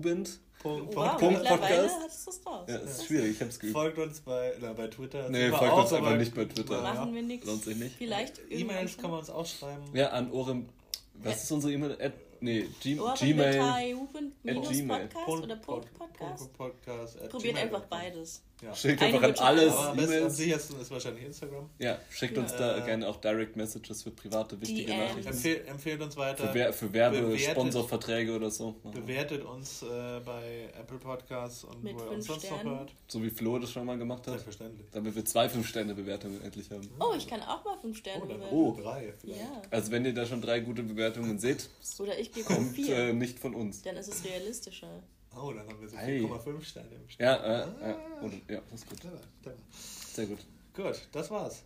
bin. 0.00 0.28
Punkt, 0.62 0.94
Wow, 0.94 1.16
Punkt 1.16 1.38
mittlerweile 1.38 1.76
Podcast. 1.76 1.96
hattest 2.02 2.26
du 2.26 2.30
es 2.30 2.46
raus. 2.46 2.66
Ja, 2.68 2.76
ist 2.76 3.06
schwierig, 3.06 3.30
ich 3.32 3.40
hab's 3.40 3.58
geübt. 3.58 3.72
folgt 3.72 3.98
uns 3.98 4.20
bei, 4.20 4.52
na, 4.60 4.72
bei 4.74 4.86
Twitter. 4.86 5.28
Nee, 5.28 5.48
folgt 5.48 5.64
auch, 5.72 5.82
uns 5.82 5.92
einfach 5.92 6.06
aber- 6.08 6.16
nicht 6.18 6.34
bei 6.34 6.44
Twitter. 6.44 6.74
Ja. 6.76 6.94
Machen 6.94 7.14
wir 7.14 7.22
nichts. 7.22 7.46
Lohnt 7.46 7.64
sich 7.64 7.76
nicht. 7.76 7.96
Vielleicht 7.96 8.40
E-Mails 8.48 8.96
kann 8.96 9.10
man 9.10 9.20
uns 9.20 9.30
auch 9.30 9.46
schreiben. 9.46 9.82
Ja, 9.94 10.10
an 10.10 10.30
Ohren. 10.30 10.68
Was 11.14 11.42
ist 11.44 11.50
unsere 11.50 11.72
E-Mail? 11.72 11.96
Nee, 12.42 12.66
G 12.80 12.98
Oder 12.98 13.14
Gmail. 13.14 13.98
Gmail. 14.42 15.08
Podcast 15.08 15.28
oder 15.28 15.56
Podcast. 15.56 16.52
Podcast 16.52 17.28
Probiert 17.28 17.56
einfach 17.56 17.84
beides. 17.84 18.42
Ja. 18.62 18.74
Schickt 18.74 19.02
Eine 19.02 19.14
einfach 19.16 19.28
an 19.40 19.46
alles 19.46 19.72
Aber 19.72 19.88
am 19.90 19.96
besten- 19.96 20.22
am 20.24 20.30
sichersten 20.30 20.80
ist 20.80 20.90
wahrscheinlich 20.90 21.24
Instagram. 21.24 21.68
Ja, 21.78 21.98
schickt 22.10 22.36
Ja. 22.36 22.42
uns 22.42 22.52
da 22.54 22.78
Äh, 22.78 22.82
gerne 22.86 23.08
auch 23.08 23.16
Direct 23.16 23.56
Messages 23.56 24.04
für 24.04 24.10
private, 24.12 24.60
wichtige. 24.60 24.96
Nachrichten. 24.96 25.26
Empfehl, 25.32 25.64
empfehlt 25.66 26.00
uns 26.00 26.16
weiter. 26.16 26.46
Für, 26.48 26.54
Wer 26.54 26.72
für 26.72 26.92
Werbe, 26.92 27.36
Sponsorverträge 27.38 28.32
oder 28.36 28.50
so. 28.50 28.76
Bewertet 28.92 29.44
uns 29.44 29.82
äh, 29.82 30.20
bei 30.24 30.70
Apple 30.78 30.98
Podcasts 30.98 31.64
und 31.64 31.82
Mit 31.82 31.94
wo 31.96 32.04
ihr 32.04 32.10
uns 32.12 32.26
sonst 32.26 32.46
Sternen. 32.46 32.64
noch 32.70 32.78
hört. 32.80 32.92
So 33.08 33.22
wie 33.22 33.30
Flo 33.30 33.58
das 33.58 33.70
schon 33.72 33.84
mal 33.84 33.98
gemacht 33.98 34.20
hat. 34.20 34.28
Selbstverständlich. 34.34 34.86
Damit 34.92 35.14
wir 35.16 35.24
zwei 35.24 35.48
5-Sterne-Bewertungen 35.48 36.40
endlich 36.42 36.70
haben. 36.70 36.88
Oh, 37.00 37.14
ich 37.16 37.26
kann 37.26 37.40
auch 37.42 37.64
mal 37.64 37.76
fünf 37.80 37.98
Sterne 37.98 38.22
Oh, 38.24 38.26
bewerten. 38.28 38.54
Oh. 38.54 38.78
drei 38.80 39.12
vielleicht. 39.20 39.40
Ja. 39.40 39.62
Also 39.70 39.90
wenn 39.90 40.04
ihr 40.04 40.14
da 40.14 40.24
schon 40.24 40.40
drei 40.40 40.60
gute 40.60 40.82
Bewertungen 40.82 41.38
seht, 41.38 41.68
Oder 41.98 42.18
ich 42.18 42.30
gebe 42.32 42.46
kommt 42.46 42.74
vier. 42.76 42.96
äh, 42.96 43.12
nicht 43.12 43.38
von 43.38 43.54
uns. 43.54 43.82
Dann 43.82 43.96
ist 43.96 44.08
es 44.08 44.24
realistischer. 44.24 45.02
Oh, 45.34 45.52
dann 45.52 45.66
haben 45.68 45.80
wir 45.80 45.88
so 45.88 45.96
Ei. 45.96 46.18
4,5 46.20 46.62
Sterne 46.62 46.94
im 46.94 47.08
Schnitt. 47.08 47.20
Ja, 47.20 47.36
äh, 47.36 47.58
ja, 47.88 47.96
oder, 48.22 48.34
ja, 48.48 48.60
das 48.70 48.80
ist 48.80 48.88
gut. 48.88 49.00
Clever, 49.00 49.18
clever. 49.42 49.56
Sehr 49.72 50.26
gut. 50.26 50.38
Gut, 50.74 51.08
das 51.12 51.30
war's 51.30 51.64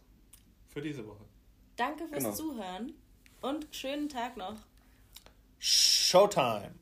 für 0.68 0.82
diese 0.82 1.06
Woche. 1.06 1.24
Danke 1.76 2.06
fürs 2.06 2.22
Genau. 2.24 2.34
Zuhören 2.34 2.92
und 3.40 3.66
schönen 3.74 4.08
Tag 4.08 4.36
noch. 4.36 4.56
Showtime! 5.58 6.74